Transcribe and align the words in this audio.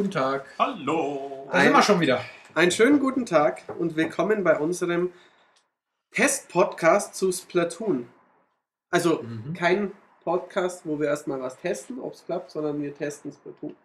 Guten 0.00 0.12
Tag. 0.12 0.46
Hallo! 0.58 1.46
Da 1.52 1.60
sind 1.60 1.72
wir 1.74 1.82
schon 1.82 2.00
wieder. 2.00 2.24
Einen 2.54 2.70
schönen 2.70 3.00
guten 3.00 3.26
Tag 3.26 3.64
und 3.78 3.96
willkommen 3.96 4.42
bei 4.42 4.58
unserem 4.58 5.12
Test-Podcast 6.12 7.14
zu 7.16 7.30
Splatoon. 7.30 8.08
Also 8.90 9.22
Mhm. 9.22 9.52
kein 9.52 9.92
Podcast, 10.24 10.86
wo 10.86 10.98
wir 10.98 11.08
erstmal 11.08 11.42
was 11.42 11.58
testen, 11.58 12.00
ob 12.00 12.14
es 12.14 12.24
klappt, 12.24 12.50
sondern 12.50 12.80
wir 12.80 12.94
testen 12.94 13.30
Splatoon. 13.30 13.76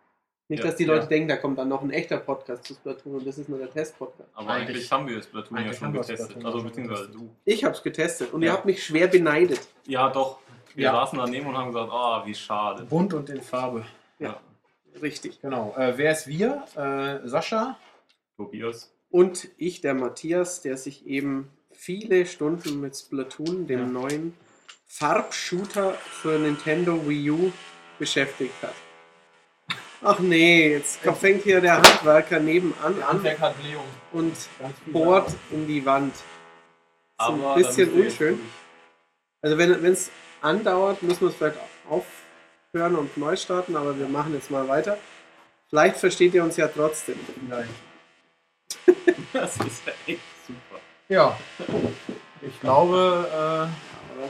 Nicht, 0.47 0.63
Ja, 0.63 0.69
dass 0.69 0.77
die 0.77 0.85
Leute 0.85 1.01
ja. 1.01 1.07
denken, 1.07 1.27
da 1.27 1.35
kommt 1.35 1.57
dann 1.59 1.67
noch 1.67 1.81
ein 1.81 1.91
echter 1.91 2.15
Podcast 2.15 2.63
zu 2.63 2.75
Splatoon 2.75 3.15
und 3.15 3.27
das 3.27 3.37
ist 3.37 3.49
nur 3.49 3.57
der 3.59 3.69
Test-Podcast. 3.71 4.29
Aber 4.35 4.51
Eigentlich- 4.51 4.69
eigentlich, 4.69 4.91
haben 4.93 5.07
wir 5.09 5.21
Splatoon 5.21 5.65
ja 5.65 5.73
schon 5.73 5.91
getestet. 5.91 6.31
Splatoon 6.31 6.45
Also 6.45 6.63
beziehungsweise 6.63 7.09
du. 7.09 7.35
Ich 7.43 7.61
habe 7.65 7.75
es 7.75 7.83
getestet 7.83 8.31
und 8.31 8.41
ihr 8.41 8.47
Ja. 8.47 8.53
habt 8.53 8.63
mich 8.63 8.81
schwer 8.81 9.07
beneidet. 9.09 9.67
Ja, 9.85 10.09
doch. 10.09 10.39
Wir 10.75 10.85
Ja. 10.85 10.91
saßen 10.93 11.19
daneben 11.19 11.47
und 11.47 11.57
haben 11.57 11.73
gesagt, 11.73 11.91
ah, 11.91 12.23
wie 12.25 12.33
schade. 12.33 12.85
Bunt 12.85 13.13
und 13.13 13.29
in 13.29 13.41
Farbe. 13.41 13.85
Ja. 14.19 14.39
Richtig. 15.01 15.41
Genau. 15.41 15.73
Äh, 15.77 15.97
wer 15.97 16.11
ist 16.11 16.27
wir? 16.27 16.63
Äh, 16.75 17.27
Sascha. 17.27 17.77
Tobias. 18.37 18.91
Und 19.09 19.49
ich, 19.57 19.81
der 19.81 19.93
Matthias, 19.93 20.61
der 20.61 20.77
sich 20.77 21.05
eben 21.05 21.49
viele 21.71 22.25
Stunden 22.25 22.81
mit 22.81 22.95
Splatoon, 22.95 23.67
dem 23.67 23.79
Ja. 23.79 23.85
neuen 23.85 24.37
Farbshooter 24.87 25.93
für 25.93 26.37
Nintendo 26.39 27.07
Wii 27.07 27.29
U, 27.31 27.51
beschäftigt 27.99 28.53
hat. 28.61 28.73
Ach 30.01 30.19
nee, 30.19 30.71
jetzt 30.73 30.99
fängt 30.99 31.43
hier 31.43 31.61
der 31.61 31.77
Handwerker 31.81 32.39
nebenan 32.39 33.01
an 33.01 33.23
hat 33.39 33.55
Leo. 33.63 33.81
und 34.11 34.35
bohrt 34.87 35.33
in 35.51 35.65
die 35.67 35.83
Wand. 35.85 36.13
Ist 36.13 36.23
ein 37.19 37.55
bisschen 37.55 37.93
unschön. 37.93 38.39
Also 39.41 39.57
wenn 39.57 39.85
es 39.85 40.11
andauert, 40.41 41.01
müssen 41.01 41.21
wir 41.21 41.29
es 41.29 41.35
vielleicht 41.35 41.57
aufhören 42.75 42.95
und 42.95 43.15
neu 43.17 43.35
starten, 43.37 43.75
aber 43.75 43.97
wir 43.97 44.07
machen 44.07 44.33
jetzt 44.33 44.51
mal 44.51 44.67
weiter. 44.67 44.97
Vielleicht 45.69 45.95
versteht 45.97 46.33
ihr 46.33 46.43
uns 46.43 46.57
ja 46.57 46.67
trotzdem. 46.67 47.17
Nein. 47.49 47.67
Das 49.33 49.57
ist 49.57 49.85
ja 49.85 49.91
echt 50.07 50.21
super. 50.47 50.79
Ja. 51.09 51.37
Ich 52.41 52.59
glaube, 52.61 53.69
äh, 54.23 54.27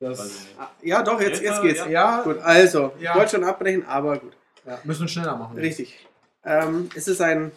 das. 0.00 0.46
Ah, 0.58 0.68
Ja, 0.82 1.02
doch, 1.02 1.20
jetzt, 1.20 1.40
Jetzt, 1.40 1.60
äh, 1.60 1.62
geht's. 1.62 1.78
ja. 1.80 1.88
Ja, 1.88 2.22
Gut, 2.22 2.38
also, 2.38 2.92
Ja. 2.98 3.12
ich 3.12 3.18
wollte 3.18 3.30
schon 3.36 3.44
abbrechen, 3.44 3.86
aber 3.86 4.18
gut. 4.18 4.32
ja, 4.66 4.80
müssen 4.82 5.02
wir 5.02 5.08
schneller 5.08 5.36
machen. 5.36 5.56
Richtig. 5.58 6.06
Ähm, 6.44 6.88
es 6.96 7.06
ist 7.06 7.20
ein 7.20 7.52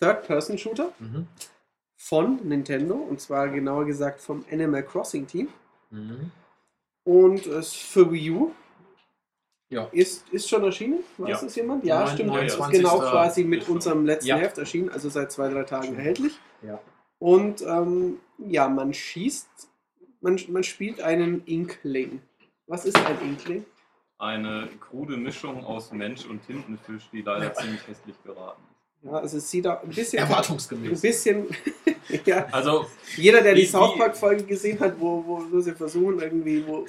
Third-Person-Shooter 0.00 0.92
Mhm. 1.00 1.26
von 1.96 2.36
Nintendo 2.48 2.94
und 2.94 3.20
zwar 3.20 3.48
genauer 3.48 3.86
gesagt 3.86 4.20
vom 4.20 4.44
Animal 4.52 4.84
Crossing 4.84 5.26
Team. 5.26 5.48
Mhm. 5.90 6.30
Und 7.02 7.46
es 7.46 7.72
für 7.72 8.12
Wii 8.12 8.30
U 8.30 8.52
Ja. 9.70 9.88
ist, 9.92 10.28
ist 10.30 10.48
schon 10.48 10.64
erschienen. 10.64 10.98
Weiß 11.16 11.28
Ja. 11.28 11.40
das 11.40 11.56
jemand? 11.56 11.84
Ja, 11.84 12.06
stimmt. 12.06 12.30
Ist 12.30 12.58
29. 12.58 12.82
genau 12.82 12.98
quasi 12.98 13.44
mit 13.44 13.68
unserem 13.68 14.04
letzten 14.04 14.28
Ja. 14.28 14.36
Heft 14.36 14.58
erschienen, 14.58 14.90
also 14.90 15.08
seit 15.08 15.30
zwei, 15.32 15.48
drei 15.48 15.62
Tagen 15.62 15.94
erhältlich. 15.94 16.38
Ja. 16.62 16.80
Und 17.18 17.62
ähm, 17.62 18.18
ja, 18.38 18.68
man 18.68 18.92
schießt, 18.92 19.48
man, 20.20 20.38
man 20.48 20.64
spielt 20.64 21.00
einen 21.00 21.44
Inkling. 21.46 22.20
Was 22.66 22.84
ist 22.84 22.96
ein 22.96 23.20
Inkling? 23.22 23.64
Eine 24.18 24.68
krude 24.80 25.16
Mischung 25.16 25.64
aus 25.64 25.92
Mensch 25.92 26.26
und 26.26 26.44
Tintenfisch, 26.46 27.08
die 27.10 27.22
leider 27.22 27.54
ziemlich 27.54 27.86
hässlich 27.86 28.16
geraten 28.22 28.60
ist. 28.70 28.79
Ja, 29.02 29.12
also 29.12 29.38
es 29.38 29.50
sieht 29.50 29.66
auch 29.66 29.82
ein 29.82 29.88
bisschen. 29.88 30.18
Ein 30.22 30.28
Erwartungsgemäß. 30.28 31.00
bisschen. 31.00 31.46
ja, 32.26 32.44
Also, 32.52 32.84
jeder, 33.16 33.40
der 33.40 33.54
die 33.54 33.62
Wie- 33.62 33.66
South 33.66 33.94
wie- 33.94 33.98
Park-Folge 33.98 34.44
gesehen 34.44 34.78
hat, 34.80 35.00
wo, 35.00 35.24
wo, 35.26 35.42
wo 35.50 35.60
sie 35.60 35.72
versuchen, 35.72 36.20
irgendwie, 36.20 36.66
wo 36.66 36.84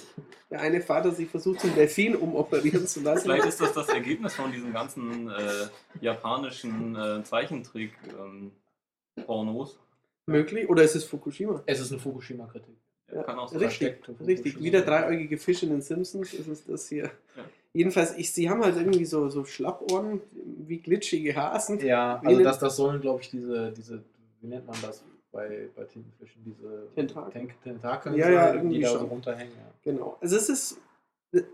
der 0.50 0.60
eine 0.60 0.82
Vater 0.82 1.12
sich 1.12 1.30
versucht, 1.30 1.62
zum 1.62 1.74
Delfin 1.74 2.16
umoperieren 2.18 2.86
zu 2.86 3.00
lassen. 3.02 3.22
vielleicht 3.22 3.46
ist 3.46 3.62
das 3.62 3.72
das 3.74 3.88
Ergebnis 3.88 4.34
von 4.36 4.52
diesen 4.52 4.74
ganzen 4.74 5.30
äh, 5.30 5.68
japanischen 6.02 6.96
äh, 6.98 7.24
Zeichentrick-Pornos. 7.24 9.80
Möglich. 10.26 10.70
Oder 10.70 10.84
ist 10.84 10.96
es 10.96 11.04
Fukushima? 11.06 11.64
Es 11.66 11.80
ist 11.80 11.92
eine 11.92 12.00
Fukushima-Kritik. 12.02 12.76
Ja, 13.14 13.24
Kann 13.24 13.40
auch 13.40 13.50
sein. 13.50 13.60
richtig, 13.60 13.98
richtig. 14.20 14.54
Fukushima. 14.54 14.64
Wie 14.64 14.72
der 14.72 14.82
dreieugige 14.82 15.38
Fisch 15.38 15.64
in 15.64 15.70
den 15.70 15.82
Simpsons 15.82 16.34
ist 16.34 16.48
es 16.48 16.66
das 16.66 16.88
hier. 16.90 17.12
Ja. 17.36 17.44
Jedenfalls, 17.74 18.18
ich, 18.18 18.32
sie 18.34 18.50
haben 18.50 18.62
halt 18.64 18.76
irgendwie 18.76 19.06
so, 19.06 19.30
so 19.30 19.46
Schlappohren, 19.46 20.22
wie 20.68 20.78
glitschige 20.78 21.36
Hasen. 21.36 21.80
Ja, 21.80 22.22
also 22.24 22.44
das, 22.44 22.60
das 22.60 22.76
sollen, 22.76 23.00
glaube 23.00 23.22
ich, 23.22 23.30
diese, 23.30 23.72
diese, 23.72 24.04
wie 24.42 24.48
nennt 24.48 24.68
man 24.68 24.76
das 24.82 25.04
bei, 25.32 25.70
bei 25.76 25.84
Tintenfischen, 25.86 26.44
diese 26.44 26.88
Tentakel. 26.96 27.42
Tenk- 27.42 27.54
Tentakel, 27.64 28.18
Ja, 28.18 28.30
ja, 28.30 28.44
sein, 28.48 28.56
irgendwie 28.58 28.76
die 28.78 28.82
da 28.84 28.90
so 28.90 29.06
runterhängen. 29.06 29.54
Ja. 29.56 29.92
Genau. 29.92 30.18
Also 30.20 30.36
es 30.36 30.50
ist, 30.50 30.78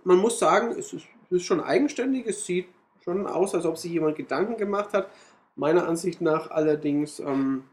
man 0.03 0.17
muss 0.17 0.39
sagen, 0.39 0.71
es 0.71 0.91
ist, 0.93 1.05
es 1.25 1.31
ist 1.37 1.43
schon 1.43 1.61
eigenständig, 1.61 2.25
es 2.25 2.45
sieht 2.45 2.65
schon 3.03 3.27
aus, 3.27 3.53
als 3.53 3.65
ob 3.65 3.77
sich 3.77 3.91
jemand 3.91 4.15
Gedanken 4.15 4.57
gemacht 4.57 4.93
hat. 4.93 5.09
Meiner 5.55 5.87
Ansicht 5.87 6.21
nach 6.21 6.49
allerdings, 6.51 7.19
ähm. 7.19 7.63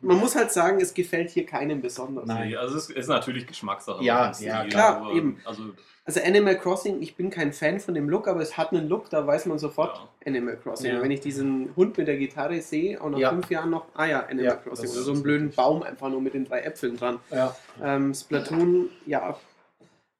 Man 0.00 0.18
muss 0.18 0.34
halt 0.36 0.52
sagen, 0.52 0.80
es 0.80 0.94
gefällt 0.94 1.30
hier 1.30 1.46
keinem 1.46 1.80
besonders. 1.80 2.26
Nein. 2.26 2.56
Also 2.56 2.76
es 2.76 2.90
ist 2.90 3.08
natürlich 3.08 3.46
Geschmackssache. 3.46 4.02
Ja, 4.02 4.28
und 4.28 4.34
Stil, 4.36 4.48
ja, 4.48 4.64
klar, 4.64 4.96
aber, 4.98 5.12
eben. 5.14 5.40
Also, 5.44 5.62
Also 6.04 6.20
Animal 6.22 6.58
Crossing, 6.58 7.02
ich 7.02 7.14
bin 7.14 7.30
kein 7.30 7.52
Fan 7.52 7.78
von 7.78 7.94
dem 7.94 8.08
Look, 8.08 8.26
aber 8.26 8.40
es 8.40 8.56
hat 8.56 8.72
einen 8.72 8.88
Look, 8.88 9.10
da 9.10 9.24
weiß 9.26 9.46
man 9.46 9.58
sofort 9.58 9.96
Ja. 9.96 10.08
Animal 10.26 10.56
Crossing. 10.56 10.94
Ja. 10.94 11.02
Wenn 11.02 11.10
ich 11.10 11.20
diesen 11.20 11.70
Hund 11.76 11.96
mit 11.98 12.08
der 12.08 12.16
Gitarre 12.16 12.60
sehe, 12.62 13.00
auch 13.00 13.10
nach 13.10 13.18
Ja. 13.18 13.30
fünf 13.30 13.48
Jahren 13.50 13.70
noch, 13.70 13.86
ah 13.94 14.06
ja, 14.06 14.20
Animal 14.20 14.44
Ja, 14.44 14.56
Crossing. 14.56 14.90
Oder 14.90 15.00
so 15.02 15.12
einen 15.12 15.22
blöden 15.22 15.46
richtig. 15.48 15.56
Baum 15.62 15.82
einfach 15.82 16.08
nur 16.08 16.20
mit 16.20 16.34
den 16.34 16.44
drei 16.46 16.60
Äpfeln 16.62 16.96
dran. 16.96 17.20
Ja. 17.30 17.54
Ähm, 17.82 18.12
Splatoon, 18.14 18.88
ja, 19.06 19.36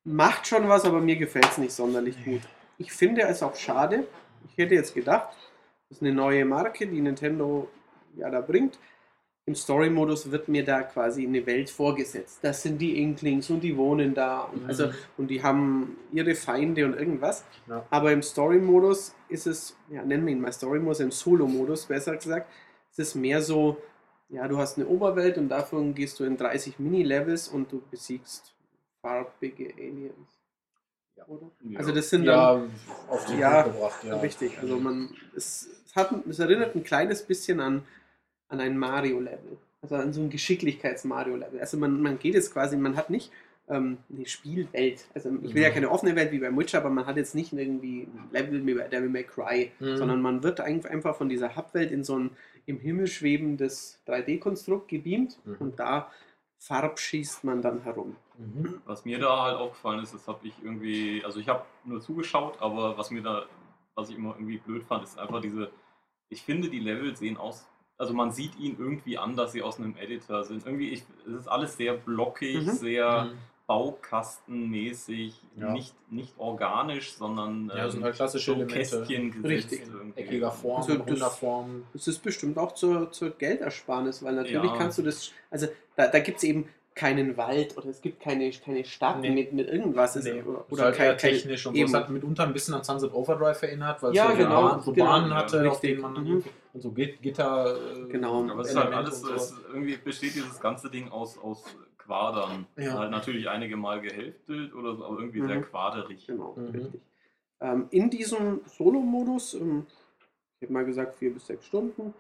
macht 0.05 0.47
schon 0.47 0.69
was, 0.69 0.85
aber 0.85 1.01
mir 1.01 1.17
gefällt 1.17 1.47
es 1.51 1.59
nicht 1.59 1.73
sonderlich 1.73 2.23
gut. 2.25 2.43
Ich 2.79 2.93
finde 2.93 3.23
es 3.23 3.43
auch 3.43 3.57
schade. 3.57 4.05
Ich 4.51 4.59
hätte 4.59 4.75
jetzt 4.75 4.95
gedacht, 4.95 5.29
das 5.89 5.99
ist 5.99 6.03
eine 6.03 6.13
neue 6.13 6.45
Marke, 6.45 6.87
die 6.87 7.01
Nintendo 7.01 7.69
ja 8.17 8.31
da 8.31 8.41
bringt. 8.41 8.79
Im 9.51 9.57
Story-Modus 9.57 10.31
wird 10.31 10.47
mir 10.47 10.65
da 10.65 10.83
quasi 10.83 11.27
eine 11.27 11.45
Welt 11.45 11.71
vorgesetzt. 11.71 12.39
Das 12.43 12.63
sind 12.63 12.79
die 12.79 13.03
Inklings 13.03 13.51
und 13.51 13.63
die 13.65 13.77
wohnen 13.77 14.15
da. 14.15 14.43
Und, 14.43 14.65
also, 14.69 14.87
Mhm. 14.87 14.93
und 15.17 15.27
die 15.29 15.43
haben 15.43 15.97
ihre 16.13 16.37
Feinde 16.37 16.85
und 16.87 16.95
irgendwas. 16.95 17.45
Ja. 17.67 17.85
Aber 17.91 18.13
im 18.13 18.23
Story-Modus 18.23 19.13
ist 19.29 19.49
es, 19.49 19.77
ja, 19.91 20.05
nennen 20.05 20.25
wir 20.25 20.33
ihn 20.35 20.41
mal 20.41 20.53
Story-Modus, 20.53 21.01
im 21.01 21.11
Solo-Modus 21.11 21.87
besser 21.87 22.15
gesagt, 22.15 22.49
ist 22.93 23.01
es 23.01 23.15
mehr 23.17 23.43
so, 23.43 23.77
ja, 24.29 24.47
du 24.47 24.57
hast 24.59 24.79
eine 24.79 24.87
Oberwelt 24.87 25.37
und 25.37 25.49
davon 25.49 25.97
gehst 25.97 26.21
du 26.21 26.25
in 26.25 26.37
30 26.37 26.79
Mini-Levels 26.79 27.49
und 27.49 27.73
du 27.73 27.83
besiegst 27.91 28.55
farbige 29.01 29.75
Aliens. 29.75 30.39
Ja. 31.17 31.25
Oder? 31.27 31.51
Ja. 31.65 31.79
Also 31.81 31.91
das 31.91 32.09
sind 32.09 32.25
dann 32.27 32.71
ja, 32.71 33.13
auf 33.13 33.25
den 33.27 33.39
Ja, 33.41 33.63
gebracht. 33.63 34.05
Ja. 34.05 34.17
richtig. 34.21 34.57
Also 34.63 34.77
man, 34.79 35.11
es, 35.35 35.69
hat, 35.97 36.15
es 36.29 36.39
erinnert 36.39 36.77
ein 36.77 36.85
kleines 36.85 37.25
bisschen 37.25 37.59
an, 37.59 37.83
an 38.51 38.61
ein 38.61 38.77
Mario-Level. 38.79 39.57
Also 39.83 39.95
an 39.97 40.13
so 40.13 40.21
ein 40.21 40.29
Geschicklichkeits-Mario-Level. 40.31 41.59
Also 41.61 41.79
man, 41.79 42.03
man 42.03 42.19
geht 42.19 42.35
jetzt 42.35 42.53
quasi, 42.53 42.77
man 42.77 42.97
hat 42.97 43.09
nicht 43.11 43.33
ähm, 43.69 43.99
eine 44.15 44.27
Spielwelt. 44.27 45.07
Also 45.15 45.31
ich 45.43 45.55
will 45.55 45.63
ja 45.63 45.71
Mhm. 45.71 45.75
keine 45.75 45.91
offene 45.91 46.17
Welt 46.17 46.33
wie 46.33 46.41
bei 46.41 46.55
Witcher, 46.57 46.79
aber 46.79 46.91
man 46.91 47.07
hat 47.07 47.17
jetzt 47.17 47.35
nicht 47.37 47.53
irgendwie 47.53 48.03
ein 48.03 48.29
Level 48.33 48.67
wie 48.67 48.75
bei 48.75 48.89
Devil 48.89 49.09
May 49.09 49.23
Cry, 49.25 49.71
Mhm. 49.79 49.97
sondern 49.97 50.21
man 50.21 50.43
wird 50.43 50.61
ein- 50.61 50.85
einfach 50.85 51.15
von 51.17 51.29
dieser 51.29 51.57
Hubwelt 51.57 51.91
in 51.93 52.03
so 52.05 52.19
ein 52.19 52.31
im 52.67 52.79
Himmel 52.79 53.07
schwebendes 53.07 54.01
3D-Konstrukt 54.07 54.89
gebeamt 54.89 55.39
Mhm. 55.45 55.57
und 55.61 55.79
da 55.81 56.11
farbschießt 56.59 57.45
man 57.45 57.63
dann 57.63 57.83
herum. 57.85 58.17
Mhm. 58.39 58.81
Was 58.85 59.05
mir 59.05 59.19
da 59.19 59.45
halt 59.45 59.57
aufgefallen 59.57 60.03
ist, 60.03 60.13
das 60.15 60.27
habe 60.29 60.47
ich 60.47 60.53
irgendwie, 60.63 61.23
also 61.25 61.41
ich 61.41 61.49
habe 61.49 61.65
nur 61.85 62.01
zugeschaut, 62.01 62.61
aber 62.61 62.99
was 62.99 63.11
mir 63.11 63.23
da, 63.23 63.47
was 63.95 64.11
ich 64.11 64.17
immer 64.17 64.35
irgendwie 64.37 64.59
blöd 64.59 64.83
fand, 64.85 65.05
ist 65.05 65.19
einfach 65.19 65.41
diese, 65.41 65.71
ich 66.29 66.43
finde 66.43 66.69
die 66.69 66.81
Level 66.81 67.17
sehen 67.17 67.37
aus, 67.37 67.67
also 68.01 68.15
man 68.15 68.33
sieht 68.33 68.59
ihnen 68.59 68.77
irgendwie 68.79 69.19
an, 69.19 69.37
dass 69.37 69.53
sie 69.53 69.63
aus 69.63 69.79
einem 69.79 69.95
Editor 69.97 70.43
sind. 70.45 70.65
Irgendwie, 70.67 70.89
ich, 70.91 71.05
es 71.27 71.33
ist 71.41 71.49
alles 71.49 71.77
sehr 71.77 71.93
blockig, 71.95 72.67
Mhm. 72.67 72.71
sehr 72.71 73.25
Mhm. 73.25 73.39
baukastenmäßig, 73.67 75.41
Ja. 75.57 75.71
nicht, 75.73 75.95
nicht 76.11 76.33
organisch, 76.39 77.13
sondern 77.15 77.71
Ja, 77.75 77.85
ähm, 77.85 77.91
sind 77.91 78.05
halt 78.05 78.15
klassische 78.17 78.55
so. 78.59 78.67
Kästchen 78.67 79.31
gesetzt 79.31 79.45
Richtig. 79.73 79.83
irgendwie. 79.93 80.21
Eckiger 80.21 80.51
Form, 80.51 80.77
Also 80.83 80.97
das- 80.97 81.07
runder 81.09 81.31
Form. 81.31 81.83
Das 81.93 82.09
ist 82.09 82.19
bestimmt 82.23 82.59
auch 82.59 82.73
zur, 82.73 83.13
zur 83.13 83.31
Geldersparnis, 83.31 84.23
weil 84.23 84.35
natürlich 84.35 84.71
Ja. 84.73 84.77
kannst 84.77 84.99
du 84.99 85.03
das, 85.03 85.33
also 85.51 85.69
da, 85.97 86.09
da 86.09 86.19
gibt 86.21 86.39
es 86.39 86.45
eben 86.45 86.69
keinen 87.01 87.37
Wald 87.39 87.79
oder 87.79 87.87
es 87.89 88.03
gibt 88.03 88.21
keine, 88.21 88.51
keine 88.51 88.85
Stadt 88.85 89.21
Nee. 89.21 89.31
mit, 89.31 89.53
mit 89.55 89.69
irgendwas. 89.69 90.17
Es- 90.17 90.25
Nee, 90.27 90.43
oder 90.43 90.59
ist 90.67 90.73
oder 90.73 90.83
halt 90.85 90.97
kein, 90.97 91.17
technisch 91.17 91.67
und 91.67 91.73
so. 91.75 91.79
eben. 91.81 91.89
Es 91.89 91.95
hat 91.95 92.11
mitunter 92.11 92.43
ein 92.43 92.53
bisschen 92.53 92.75
an 92.75 92.85
Sunset 92.85 93.13
Overdrive 93.15 93.63
erinnert, 93.63 94.03
weil 94.03 94.11
es 94.11 94.17
Ja, 94.19 94.31
so, 94.31 94.37
genau, 94.37 94.63
Bahn, 94.69 94.81
so 94.83 94.93
genau. 94.93 95.07
Bahnen 95.07 95.35
hatte, 95.35 95.65
Ja, 95.65 95.71
auf 95.71 95.81
denen 95.81 96.01
man 96.03 96.13
Mhm. 96.23 96.45
und 96.75 96.81
so 96.83 96.91
Git- 96.93 97.23
Gitter. 97.23 97.75
äh, 97.75 98.09
Genau. 98.13 98.45
Aber 98.51 98.61
es 98.61 98.69
ist 98.71 98.77
halt 98.77 98.93
alles, 98.93 99.21
so. 99.23 99.33
es 99.33 99.55
irgendwie 99.73 99.97
besteht 99.97 100.35
dieses 100.35 100.61
ganze 100.61 100.91
Ding 100.91 101.09
aus, 101.09 101.39
aus 101.39 101.65
Quadern. 101.97 102.67
Ja. 102.77 102.99
Halt 102.99 103.11
natürlich 103.11 103.49
einige 103.49 103.79
Mal 103.79 104.03
gehälftet 104.03 104.75
oder 104.75 104.95
so, 104.97 105.05
aber 105.07 105.19
irgendwie 105.21 105.41
sehr 105.41 105.57
Mhm. 105.57 105.63
quaderig. 105.63 106.27
Genau, 106.27 106.55
Mhm. 106.57 106.67
richtig. 106.69 107.01
Ähm, 107.63 107.87
in 107.91 108.11
diesem 108.11 108.61
Solo-Modus, 108.67 109.55
ähm, 109.55 109.87
ich 110.61 110.67
habe 110.67 110.73
mal 110.75 110.85
gesagt 110.85 111.17
vier 111.17 111.33
bis 111.33 111.47
sechs 111.47 111.65
Stunden, 111.65 112.13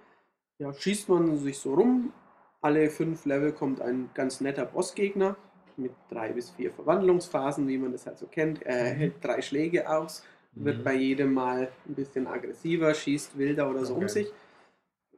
ja, 0.58 0.72
schießt 0.72 1.08
man 1.10 1.36
sich 1.36 1.58
so 1.58 1.74
rum. 1.74 2.12
Alle 2.62 2.90
fünf 2.90 3.24
Level 3.24 3.52
kommt 3.52 3.80
ein 3.80 4.10
ganz 4.14 4.40
netter 4.40 4.66
Bossgegner 4.66 5.36
mit 5.76 5.92
drei 6.10 6.30
bis 6.32 6.50
vier 6.50 6.70
Verwandlungsphasen, 6.70 7.66
wie 7.68 7.78
man 7.78 7.92
das 7.92 8.06
halt 8.06 8.18
so 8.18 8.26
kennt. 8.26 8.62
Er 8.62 8.92
Mhm. 8.94 8.98
hält 8.98 9.14
drei 9.24 9.40
Schläge 9.42 9.88
aus 9.88 10.22
wird 10.54 10.78
Mhm. 10.78 10.84
bei 10.84 10.94
jedem 10.94 11.32
Mal 11.32 11.70
ein 11.88 11.94
bisschen 11.94 12.26
aggressiver, 12.26 12.92
schießt 12.92 13.38
wilder 13.38 13.70
oder 13.70 13.84
so 13.84 13.94
um 13.94 14.04
Okay. 14.04 14.08
sich. 14.08 14.32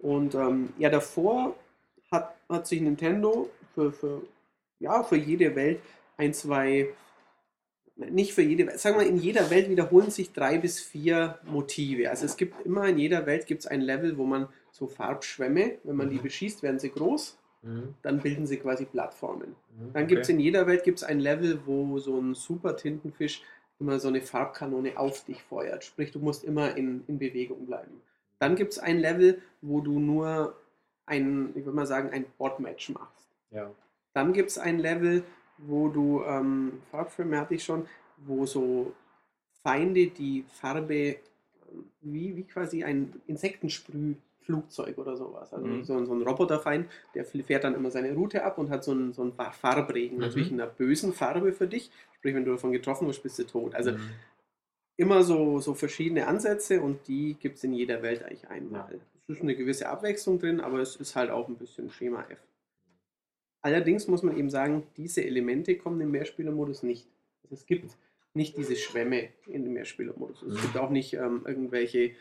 Und 0.00 0.34
ähm, 0.34 0.72
ja, 0.78 0.90
davor 0.90 1.56
hat, 2.10 2.34
hat 2.48 2.66
sich 2.66 2.80
Nintendo 2.80 3.48
für, 3.74 3.92
für, 3.92 4.22
ja, 4.78 5.02
für 5.02 5.16
jede 5.16 5.54
Welt 5.56 5.80
ein, 6.16 6.34
zwei, 6.34 6.90
nicht 7.96 8.34
für 8.34 8.42
jede 8.42 8.66
Welt, 8.66 8.78
sagen 8.78 8.98
wir, 8.98 9.06
in 9.06 9.16
jeder 9.16 9.50
Welt 9.50 9.68
wiederholen 9.68 10.10
sich 10.10 10.32
drei 10.32 10.58
bis 10.58 10.80
vier 10.80 11.38
Motive. 11.44 12.10
Also 12.10 12.26
es 12.26 12.36
gibt 12.36 12.64
immer 12.66 12.88
in 12.88 12.98
jeder 12.98 13.26
Welt 13.26 13.46
gibt 13.46 13.60
es 13.62 13.66
ein 13.66 13.80
Level, 13.80 14.18
wo 14.18 14.24
man 14.24 14.48
so 14.72 14.88
Farbschwämme, 14.88 15.78
wenn 15.84 15.96
man 15.96 16.08
die 16.10 16.16
Mhm. 16.16 16.22
beschießt, 16.22 16.62
werden 16.62 16.78
sie 16.80 16.90
groß, 16.90 17.38
Mhm. 17.62 17.94
dann 18.02 18.20
bilden 18.20 18.46
sie 18.46 18.56
quasi 18.56 18.86
Plattformen. 18.86 19.54
Mhm. 19.78 19.92
Dann 19.92 20.06
gibt 20.08 20.22
es 20.22 20.28
Okay. 20.28 20.34
in 20.34 20.40
jeder 20.40 20.66
Welt 20.66 20.82
gibt's 20.82 21.04
ein 21.04 21.20
Level, 21.20 21.60
wo 21.66 21.98
so 21.98 22.19
ein 22.19 22.34
super 22.34 22.76
Tintenfisch 22.76 23.42
immer 23.78 24.00
so 24.00 24.08
eine 24.08 24.20
Farbkanone 24.22 24.96
auf 24.96 25.24
dich 25.24 25.42
feuert. 25.42 25.84
Sprich, 25.84 26.10
du 26.10 26.19
musst 26.19 26.42
immer 26.44 26.76
in, 26.76 27.04
in 27.06 27.19
Bewegung 27.19 27.66
bleiben. 27.66 28.00
Dann 28.38 28.56
gibt 28.56 28.72
es 28.72 28.78
ein 28.78 28.98
Level, 28.98 29.40
wo 29.60 29.80
du 29.80 29.98
nur 30.00 30.56
ein, 31.06 31.50
ich 31.50 31.64
würde 31.64 31.76
mal 31.76 31.86
sagen, 31.86 32.10
ein 32.10 32.25
Bot-Match 32.38 32.90
machst. 32.90 33.28
Ja. 33.50 33.70
Dann 34.14 34.32
gibt 34.32 34.50
es 34.50 34.58
ein 34.58 34.78
Level, 34.78 35.22
wo 35.58 35.88
du, 35.88 36.22
ähm, 36.25 36.80
Farbfilme 36.90 37.38
hatte 37.38 37.54
ich 37.54 37.64
schon, 37.64 37.86
wo 38.18 38.46
so 38.46 38.92
Feinde 39.62 40.08
die 40.08 40.44
Farbe, 40.48 40.94
ähm, 40.94 41.84
wie, 42.00 42.36
wie 42.36 42.44
quasi 42.44 42.82
ein 42.84 43.12
Insektensprühflugzeug 44.46 44.98
oder 44.98 45.16
sowas. 45.16 45.52
Also 45.52 45.66
Mhm. 45.66 45.84
so, 45.84 45.94
ein- 45.96 46.06
so 46.06 46.12
ein 46.14 46.22
Roboterfeind, 46.22 46.88
der 47.14 47.24
fährt 47.24 47.64
dann 47.64 47.74
immer 47.74 47.90
seine 47.90 48.12
Route 48.14 48.44
ab 48.44 48.58
und 48.58 48.70
hat 48.70 48.84
so 48.84 48.92
einen, 48.92 49.12
so 49.12 49.22
einen 49.22 49.32
Far- 49.32 49.52
Farbregen. 49.52 50.16
Mhm. 50.18 50.22
Natürlich 50.24 50.50
in 50.50 50.60
einer 50.60 50.70
bösen 50.70 51.12
Farbe 51.12 51.52
für 51.52 51.66
dich. 51.66 51.90
Sprich, 52.16 52.34
wenn 52.34 52.44
du 52.44 52.52
davon 52.52 52.72
getroffen 52.72 53.08
wirst, 53.08 53.22
bist 53.22 53.38
du 53.38 53.44
tot. 53.44 53.74
Also 53.74 53.92
Mhm. 53.92 54.10
immer 54.96 55.22
so, 55.22 55.60
so 55.60 55.74
verschiedene 55.74 56.26
Ansätze 56.26 56.80
und 56.80 57.06
die 57.08 57.34
gibt 57.34 57.56
es 57.56 57.64
in 57.64 57.72
jeder 57.72 58.02
Welt 58.02 58.22
eigentlich 58.22 58.48
einmal. 58.48 59.00
Es 59.22 59.28
ist 59.36 59.42
eine 59.42 59.54
gewisse 59.56 59.88
Abwechslung 59.88 60.38
drin, 60.38 60.60
aber 60.60 60.80
es 60.80 60.96
ist 60.96 61.16
halt 61.16 61.30
auch 61.30 61.48
ein 61.48 61.56
bisschen 61.56 61.90
Schema 61.90 62.24
F. 62.28 62.38
Allerdings 63.64 64.08
muss 64.08 64.22
man 64.24 64.36
eben 64.36 64.50
sagen, 64.50 64.86
diese 64.96 65.24
Elemente 65.24 65.76
kommen 65.76 66.00
im 66.00 66.10
Mehrspielermodus 66.10 66.82
nicht. 66.82 67.06
Also 67.44 67.54
es 67.54 67.66
gibt 67.66 67.96
nicht 68.34 68.56
diese 68.56 68.74
Schwämme 68.76 69.28
in 69.46 69.62
dem 69.62 69.74
Mehrspielermodus. 69.74 70.42
Es 70.42 70.54
Mhm. 70.58 70.62
gibt 70.62 70.76
auch 70.78 70.90
nicht 70.90 71.14
ähm, 71.14 71.42
irgendwelche 71.46 72.12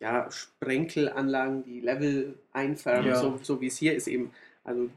ja, 0.00 0.30
Sprenkelanlagen, 0.30 1.64
die 1.64 1.80
Level 1.80 2.38
einfärben, 2.52 3.08
Ja. 3.08 3.16
so, 3.16 3.38
so 3.42 3.60
wie 3.60 3.66
es 3.66 3.76
hier 3.76 3.94
ist 3.94 4.06
eben. 4.06 4.30
Also 4.64 4.90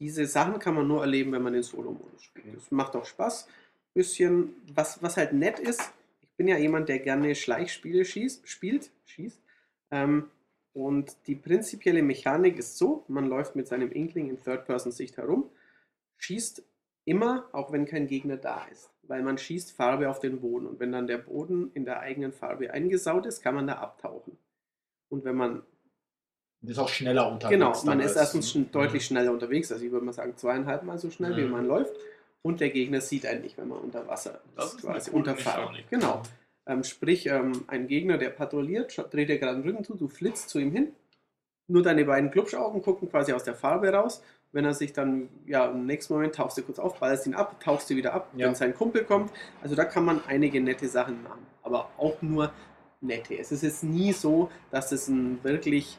diese 0.00 0.26
Sachen 0.26 0.58
kann 0.58 0.74
man 0.74 0.86
nur 0.86 1.00
erleben, 1.00 1.32
wenn 1.32 1.42
man 1.42 1.52
den 1.52 1.62
Solo-Modus 1.62 2.22
spielt. 2.22 2.56
Das 2.56 2.70
macht 2.70 2.94
auch 2.96 3.04
Spaß. 3.04 3.48
Bisschen, 3.94 4.54
was, 4.74 5.02
was 5.02 5.16
halt 5.16 5.32
nett 5.32 5.58
ist, 5.58 5.82
ich 6.20 6.28
bin 6.36 6.48
ja 6.48 6.56
jemand, 6.56 6.88
der 6.88 7.00
gerne 7.00 7.34
Schleichspiele 7.34 8.04
schießt, 8.04 8.48
spielt, 8.48 8.90
schießt. 9.06 9.40
Ähm, 9.90 10.30
und 10.72 11.16
die 11.26 11.34
prinzipielle 11.34 12.02
Mechanik 12.02 12.58
ist 12.58 12.78
so, 12.78 13.04
man 13.08 13.26
läuft 13.26 13.56
mit 13.56 13.66
seinem 13.66 13.90
Inkling 13.90 14.30
in 14.30 14.40
Third-Person-Sicht 14.40 15.16
herum, 15.16 15.50
schießt 16.18 16.62
immer, 17.08 17.48
auch 17.52 17.72
wenn 17.72 17.86
kein 17.86 18.06
Gegner 18.06 18.36
da 18.36 18.64
ist. 18.70 18.90
Weil 19.02 19.22
man 19.22 19.38
schießt 19.38 19.72
Farbe 19.72 20.08
auf 20.10 20.18
den 20.20 20.40
Boden. 20.40 20.66
Und 20.66 20.80
wenn 20.80 20.92
dann 20.92 21.06
der 21.06 21.18
Boden 21.18 21.70
in 21.74 21.84
der 21.84 22.00
eigenen 22.00 22.32
Farbe 22.32 22.70
eingesaut 22.70 23.26
ist, 23.26 23.42
kann 23.42 23.54
man 23.54 23.66
da 23.66 23.74
abtauchen. 23.74 24.36
Und 25.08 25.24
wenn 25.24 25.36
man 25.36 25.62
Das 26.60 26.72
ist 26.72 26.78
auch 26.78 26.88
schneller 26.88 27.30
unterwegs. 27.30 27.58
Genau, 27.58 27.84
man 27.84 28.00
ist 28.00 28.16
erstens 28.16 28.50
schon 28.50 28.62
Mhm. 28.62 28.72
deutlich 28.72 29.04
schneller 29.06 29.32
unterwegs, 29.32 29.70
also 29.72 29.84
ich 29.84 29.92
würde 29.92 30.04
mal 30.04 30.12
sagen 30.12 30.36
zweieinhalb 30.36 30.82
Mal 30.82 30.98
so 30.98 31.08
schnell, 31.10 31.36
wie 31.36 31.42
Mhm. 31.44 31.50
man 31.52 31.66
läuft. 31.66 31.94
Und 32.42 32.60
der 32.60 32.70
Gegner 32.70 33.00
sieht 33.00 33.26
einen 33.26 33.42
nicht, 33.42 33.56
wenn 33.58 33.68
man 33.68 33.78
unter 33.78 34.06
Wasser 34.08 34.40
Das 34.56 34.66
ist, 34.66 34.74
ist 34.74 34.80
quasi 34.82 35.10
unter. 35.12 35.34
Mechanik. 35.34 35.88
Genau. 35.90 36.22
Ähm, 36.66 36.84
sprich, 36.84 37.26
ähm, 37.26 37.64
ein 37.68 37.88
Gegner, 37.88 38.18
der 38.18 38.30
patrouilliert, 38.30 38.96
dreht 39.10 39.28
dir 39.28 39.38
gerade 39.38 39.60
den 39.60 39.68
Rücken 39.70 39.84
zu, 39.84 39.94
du 39.94 40.08
flitzt 40.08 40.50
zu 40.50 40.58
ihm 40.58 40.70
hin. 40.72 40.92
Nur 41.66 41.82
deine 41.82 42.04
beiden 42.04 42.30
Klubschaugen 42.30 42.82
gucken 42.82 43.08
quasi 43.10 43.32
aus 43.32 43.44
der 43.44 43.54
Farbe 43.54 43.90
raus. 43.92 44.22
Wenn 44.52 44.64
er 44.64 44.72
sich 44.74 44.92
dann, 44.94 45.28
ja, 45.46 45.66
im 45.66 45.84
nächsten 45.86 46.14
Moment 46.14 46.34
tauchst 46.34 46.56
du 46.56 46.62
kurz 46.62 46.78
auf, 46.78 46.98
ballerst 46.98 47.26
ihn 47.26 47.34
ab, 47.34 47.60
tauchst 47.60 47.90
du 47.90 47.96
wieder 47.96 48.14
ab, 48.14 48.30
Ja. 48.34 48.46
wenn 48.46 48.54
sein 48.54 48.74
Kumpel 48.74 49.04
kommt. 49.04 49.30
Also 49.62 49.74
da 49.74 49.84
kann 49.84 50.04
man 50.04 50.20
einige 50.26 50.60
nette 50.60 50.88
Sachen 50.88 51.22
machen. 51.22 51.46
Aber 51.62 51.90
auch 51.98 52.22
nur 52.22 52.50
nette. 53.00 53.36
Es 53.38 53.52
ist 53.52 53.62
jetzt 53.62 53.84
nie 53.84 54.12
so, 54.12 54.50
dass 54.70 54.90
es 54.92 55.06
ein 55.08 55.38
wirklich, 55.44 55.98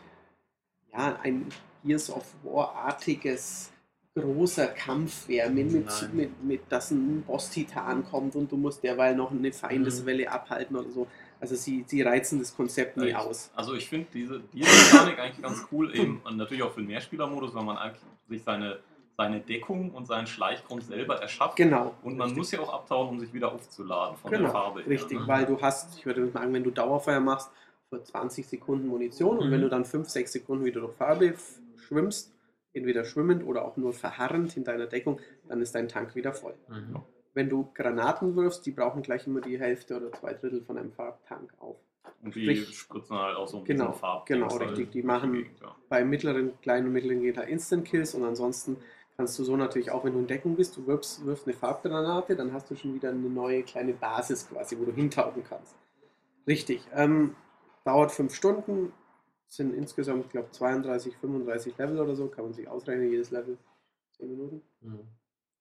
ja, 0.92 1.18
ein 1.22 1.46
Gears 1.84 2.10
of 2.10 2.26
War-artiges 2.44 3.72
großer 4.16 4.68
Kampf 4.68 5.28
wäre, 5.28 5.50
mit, 5.50 5.72
mit, 5.72 6.14
mit, 6.14 6.44
mit, 6.44 6.62
dass 6.70 6.92
ein 6.92 7.22
Boss-Titan 7.22 8.04
kommt 8.04 8.36
und 8.36 8.52
du 8.52 8.58
musst 8.58 8.84
derweil 8.84 9.16
noch 9.16 9.32
eine 9.32 9.54
Feindeswelle 9.54 10.30
abhalten 10.30 10.76
oder 10.76 10.90
so. 10.90 11.08
Also 11.40 11.56
sie, 11.56 11.86
sie 11.88 12.02
reizen 12.02 12.40
das 12.40 12.54
Konzept 12.54 12.98
nie 12.98 13.10
Ich- 13.10 13.16
aus. 13.16 13.52
Also 13.56 13.76
ich 13.76 13.88
finde 13.88 14.08
diese, 14.14 14.42
diese 14.52 14.66
Mechanik 14.70 15.20
eigentlich 15.20 15.42
ganz 15.42 15.66
cool, 15.72 15.96
eben 15.96 16.20
und 16.26 16.36
natürlich 16.36 16.64
auch 16.64 16.72
für 16.74 16.82
den 16.82 16.88
Mehrspielermodus, 16.88 17.54
weil 17.54 17.64
man 17.64 17.78
eigentlich 17.78 18.02
sich 18.30 18.44
seine, 18.44 18.80
seine 19.18 19.42
Deckung 19.42 19.92
und 19.92 20.06
seinen 20.08 20.28
Schleichgrund 20.28 20.84
selber 20.84 21.22
erschafft. 21.22 21.56
Genau. 21.58 21.94
Und 22.04 22.14
man 22.18 22.28
richtig. 22.28 22.38
muss 22.38 22.52
ja 22.52 22.60
auch 22.62 22.74
abtauchen, 22.74 23.10
um 23.10 23.20
sich 23.20 23.34
wieder 23.34 23.52
aufzuladen 23.52 24.18
von 24.18 24.32
Genau, 24.32 24.44
der 24.44 24.52
Farbe. 24.52 24.80
her, 24.82 24.90
Richtig, 24.90 25.20
ne? 25.20 25.28
weil 25.28 25.46
du 25.46 25.60
hast, 25.62 25.98
ich 25.98 26.06
würde 26.06 26.30
sagen, 26.30 26.54
wenn 26.54 26.64
du 26.64 26.72
Dauerfeuer 26.72 27.20
machst, 27.20 27.52
für 27.90 28.02
20 28.04 28.48
Sekunden 28.48 28.88
Munition 28.88 29.40
und 29.40 29.48
Mhm. 29.48 29.52
wenn 29.52 29.62
du 29.62 29.70
dann 29.70 29.84
5, 29.84 30.08
6 30.08 30.32
Sekunden 30.32 30.64
wieder 30.64 30.80
durch 30.82 30.94
Farbe 30.94 31.34
schwimmst, 31.76 32.32
entweder 32.72 33.04
schwimmend 33.04 33.44
oder 33.44 33.66
auch 33.66 33.78
nur 33.78 33.94
verharrend 33.94 34.56
in 34.56 34.64
deiner 34.64 34.86
Deckung, 34.86 35.20
dann 35.48 35.60
ist 35.62 35.74
dein 35.74 35.88
Tank 35.88 36.16
wieder 36.16 36.34
voll. 36.34 36.54
Mhm. 36.68 37.02
Wenn 37.34 37.50
du 37.50 37.70
Granaten 37.74 38.36
wirfst, 38.36 38.66
die 38.66 38.72
brauchen 38.72 39.02
gleich 39.02 39.26
immer 39.26 39.42
die 39.42 39.60
Hälfte 39.60 39.98
oder 39.98 40.12
zwei 40.12 40.34
Drittel 40.34 40.62
von 40.62 40.78
einem 40.78 40.92
Farbtank 40.92 41.52
auf. 41.60 41.78
Und 42.22 42.36
die 42.36 42.42
sprich- 42.56 42.78
spritzen 42.80 43.18
halt 43.18 43.38
auch 43.38 43.48
so 43.48 43.60
ein 43.60 43.64
Genau, 43.66 43.88
bisschen 43.88 44.00
Farb. 44.00 44.26
genau, 44.26 44.48
richtig. 44.58 44.92
Die 44.92 45.04
machen- 45.04 45.46
Bei 45.88 46.04
mittleren, 46.04 46.60
kleinen 46.62 46.88
und 46.88 46.94
mittleren 46.94 47.22
geht 47.22 47.38
halt 47.38 47.50
Instant 47.50 47.86
Kills 47.86 48.14
und 48.14 48.24
ansonsten 48.26 48.78
kannst 49.16 49.38
du 49.40 49.44
so 49.44 49.56
natürlich 49.58 49.92
auch, 49.92 50.04
wenn 50.04 50.14
du 50.14 50.20
in 50.20 50.28
Deckung 50.28 50.56
bist, 50.56 50.76
du 50.78 50.86
wirfst, 50.88 51.26
wirfst 51.26 51.48
eine 51.48 51.56
Farbgranate, 51.56 52.36
dann 52.36 52.52
hast 52.54 52.70
du 52.72 52.76
schon 52.76 52.94
wieder 52.94 53.10
eine 53.10 53.20
neue 53.30 53.64
kleine 53.64 53.94
Basis 53.94 54.48
quasi, 54.50 54.78
wo 54.80 54.86
du 54.86 54.92
hintauchen 54.94 55.44
kannst. 55.48 55.76
Richtig. 56.48 56.82
Ähm, 56.94 57.36
dauert 57.86 58.12
fünf 58.12 58.34
Stunden, 58.34 58.92
sind 59.48 59.74
insgesamt, 59.74 60.26
ich 60.26 60.32
glaube, 60.32 60.52
32, 60.52 61.16
35 61.18 61.78
Level 61.78 62.00
oder 62.00 62.16
so, 62.16 62.28
kann 62.28 62.46
man 62.46 62.54
sich 62.54 62.68
ausrechnen, 62.68 63.10
jedes 63.12 63.32
Level 63.32 63.58
10 64.18 64.30
Minuten. 64.30 64.62
Mhm. 64.82 65.00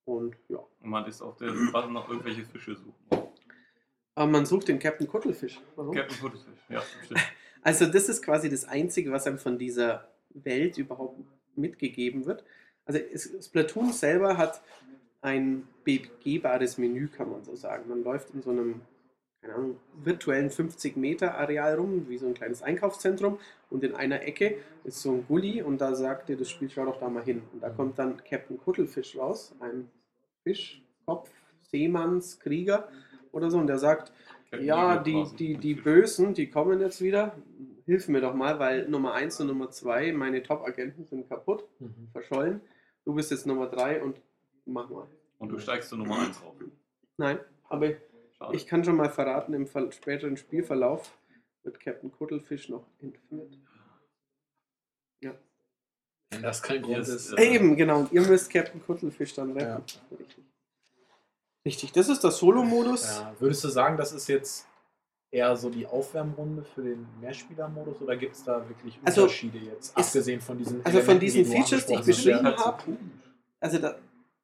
Und 0.05 0.37
ja. 0.49 0.59
Und 0.81 0.91
man 0.91 1.07
ist 1.07 1.21
auf 1.23 1.37
der 1.37 1.55
Suche 1.55 1.91
nach 1.93 2.09
irgendwelche 2.09 2.45
Fische 2.45 2.77
suchen. 2.77 3.28
Aber 4.19 4.33
man 4.33 4.47
sucht 4.47 4.67
den 4.67 4.81
Captain 4.81 5.07
Kuttelfisch. 5.07 5.61
Warum? 5.77 5.95
Captain 5.95 6.19
Puddlefish, 6.19 6.65
ja, 6.69 6.83
stimmt. 7.05 7.21
Also 7.63 7.87
das 7.87 8.09
ist 8.09 8.23
quasi 8.23 8.49
das 8.49 8.65
Einzige, 8.65 9.13
was 9.13 9.27
einem 9.27 9.39
von 9.39 9.59
dieser 9.59 10.09
Welt 10.31 10.77
überhaupt 10.77 11.21
mitgegeben 11.55 12.27
wird. 12.27 12.45
Also 12.85 12.99
Splatoon 13.41 13.93
selber 13.93 14.37
hat 14.37 14.61
ein 15.21 15.69
begehbares 15.85 16.79
Menü, 16.79 17.09
kann 17.09 17.31
man 17.31 17.45
so 17.45 17.55
sagen. 17.55 17.89
Man 17.89 18.03
läuft 18.03 18.31
in 18.31 18.43
so 18.43 18.51
einem, 18.51 18.81
keine 19.41 19.55
Ahnung, 19.55 19.77
virtuellen 20.03 20.51
50 20.51 20.97
Meter 20.97 21.37
Areal 21.37 21.77
rum, 21.77 22.09
wie 22.09 22.19
so 22.19 22.27
ein 22.27 22.35
kleines 22.35 22.63
Einkaufszentrum 22.63 23.39
und 23.71 23.85
in 23.85 23.95
einer 23.95 24.23
Ecke 24.23 24.57
ist 24.83 25.01
so 25.01 25.13
ein 25.13 25.27
Gully 25.29 25.63
und 25.63 25.81
da 25.81 25.95
sagt 25.95 26.29
dir 26.29 26.37
das 26.37 26.51
Spiel, 26.51 26.71
schau 26.71 26.87
doch 26.87 26.99
da 26.99 27.09
mal 27.09 27.25
hin. 27.25 27.43
Und 27.53 27.63
da 27.63 27.71
kommt 27.71 27.99
dann 28.01 28.17
Captain 28.25 28.59
Kuttelfisch 28.59 29.17
raus, 29.17 29.55
ein 29.61 29.89
Fischkopf, 30.43 31.31
Seemannskrieger 31.63 32.89
oder 33.33 33.51
so 33.51 33.59
und 33.59 33.67
der 33.67 33.79
sagt, 33.79 34.13
ja, 34.61 34.97
die, 34.99 35.27
die, 35.39 35.57
die 35.59 35.75
Bösen, 35.75 36.35
die 36.35 36.49
kommen 36.51 36.81
jetzt 36.81 37.01
wieder. 37.03 37.37
Hilf 37.85 38.09
mir 38.09 38.21
doch 38.21 38.35
mal, 38.35 38.59
weil 38.59 38.89
Nummer 38.89 39.15
1 39.15 39.41
und 39.41 39.47
Nummer 39.49 39.71
2, 39.71 40.13
meine 40.13 40.43
Top-Agenten 40.43 41.05
sind 41.07 41.29
kaputt, 41.29 41.65
Mhm. 41.81 42.09
verschollen. 42.13 42.61
Du 43.05 43.15
bist 43.15 43.31
jetzt 43.31 43.47
Nummer 43.47 43.67
3 43.69 44.03
und 44.03 44.21
mach 44.67 44.89
mal. 44.91 45.07
Und 45.39 45.49
du 45.51 45.59
steigst 45.59 45.89
zu 45.89 45.97
Nummer 45.97 46.19
1 46.21 46.43
auf. 46.43 46.55
Nein, 47.17 47.39
aber 47.69 47.93
Schade. 48.37 48.55
ich 48.57 48.67
kann 48.67 48.85
schon 48.85 48.97
mal 48.97 49.09
verraten, 49.11 49.55
im 49.55 49.67
späteren 49.91 50.37
Spielverlauf 50.37 51.17
wird 51.63 51.81
Captain 51.81 52.11
Kuttelfisch 52.13 52.69
noch 52.69 52.85
entführt. 53.01 53.57
Wenn 56.31 56.43
das 56.43 56.63
kein 56.63 56.83
Grund 56.83 56.99
ist. 56.99 57.33
äh, 57.33 57.55
Eben, 57.55 57.75
genau. 57.75 58.01
Und 58.01 58.13
ihr 58.13 58.21
müsst 58.21 58.51
Captain 58.53 58.83
Kuttelfisch 58.85 59.33
dann 59.35 59.53
retten. 59.53 59.83
Richtig. 60.11 60.45
Richtig, 61.69 61.93
das 61.93 62.09
ist 62.09 62.25
der 62.25 62.31
Solo-Modus. 62.31 63.19
Ja. 63.21 63.35
Würdest 63.41 63.63
du 63.63 63.69
sagen, 63.69 63.99
das 63.99 64.13
ist 64.13 64.27
jetzt 64.29 64.67
eher 65.31 65.55
so 65.55 65.69
die 65.69 65.87
Aufwärmrunde 65.87 66.65
für 66.75 66.81
den 66.83 67.07
Mehrspieler-Modus 67.21 68.01
oder 68.01 68.17
gibt 68.17 68.35
es 68.37 68.43
da 68.43 68.67
wirklich 68.67 68.99
Also, 69.05 69.25
Unterschiede 69.25 69.59
jetzt, 69.59 69.93
es- 69.95 70.07
abgesehen 70.07 70.41
von 70.41 70.57
diesen 70.57 70.83
also 70.83 71.01
von 71.03 71.21
diesen 71.21 71.45
Features, 71.45 71.85
die 71.85 71.93
ich 71.95 72.01
beschrieben 72.01 72.47
habe, 72.57 72.83
Also 73.61 73.79
da, 73.81 73.97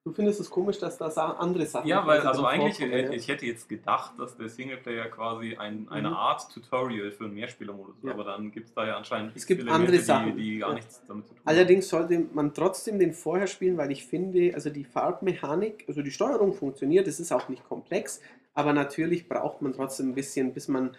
du 0.04 0.12
findest 0.12 0.38
es 0.40 0.50
komisch, 0.50 0.78
dass 0.78 0.98
da 0.98 1.06
andere 1.06 1.64
Sachen 1.66 1.88
Ja, 1.88 2.06
weil 2.06 2.20
also 2.20 2.44
eigentlich, 2.44 2.78
ja. 2.78 3.10
ich 3.10 3.26
hätte 3.28 3.46
jetzt 3.46 3.68
gedacht, 3.68 4.12
dass 4.18 4.36
der 4.36 4.48
Singleplayer 4.48 5.06
quasi 5.06 5.56
ein, 5.56 5.88
eine 5.88 6.08
Mhm. 6.10 6.14
Art 6.14 6.52
Tutorial 6.52 7.10
für 7.10 7.24
einen 7.24 7.34
Mehrspielermodus 7.34 7.96
ist, 7.96 8.04
Ja. 8.04 8.12
aber 8.12 8.24
dann 8.24 8.50
gibt 8.50 8.68
es 8.68 8.74
da 8.74 8.86
ja 8.86 8.96
anscheinend 8.96 9.34
Es 9.34 9.46
gibt 9.46 9.62
Elemente, 9.62 9.80
andere 9.88 9.98
Sachen. 10.02 10.36
die, 10.36 10.42
die 10.52 10.58
gar 10.58 10.68
Ja. 10.70 10.74
nichts 10.76 11.02
damit 11.08 11.26
zu 11.26 11.34
tun 11.34 11.42
Allerdings 11.46 11.88
sollte 11.88 12.26
man 12.34 12.52
trotzdem 12.52 12.98
den 12.98 13.14
vorher 13.14 13.46
spielen, 13.46 13.78
weil 13.78 13.90
ich 13.90 14.04
finde, 14.04 14.52
also 14.54 14.68
die 14.70 14.84
Farbmechanik, 14.84 15.84
also 15.88 16.02
die 16.02 16.10
Steuerung 16.10 16.52
funktioniert, 16.52 17.06
es 17.08 17.18
ist 17.18 17.32
auch 17.32 17.48
nicht 17.48 17.64
komplex, 17.66 18.20
aber 18.52 18.72
natürlich 18.74 19.28
braucht 19.28 19.62
man 19.62 19.72
trotzdem 19.72 20.10
ein 20.10 20.14
bisschen, 20.14 20.52
bis 20.52 20.68
man 20.68 20.96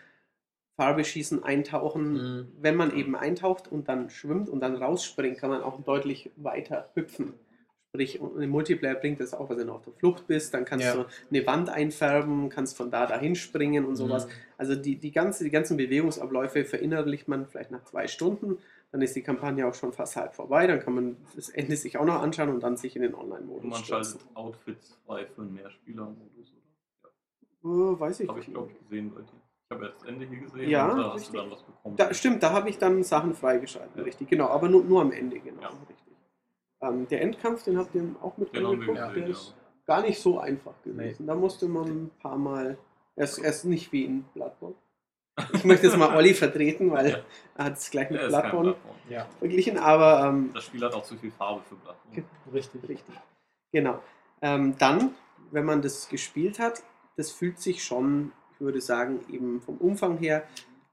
Farbe 0.77 1.05
schießen, 1.05 1.41
eintauchen. 1.43 2.13
Mhm. 2.13 2.47
Wenn 2.59 2.75
man 2.75 2.93
eben 2.93 3.15
eintaucht 3.15 3.71
und 3.71 3.87
dann 3.87 4.09
schwimmt 4.09 4.49
und 4.49 4.59
dann 4.59 4.75
rausspringt, 4.75 5.37
kann 5.37 5.49
man 5.49 5.61
auch 5.61 5.81
deutlich 5.83 6.31
weiter 6.35 6.89
hüpfen. 6.95 7.33
Und 8.19 8.41
im 8.41 8.49
Multiplayer 8.49 8.95
bringt 8.95 9.19
das 9.19 9.33
auch, 9.33 9.49
wenn 9.49 9.67
du 9.67 9.73
auf 9.73 9.83
der 9.83 9.93
Flucht 9.93 10.27
bist, 10.27 10.53
dann 10.53 10.65
kannst 10.65 10.85
Ja. 10.85 10.93
du 10.95 11.05
eine 11.29 11.45
Wand 11.47 11.69
einfärben, 11.69 12.49
kannst 12.49 12.77
von 12.77 12.91
da 12.91 13.05
dahin 13.05 13.35
springen 13.35 13.85
und 13.85 13.95
sowas. 13.95 14.27
Mhm. 14.27 14.31
Also 14.57 14.75
die, 14.75 14.95
die, 14.97 15.11
ganze, 15.11 15.43
die 15.43 15.49
ganzen 15.51 15.77
Bewegungsabläufe 15.77 16.65
verinnerlicht 16.65 17.27
man 17.27 17.45
vielleicht 17.47 17.71
nach 17.71 17.83
zwei 17.85 18.07
Stunden. 18.07 18.57
Dann 18.91 19.01
ist 19.01 19.15
die 19.15 19.21
Kampagne 19.23 19.67
auch 19.67 19.73
schon 19.73 19.91
fast 19.91 20.15
halb 20.15 20.33
vorbei. 20.35 20.67
Dann 20.67 20.79
kann 20.79 20.93
man 20.95 21.17
das 21.35 21.49
Ende 21.49 21.75
sich 21.75 21.97
auch 21.97 22.05
noch 22.05 22.21
anschauen 22.21 22.49
und 22.49 22.61
dann 22.63 22.77
sich 22.77 22.95
in 22.95 23.01
den 23.01 23.13
Und 23.13 23.21
Online-Modus 23.31 23.63
man 23.63 23.83
stürzen. 23.83 24.19
schaltet 24.19 24.35
Outfits 24.37 24.97
frei 25.05 25.25
für 25.25 25.41
einen 25.41 25.53
Mehrspieler-Modus, 25.53 26.53
oder? 26.53 27.11
Oh, 27.63 27.99
weiß 27.99 28.19
ich 28.21 28.29
Habe 28.29 28.39
ich, 28.39 28.47
nicht. 28.47 28.55
glaube 28.55 28.71
ich, 28.71 28.79
gesehen 28.79 29.11
bei 29.13 29.21
dir. 29.21 29.27
Ich 29.67 29.75
habe 29.75 29.85
ja 29.85 29.91
das 29.91 30.03
Ende 30.03 30.25
hier 30.27 30.39
gesehen 30.39 30.69
Ja, 30.69 30.91
und 30.91 30.97
da 30.99 31.03
hast 31.07 31.15
richtig. 31.15 31.31
du 31.31 31.37
dann 31.41 31.51
was 31.51 31.63
bekommen. 31.63 31.95
Da, 31.97 32.13
stimmt, 32.13 32.43
da 32.43 32.51
habe 32.51 32.69
ich 32.69 32.77
dann 32.77 33.03
Sachen 33.03 33.33
freigeschaltet, 33.33 33.97
Ja. 33.97 34.03
richtig, 34.03 34.29
genau, 34.29 34.47
aber 34.49 34.69
nur, 34.69 34.83
nur 34.83 35.01
am 35.01 35.11
Ende, 35.11 35.39
genau, 35.39 35.61
Ja. 35.63 35.69
richtig. 35.69 35.95
Ähm, 36.81 37.07
der 37.07 37.21
Endkampf, 37.21 37.63
den 37.63 37.77
habt 37.77 37.95
ihr 37.95 38.03
auch 38.21 38.37
mit 38.37 38.53
wir 38.53 38.65
angeguckt, 38.67 38.97
der 38.97 39.17
ja. 39.17 39.27
ist 39.27 39.55
gar 39.85 40.01
nicht 40.01 40.19
so 40.19 40.39
einfach 40.39 40.73
gewesen. 40.83 41.25
Da 41.27 41.35
musste 41.35 41.67
man 41.67 41.87
ein 41.87 42.11
paar 42.21 42.37
Mal, 42.37 42.77
er 43.15 43.23
ist, 43.23 43.37
er 43.37 43.49
ist 43.49 43.65
nicht 43.65 43.91
wie 43.91 44.05
in 44.05 44.23
Bloodborne. 44.33 44.75
Ich 45.53 45.65
möchte 45.65 45.87
jetzt 45.87 45.97
mal 45.97 46.15
Olli 46.15 46.33
vertreten, 46.33 46.91
weil 46.91 47.09
Ja. 47.09 47.17
er 47.57 47.65
hat 47.65 47.73
es 47.77 47.89
gleich 47.91 48.09
mit 48.09 48.21
Ja, 48.21 48.27
Bloodborne 48.27 48.71
Bloodborne. 48.71 48.99
Ja, 49.09 49.27
verglichen, 49.39 49.77
aber 49.77 50.27
ähm, 50.29 50.51
Das 50.53 50.63
Spiel 50.65 50.83
hat 50.83 50.93
auch 50.93 51.03
zu 51.03 51.17
viel 51.17 51.31
Farbe 51.31 51.61
für 51.67 51.75
Bloodborne. 51.75 52.23
richtig. 52.53 52.81
Richtig. 52.89 53.15
Genau. 53.71 53.99
Ähm, 54.41 54.75
dann, 54.77 55.13
wenn 55.51 55.65
man 55.65 55.81
das 55.81 56.07
gespielt 56.09 56.59
hat, 56.59 56.83
das 57.17 57.31
fühlt 57.31 57.59
sich 57.59 57.83
schon, 57.83 58.31
ich 58.53 58.61
würde 58.61 58.81
sagen, 58.81 59.19
eben 59.29 59.61
vom 59.61 59.77
Umfang 59.77 60.17
her 60.17 60.43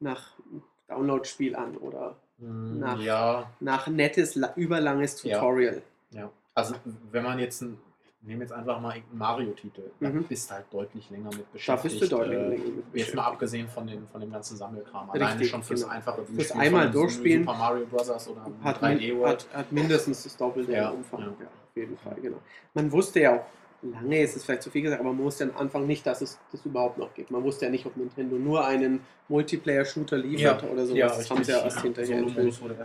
nach 0.00 0.32
einem 0.50 0.62
Download-Spiel 0.88 1.54
an 1.56 1.76
oder 1.76 2.16
Nach- 2.42 3.00
Ja, 3.00 3.50
nach 3.60 3.86
nettes, 3.88 4.34
la- 4.34 4.52
überlanges 4.56 5.22
Ja. 5.22 5.38
Tutorial. 5.38 5.82
ja. 6.10 6.30
Also 6.54 6.74
wenn 7.10 7.22
man 7.22 7.38
jetzt 7.38 7.62
ein, 7.62 7.78
ich 8.20 8.28
nehme 8.28 8.42
jetzt 8.42 8.52
einfach 8.52 8.78
mal 8.80 8.94
irgendeinen 8.96 9.18
Mario-Titel, 9.18 9.82
da 10.00 10.08
Mhm. 10.10 10.24
bist 10.24 10.50
du 10.50 10.54
halt 10.54 10.66
deutlich 10.70 11.08
länger 11.10 11.30
mit 11.30 11.40
Da 11.40 11.52
beschäftigt. 11.52 11.98
bist 12.00 12.12
du 12.12 12.16
deutlich 12.16 12.38
äh, 12.38 12.42
länger 12.42 12.52
mit 12.64 12.64
Jetzt 12.76 12.92
beschäftigt. 12.92 13.16
mal 13.16 13.24
abgesehen 13.26 13.68
von, 13.68 13.86
den, 13.86 14.06
von 14.08 14.20
dem 14.20 14.30
ganzen 14.32 14.56
Sammelkram. 14.56 15.10
Richtig, 15.10 15.22
Alleine 15.28 15.44
schon 15.46 15.62
fürs 15.62 15.80
genau. 15.82 15.92
einfache 15.94 16.24
Fürs 16.24 16.52
einmal 16.52 16.90
durchspielen. 16.90 17.44
Super 17.44 17.56
Mario 17.58 17.86
Bros. 17.86 18.28
oder 18.28 18.44
Hat, 18.64 18.82
3D 18.82 19.08
min, 19.12 19.18
World. 19.20 19.46
hat, 19.52 19.54
hat 19.58 19.72
mindestens 19.72 20.22
das 20.24 20.36
Doppelte 20.36 20.72
Ja, 20.72 20.90
Umfang. 20.90 21.20
ja. 21.20 21.26
Ja. 21.26 21.46
auf 21.46 21.76
jeden 21.76 21.96
Fall, 21.96 22.14
genau. 22.20 22.38
Man 22.74 22.92
wusste 22.92 23.20
ja 23.20 23.36
auch 23.36 23.44
lange, 23.82 24.22
ist 24.22 24.36
es 24.36 24.44
vielleicht 24.44 24.62
zu 24.62 24.70
viel 24.70 24.82
gesagt, 24.82 25.00
aber 25.00 25.12
man 25.12 25.24
wusste 25.24 25.44
am 25.44 25.56
Anfang 25.56 25.86
nicht, 25.86 26.06
dass 26.06 26.20
es 26.20 26.38
das 26.52 26.64
überhaupt 26.64 26.98
noch 26.98 27.14
gibt. 27.14 27.30
Man 27.30 27.42
wusste 27.42 27.64
ja 27.64 27.70
nicht, 27.70 27.84
ob 27.86 27.96
Nintendo 27.96 28.36
nur 28.36 28.64
einen 28.64 29.00
Multiplayer-Shooter 29.28 30.18
liefert 30.18 30.64
oder 30.64 30.86
sowas. 30.86 30.98
ja, 30.98 31.06
das 31.08 31.30
haben 31.30 31.44
sie 31.44 31.52
ja 31.52 31.62
erst 31.62 31.80
hinterher 31.80 32.28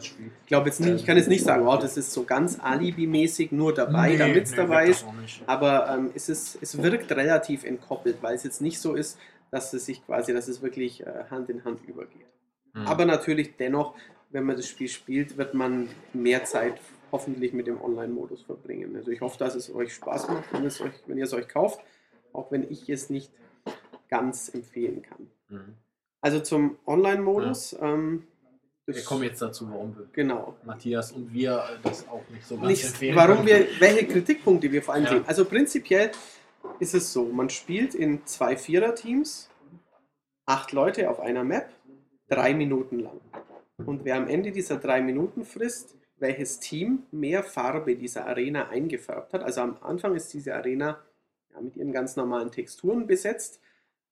spielt. 0.01 0.31
Ich 0.41 0.47
glaube 0.47 0.67
jetzt 0.67 0.79
nicht, 0.79 0.95
ich 0.95 1.05
kann 1.05 1.17
jetzt 1.17 1.29
nicht 1.29 1.43
sagen, 1.43 1.67
oh, 1.67 1.77
das 1.77 1.97
ist 1.97 2.11
so 2.11 2.23
ganz 2.23 2.59
Alibi-mäßig 2.59 3.51
nur 3.51 3.73
dabei, 3.73 4.11
Nee, 4.11 4.17
damit 4.17 4.43
es 4.43 4.51
nee, 4.51 4.57
dabei 4.57 4.87
ist. 4.87 5.05
Aber 5.45 5.89
ähm, 5.89 6.11
es, 6.15 6.29
ist, 6.29 6.57
es 6.61 6.81
wirkt 6.81 7.11
relativ 7.11 7.63
entkoppelt, 7.63 8.17
weil 8.21 8.35
es 8.35 8.43
jetzt 8.43 8.61
nicht 8.61 8.79
so 8.79 8.95
ist, 8.95 9.17
dass 9.51 9.73
es 9.73 9.85
sich 9.85 10.05
quasi, 10.05 10.33
dass 10.33 10.47
es 10.47 10.61
wirklich 10.61 11.05
äh, 11.05 11.25
Hand 11.29 11.49
in 11.49 11.63
Hand 11.63 11.79
übergeht. 11.87 12.25
Mhm. 12.73 12.87
Aber 12.87 13.05
natürlich 13.05 13.55
dennoch, 13.57 13.93
wenn 14.31 14.43
man 14.43 14.55
das 14.55 14.67
Spiel 14.67 14.89
spielt, 14.89 15.37
wird 15.37 15.53
man 15.53 15.89
mehr 16.13 16.43
Zeit 16.43 16.75
hoffentlich 17.11 17.53
mit 17.53 17.67
dem 17.67 17.81
Online-Modus 17.81 18.41
verbringen. 18.43 18.95
Also 18.95 19.11
ich 19.11 19.21
hoffe, 19.21 19.37
dass 19.37 19.55
es 19.55 19.73
euch 19.73 19.93
Spaß 19.93 20.27
macht, 20.29 20.51
wenn, 20.53 20.65
es 20.65 20.81
euch, 20.81 20.91
wenn 21.07 21.17
ihr 21.17 21.23
es 21.25 21.33
euch 21.33 21.47
kauft, 21.47 21.79
auch 22.33 22.51
wenn 22.51 22.69
ich 22.69 22.89
es 22.89 23.09
nicht 23.09 23.31
ganz 24.09 24.49
empfehlen 24.53 25.01
kann. 25.01 25.27
Mhm. 25.49 25.73
Also 26.21 26.39
zum 26.39 26.77
Online-Modus. 26.85 27.75
Ähm, 27.81 28.23
Wir 28.85 29.03
kommen 29.03 29.23
jetzt 29.23 29.41
dazu, 29.41 29.69
warum 29.69 29.95
wir, 29.97 30.07
Genau. 30.13 30.55
Matthias 30.65 31.11
und 31.11 31.33
wir 31.33 31.63
das 31.83 32.07
auch 32.07 32.23
nicht 32.29 32.45
so 32.45 32.55
ganz 32.55 32.67
nicht, 32.67 32.85
empfehlen 32.85 33.15
warum 33.15 33.45
können. 33.45 33.47
wir, 33.47 33.67
welche 33.79 34.07
Kritikpunkte 34.07 34.71
wir 34.71 34.81
vor 34.81 34.93
allem 34.93 35.03
Ja. 35.05 35.09
sehen. 35.11 35.23
Also 35.27 35.45
prinzipiell 35.45 36.11
ist 36.79 36.93
es 36.93 37.11
so, 37.13 37.25
man 37.25 37.49
spielt 37.49 37.95
in 37.95 38.25
zwei 38.25 38.55
Vierer-Teams, 38.57 39.49
acht 40.45 40.71
Leute 40.71 41.09
auf 41.09 41.19
einer 41.19 41.43
Map, 41.43 41.69
drei 42.29 42.53
Minuten 42.53 42.99
lang. 42.99 43.19
Und 43.85 44.05
wer 44.05 44.15
am 44.15 44.27
Ende 44.27 44.51
dieser 44.51 44.77
drei 44.77 45.01
Minuten 45.01 45.43
frisst, 45.45 45.95
welches 46.19 46.59
Team 46.59 47.03
mehr 47.11 47.43
Farbe 47.43 47.95
dieser 47.95 48.25
Arena 48.25 48.69
eingefärbt 48.69 49.33
hat. 49.33 49.43
Also 49.43 49.61
am 49.61 49.77
Anfang 49.81 50.15
ist 50.15 50.33
diese 50.33 50.55
Arena 50.55 50.99
ja, 51.53 51.61
mit 51.61 51.75
ihren 51.75 51.91
ganz 51.91 52.15
normalen 52.15 52.51
Texturen 52.51 53.07
besetzt. 53.07 53.61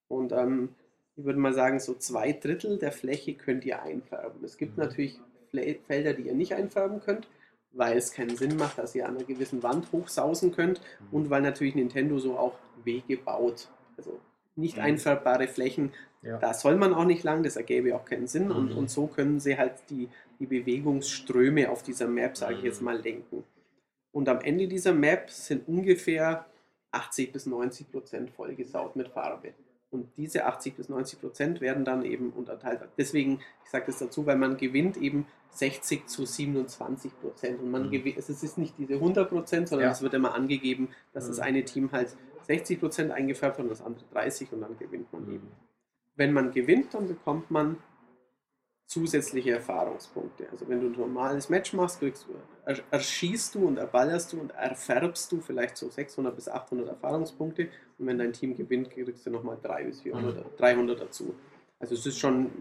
Und 0.07 0.31
ähm, 0.31 0.75
ich 1.15 1.23
würde 1.25 1.39
mal 1.39 1.53
sagen, 1.53 1.79
so 1.79 1.95
zwei 1.95 2.31
Drittel 2.33 2.77
der 2.77 2.91
Fläche 2.91 3.33
könnt 3.33 3.65
ihr 3.65 3.81
einfärben. 3.81 4.43
Es 4.43 4.57
gibt 4.57 4.77
Mhm. 4.77 4.83
natürlich 4.83 5.19
Felder, 5.87 6.13
die 6.13 6.23
ihr 6.23 6.33
nicht 6.35 6.53
einfärben 6.53 6.99
könnt, 6.99 7.27
weil 7.71 7.97
es 7.97 8.11
keinen 8.11 8.35
Sinn 8.35 8.57
macht, 8.57 8.77
dass 8.77 8.93
ihr 8.93 9.07
an 9.07 9.15
einer 9.15 9.25
gewissen 9.25 9.63
Wand 9.63 9.91
hochsausen 9.91 10.51
könnt 10.51 10.81
Mhm. 10.99 11.07
und 11.11 11.29
weil 11.29 11.41
natürlich 11.41 11.75
Nintendo 11.75 12.19
so 12.19 12.37
auch 12.37 12.57
Wege 12.83 13.17
baut. 13.17 13.69
Also 13.97 14.19
nicht 14.55 14.77
Mhm. 14.77 14.83
einfärbbare 14.83 15.47
Flächen, 15.47 15.91
Ja. 16.25 16.37
da 16.39 16.53
soll 16.53 16.75
man 16.75 16.93
auch 16.93 17.05
nicht 17.05 17.23
lang, 17.23 17.43
das 17.43 17.55
ergäbe 17.55 17.95
auch 17.95 18.03
keinen 18.03 18.27
Sinn. 18.27 18.51
Und, 18.51 18.71
Mhm. 18.71 18.77
und 18.79 18.89
so 18.89 19.05
können 19.07 19.39
sie 19.39 19.57
halt 19.57 19.73
die, 19.89 20.09
die 20.39 20.47
Bewegungsströme 20.47 21.69
auf 21.69 21.83
dieser 21.83 22.07
Map, 22.07 22.35
sage 22.35 22.55
ich 22.55 22.63
jetzt 22.63 22.81
Mhm. 22.81 22.85
mal, 22.85 22.97
lenken. 22.99 23.43
Und 24.11 24.27
am 24.29 24.41
Ende 24.41 24.67
dieser 24.67 24.93
Map 24.93 25.29
sind 25.29 25.67
ungefähr 25.67 26.45
80 26.91 27.31
bis 27.33 27.45
90 27.45 27.91
Prozent 27.91 28.31
vollgesaut 28.31 28.95
mit 28.95 29.09
Farbe. 29.09 29.53
Und 29.91 30.07
diese 30.17 30.45
80 30.45 30.75
bis 30.75 30.89
90 30.89 31.21
Prozent 31.21 31.61
werden 31.61 31.85
dann 31.85 32.03
eben 32.03 32.31
unterteilt. 32.31 32.81
Deswegen, 32.97 33.39
ich 33.63 33.69
sage 33.69 33.85
das 33.87 33.99
dazu, 33.99 34.25
weil 34.25 34.37
man 34.37 34.57
gewinnt 34.57 34.97
eben 34.97 35.27
60 35.51 36.07
zu 36.07 36.25
27 36.25 37.11
Prozent. 37.21 37.61
Und 37.61 37.71
man 37.71 37.87
Mhm. 37.87 37.91
gewinnt, 37.91 38.17
es 38.17 38.29
ist 38.29 38.57
nicht 38.57 38.77
diese 38.77 38.99
100 38.99 39.29
Prozent, 39.29 39.69
sondern 39.69 39.87
Ja. 39.87 39.91
es 39.91 40.01
wird 40.01 40.13
immer 40.13 40.33
angegeben, 40.33 40.89
dass 41.13 41.27
das 41.27 41.37
Mhm. 41.37 41.43
eine 41.43 41.65
Team 41.65 41.91
halt 41.91 42.15
60 42.43 42.79
Prozent 42.79 43.11
eingefärbt 43.11 43.57
hat 43.57 43.63
und 43.63 43.69
das 43.69 43.81
andere 43.81 44.03
30 44.11 44.51
und 44.51 44.61
dann 44.61 44.77
gewinnt 44.77 45.11
man 45.13 45.25
Mhm. 45.27 45.33
eben. 45.35 45.47
Wenn 46.15 46.33
man 46.33 46.51
gewinnt, 46.51 46.93
dann 46.93 47.07
bekommt 47.07 47.51
man 47.51 47.77
zusätzliche 48.87 49.51
Erfahrungspunkte. 49.51 50.47
Also 50.51 50.67
wenn 50.69 50.79
du 50.79 50.87
ein 50.87 50.91
normales 50.91 51.49
Match 51.49 51.73
machst, 51.73 51.99
kriegst 51.99 52.27
du, 52.27 52.35
er, 52.65 52.77
erschießt 52.91 53.55
du 53.55 53.67
und 53.67 53.77
erballerst 53.77 54.33
du 54.33 54.39
und 54.39 54.51
erfärbst 54.51 55.31
du 55.31 55.41
vielleicht 55.41 55.75
so 55.75 55.89
600 55.89 56.35
bis 56.35 56.47
800 56.47 56.89
Erfahrungspunkte 56.89 57.69
und 57.97 58.05
wenn 58.07 58.17
dein 58.19 58.31
Team 58.33 58.55
gewinnt, 58.55 58.91
kriegst 58.91 59.25
du 59.25 59.31
nochmal 59.31 59.57
300 59.61 59.87
bis 59.87 60.01
400, 60.01 60.59
300 60.59 61.01
dazu. 61.01 61.35
Also 61.79 61.95
es 61.95 62.05
ist 62.05 62.19
schon 62.19 62.51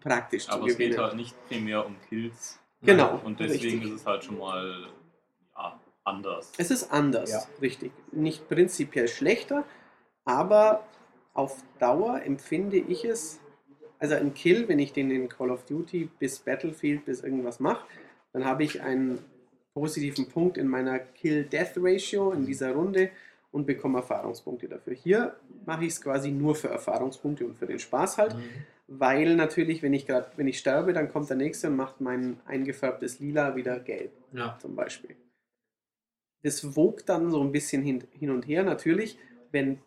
praktisch 0.00 0.48
Aber 0.50 0.62
zu 0.62 0.66
es 0.68 0.76
geht 0.76 0.90
gewinnen. 0.90 1.04
halt 1.06 1.16
nicht 1.16 1.48
primär 1.48 1.86
um 1.86 1.96
Kills. 2.08 2.60
Genau, 2.82 3.20
Und 3.24 3.40
deswegen 3.40 3.78
richtig. 3.80 3.84
ist 3.84 4.00
es 4.02 4.06
halt 4.06 4.22
schon 4.24 4.38
mal 4.38 4.88
ja, 5.56 5.80
anders. 6.04 6.52
Es 6.58 6.70
ist 6.70 6.92
anders, 6.92 7.30
Ja. 7.30 7.42
richtig. 7.62 7.92
Nicht 8.12 8.46
prinzipiell 8.48 9.08
schlechter, 9.08 9.64
aber 10.26 10.86
auf 11.36 11.62
Dauer 11.78 12.22
empfinde 12.22 12.76
ich 12.78 13.04
es, 13.04 13.40
also 13.98 14.14
ein 14.14 14.34
Kill, 14.34 14.68
wenn 14.68 14.78
ich 14.78 14.92
den 14.92 15.10
in 15.10 15.28
Call 15.28 15.50
of 15.50 15.64
Duty 15.64 16.08
bis 16.18 16.38
Battlefield 16.38 17.04
bis 17.04 17.22
irgendwas 17.22 17.60
mache, 17.60 17.86
dann 18.32 18.44
habe 18.44 18.64
ich 18.64 18.82
einen 18.82 19.18
positiven 19.74 20.28
Punkt 20.28 20.56
in 20.58 20.68
meiner 20.68 20.98
Kill-Death-Ratio 20.98 22.32
in 22.32 22.46
dieser 22.46 22.72
Runde 22.72 23.10
und 23.52 23.66
bekomme 23.66 23.98
Erfahrungspunkte 23.98 24.68
dafür. 24.68 24.94
Hier 24.94 25.36
mache 25.64 25.84
ich 25.84 25.92
es 25.92 26.00
quasi 26.02 26.30
nur 26.30 26.54
für 26.54 26.68
Erfahrungspunkte 26.68 27.46
und 27.46 27.56
für 27.56 27.66
den 27.66 27.78
Spaß 27.78 28.18
halt, 28.18 28.34
Mhm. 28.34 28.40
weil 28.88 29.36
natürlich, 29.36 29.82
wenn 29.82 29.94
ich 29.94 30.06
gerade, 30.06 30.30
wenn 30.36 30.48
ich 30.48 30.58
sterbe, 30.58 30.92
dann 30.92 31.10
kommt 31.10 31.28
der 31.28 31.36
nächste 31.36 31.68
und 31.68 31.76
macht 31.76 32.00
mein 32.00 32.38
eingefärbtes 32.46 33.20
Lila 33.20 33.56
wieder 33.56 33.78
gelb 33.80 34.12
Ja. 34.32 34.58
zum 34.60 34.74
Beispiel. 34.76 35.16
Das 36.42 36.76
wog 36.76 37.04
dann 37.06 37.30
so 37.30 37.40
ein 37.42 37.52
bisschen 37.52 37.82
hin, 37.82 38.04
hin 38.12 38.30
und 38.30 38.46
her. 38.46 38.62
Natürlich, 38.62 39.18
wenn 39.52 39.78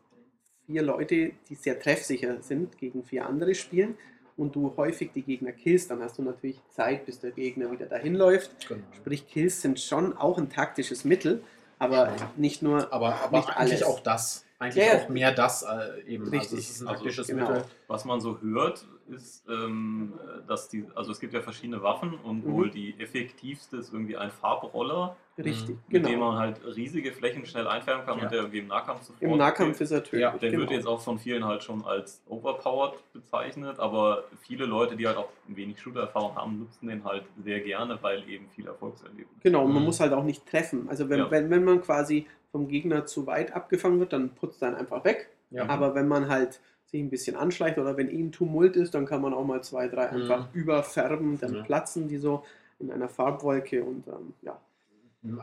vier 0.69 0.83
Leute, 0.83 1.31
die 1.49 1.55
sehr 1.55 1.79
treffsicher 1.79 2.43
sind, 2.43 2.77
gegen 2.77 3.03
vier 3.03 3.25
andere 3.25 3.55
spielen 3.55 3.97
und 4.38 4.55
du 4.55 4.71
häufig 4.77 5.09
die 5.15 5.23
Gegner 5.23 5.51
killst, 5.51 5.89
dann 5.89 6.01
hast 6.03 6.19
du 6.19 6.21
natürlich 6.21 6.61
Zeit, 6.69 7.07
bis 7.07 7.19
der 7.19 7.31
Gegner 7.31 7.71
wieder 7.71 7.88
dahin 7.88 8.13
läuft. 8.13 8.67
Genau. 8.67 8.83
Sprich, 8.95 9.27
Kills 9.27 9.63
sind 9.63 9.79
schon 9.79 10.15
auch 10.15 10.38
ein 10.38 10.49
taktisches 10.49 11.05
Mittel, 11.05 11.41
aber 11.79 12.15
Schon. 12.19 12.27
nicht 12.38 12.61
nur. 12.61 12.93
Aber, 12.93 13.15
aber 13.15 13.38
Nicht 13.38 13.49
eigentlich 13.49 13.83
alles. 13.83 13.83
auch 13.83 13.99
das. 13.99 14.45
Eigentlich 14.61 14.85
Ja, 14.85 14.97
auch 14.97 15.07
mehr 15.09 15.31
das 15.31 15.63
äh, 15.63 16.01
eben. 16.05 16.25
Also 16.25 16.35
Richtig. 16.37 16.59
es 16.59 16.69
ist 16.69 16.81
ein 16.81 16.87
Also, 16.89 16.99
taktisches 17.03 17.27
genau. 17.27 17.47
Mittel. 17.47 17.63
Was 17.87 18.03
man 18.03 18.19
so 18.19 18.39
hört, 18.41 18.85
ist, 19.07 19.47
ähm, 19.49 20.13
dass 20.47 20.67
die, 20.67 20.85
also 20.95 21.11
es 21.11 21.19
gibt 21.21 21.33
ja 21.33 21.41
verschiedene 21.41 21.81
Waffen 21.81 22.13
und 22.23 22.45
Mhm. 22.45 22.51
wohl 22.51 22.69
die 22.69 22.93
effektivste 22.99 23.77
ist 23.77 23.93
irgendwie 23.93 24.17
ein 24.17 24.29
Farbroller, 24.29 25.15
Richtig, 25.37 25.77
mit 25.87 26.03
dem 26.05 26.11
genau. 26.11 26.31
man 26.31 26.37
halt 26.39 26.57
riesige 26.75 27.13
Flächen 27.13 27.45
schnell 27.45 27.65
einfärben 27.67 28.05
kann 28.05 28.17
Ja. 28.17 28.23
und 28.25 28.31
der 28.31 28.39
irgendwie 28.39 28.59
im 28.59 28.67
Nahkampf 28.67 29.03
sofort. 29.03 29.21
Im 29.21 29.37
Nahkampf 29.37 29.77
geht. 29.77 29.81
ist 29.81 29.91
er 29.91 30.03
tödlich. 30.03 30.21
Ja, 30.21 30.31
Der 30.37 30.49
genau. 30.51 30.61
wird 30.63 30.71
jetzt 30.71 30.85
auch 30.85 30.99
von 30.99 31.17
vielen 31.17 31.45
halt 31.45 31.63
schon 31.63 31.83
als 31.85 32.21
overpowered 32.27 32.99
bezeichnet, 33.13 33.79
aber 33.79 34.25
viele 34.41 34.65
Leute, 34.65 34.97
die 34.97 35.07
halt 35.07 35.15
auch 35.17 35.29
ein 35.47 35.55
wenig 35.55 35.79
Shooter-Erfahrung 35.79 36.35
haben, 36.35 36.59
nutzen 36.59 36.87
den 36.87 37.03
halt 37.05 37.23
sehr 37.43 37.61
gerne, 37.61 37.97
weil 38.01 38.27
eben 38.29 38.49
viel 38.49 38.67
Erfolgserlebnis. 38.67 39.27
Genau, 39.41 39.63
und 39.63 39.71
man 39.71 39.79
Mhm. 39.81 39.85
muss 39.85 40.01
halt 40.01 40.11
auch 40.11 40.23
nicht 40.25 40.45
treffen. 40.45 40.87
Also 40.89 41.09
wenn, 41.09 41.19
Ja. 41.19 41.31
wenn, 41.31 41.49
wenn 41.49 41.63
man 41.63 41.81
quasi 41.81 42.27
vom 42.51 42.68
Gegner 42.68 43.06
zu 43.06 43.27
weit 43.27 43.53
abgefangen 43.56 44.00
wird, 44.00 44.13
dann 44.13 44.29
putzt 44.29 44.62
er 44.62 44.70
ihn 44.70 44.75
einfach 44.75 45.03
weg. 45.03 45.29
Ja. 45.51 45.68
Aber 45.70 45.96
wenn 45.96 46.08
man 46.08 46.29
halt 46.29 46.60
sich 46.86 47.00
ein 47.01 47.10
bisschen 47.10 47.36
anschleicht 47.36 47.77
oder 47.77 47.98
wenn 47.98 48.10
eh 48.10 48.20
ein 48.20 48.32
Tumult 48.32 48.75
ist, 48.75 48.96
dann 48.96 49.06
kann 49.06 49.22
man 49.22 49.34
auch 49.34 49.46
mal 49.46 49.62
zwei, 49.63 49.88
drei 49.88 50.08
Mhm. 50.12 50.22
einfach 50.24 50.53
überfärben, 50.53 51.39
dann 51.39 51.56
Ja. 51.56 51.63
platzen 51.63 52.08
die 52.08 52.18
so 52.18 52.44
in 52.79 52.91
einer 52.91 53.10
Farbwolke 53.10 53.84
und 53.84 54.08
ähm, 54.08 54.34
ja. 54.41 54.60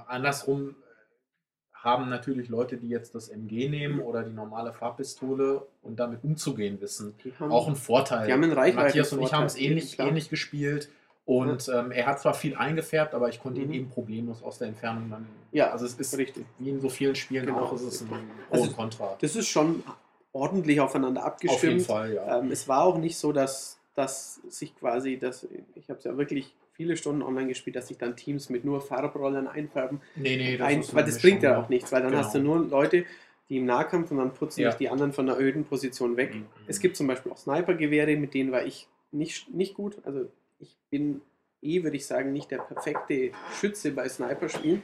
Andersrum 0.09 0.75
haben 1.75 2.09
natürlich 2.09 2.49
Leute, 2.49 2.79
die 2.79 2.89
jetzt 2.89 3.15
das 3.15 3.29
MG 3.29 3.69
nehmen 3.69 4.01
oder 4.01 4.23
die 4.25 4.33
normale 4.33 4.73
Farbpistole 4.73 5.63
und 5.83 6.01
damit 6.01 6.25
umzugehen 6.25 6.81
wissen, 6.81 7.15
haben, 7.39 7.53
auch 7.53 7.67
einen 7.69 7.77
Vorteil. 7.77 8.27
Die 8.27 8.33
haben 8.33 8.43
einen 8.43 8.75
Matthias 8.75 9.13
und 9.13 9.23
ich 9.23 9.33
haben 9.33 9.45
es 9.47 9.57
ähnlich, 9.57 9.99
ähnlich 10.01 10.29
gespielt. 10.29 10.89
Und 11.26 11.68
ähm, 11.75 11.90
er 11.90 12.06
hat 12.06 12.21
zwar 12.21 12.35
viel 12.35 12.54
eingefärbt, 12.54 13.12
aber 13.12 13.28
ich 13.28 13.42
konnte 13.42 13.61
ihn 13.61 13.68
Mhm. 13.68 13.75
eben 13.75 13.90
problemlos 13.90 14.42
aus 14.45 14.59
der 14.59 14.68
Entfernung 14.68 15.11
dann. 15.11 15.26
Ja, 15.50 15.71
also 15.73 15.85
es 15.85 15.95
ist 15.95 16.16
richtig. 16.16 16.47
wie 16.59 16.71
in 16.71 16.80
so 16.80 16.88
vielen 16.88 17.16
Spielen 17.16 17.47
Genau. 17.47 17.64
auch, 17.64 17.73
es 17.73 17.83
ist 17.83 18.02
ein 18.02 18.09
Pro 18.09 18.16
Also 18.50 18.64
und 18.68 18.76
Contra. 18.76 19.16
Das 19.21 19.35
ist 19.35 19.49
schon 19.49 19.83
ordentlich 20.33 20.80
aufeinander 20.80 21.23
Auf 21.26 21.42
jeden 21.42 21.50
abgestimmt. 21.50 21.83
Fall, 21.83 22.14
ja. 22.14 22.38
Ähm, 22.38 22.50
es 22.52 22.68
war 22.68 22.85
auch 22.85 22.99
nicht 22.99 23.16
so, 23.18 23.33
dass, 23.33 23.78
dass 23.97 24.37
sich 24.49 24.76
quasi, 24.78 25.18
dass, 25.18 25.49
ich 25.75 25.88
habe 25.88 25.99
es 25.99 26.04
ja 26.04 26.16
wirklich 26.16 26.54
viele 26.75 26.97
Stunden 26.97 27.23
online 27.23 27.49
gespielt, 27.49 27.75
dass 27.75 27.88
sich 27.88 27.99
dann 27.99 28.14
Teams 28.16 28.49
mit 28.50 28.64
nur 28.64 28.80
Farbrollern 28.80 29.49
einfärben. 29.49 30.00
nee, 30.14 30.37
nee, 30.37 30.61
Ein, 30.62 30.80
ist 30.80 30.95
weil 30.95 31.04
das 31.04 31.21
bringt 31.21 31.42
ja 31.42 31.59
auch 31.61 31.68
nichts, 31.68 31.90
weil 31.90 32.02
dann 32.02 32.12
Genau. 32.12 32.23
hast 32.23 32.35
du 32.35 32.38
nur 32.38 32.61
Leute, 32.61 33.04
die 33.49 33.56
im 33.56 33.64
Nahkampf 33.64 34.11
und 34.12 34.18
dann 34.18 34.33
putzen 34.35 34.61
Ja. 34.61 34.71
sich 34.71 34.78
die 34.78 34.90
anderen 34.90 35.12
von 35.12 35.26
der 35.26 35.40
öden 35.40 35.64
Position 35.64 36.16
weg. 36.16 36.35
Mhm. 36.35 36.47
Es 36.68 36.78
gibt 36.78 36.97
zum 36.97 37.06
Beispiel 37.09 37.33
auch 37.33 37.38
Sniper-Gewehre, 37.38 38.14
mit 38.16 38.35
denen 38.35 38.52
war 38.52 38.64
ich 38.64 38.87
nicht, 39.11 39.52
nicht 39.52 39.75
gut. 39.75 39.97
Also 40.04 40.26
ich 40.59 40.77
bin 40.91 41.21
eh, 41.63 41.83
würde 41.83 41.97
ich 41.97 42.07
sagen, 42.07 42.33
nicht 42.33 42.51
der 42.51 42.59
perfekte 42.59 43.33
Schütze 43.59 43.93
bei 43.93 44.09
Sniper-Spielen. 44.09 44.83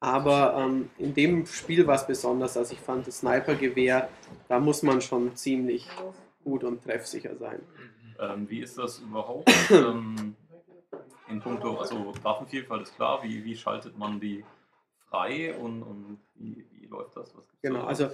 Aber 0.00 0.54
ähm, 0.56 0.90
in 0.98 1.12
dem 1.12 1.44
Spiel 1.46 1.86
war 1.86 1.96
es 1.96 2.06
besonders, 2.06 2.54
dass 2.54 2.70
ich 2.70 2.78
fand, 2.78 3.06
das 3.06 3.18
Sniper-Gewehr, 3.18 4.08
da 4.48 4.60
muss 4.60 4.82
man 4.82 5.00
schon 5.00 5.34
ziemlich 5.34 5.88
gut 6.44 6.62
und 6.62 6.82
treffsicher 6.84 7.36
sein. 7.36 7.60
Ähm, 8.20 8.48
wie 8.48 8.60
ist 8.60 8.78
das 8.78 9.00
überhaupt 9.00 9.50
ähm, 9.70 10.36
in 11.28 11.40
puncto, 11.40 11.76
also 11.76 12.14
Waffenvielfalt 12.22 12.82
ist 12.82 12.94
klar, 12.96 13.22
wie, 13.22 13.44
wie 13.44 13.56
schaltet 13.56 13.98
man 13.98 14.18
die 14.18 14.44
frei 15.08 15.54
und, 15.54 15.82
und 15.82 16.18
wie, 16.36 16.64
wie 16.72 16.86
läuft 16.86 17.16
das? 17.16 17.34
Genau, 17.62 17.82
da? 17.82 17.86
also 17.86 18.10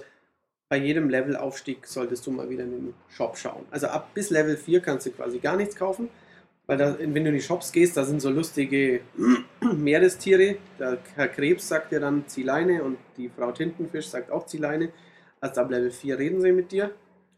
bei 0.69 0.77
jedem 0.77 1.09
Levelaufstieg 1.09 1.85
solltest 1.85 2.25
du 2.25 2.31
mal 2.31 2.49
wieder 2.49 2.63
in 2.63 2.71
den 2.71 2.93
Shop 3.09 3.37
schauen. 3.37 3.65
Also 3.69 3.87
ab 3.87 4.13
bis 4.13 4.31
Level 4.31 4.57
4 4.57 4.81
kannst 4.81 5.05
du 5.05 5.11
quasi 5.11 5.39
gar 5.39 5.55
nichts 5.55 5.75
kaufen, 5.75 6.09
weil 6.67 6.77
da, 6.77 6.97
wenn 6.97 7.13
du 7.13 7.29
in 7.29 7.35
die 7.35 7.41
Shops 7.41 7.71
gehst, 7.71 7.95
da 7.95 8.03
sind 8.03 8.21
so 8.21 8.29
lustige 8.29 9.01
Meerestiere. 9.61 10.57
Der 10.79 10.97
Herr 11.15 11.27
Krebs 11.27 11.67
sagt 11.67 11.91
dir 11.91 11.99
dann 11.99 12.27
zieh 12.27 12.43
Leine 12.43 12.83
und 12.83 12.97
die 13.17 13.29
Frau 13.29 13.51
Tintenfisch 13.51 14.07
sagt 14.07 14.31
auch 14.31 14.45
zieh 14.45 14.57
Leine. 14.57 14.89
Also 15.39 15.61
ab 15.61 15.69
Level 15.69 15.91
4 15.91 16.17
reden 16.17 16.41
sie 16.41 16.51
mit 16.51 16.71
dir. 16.71 16.91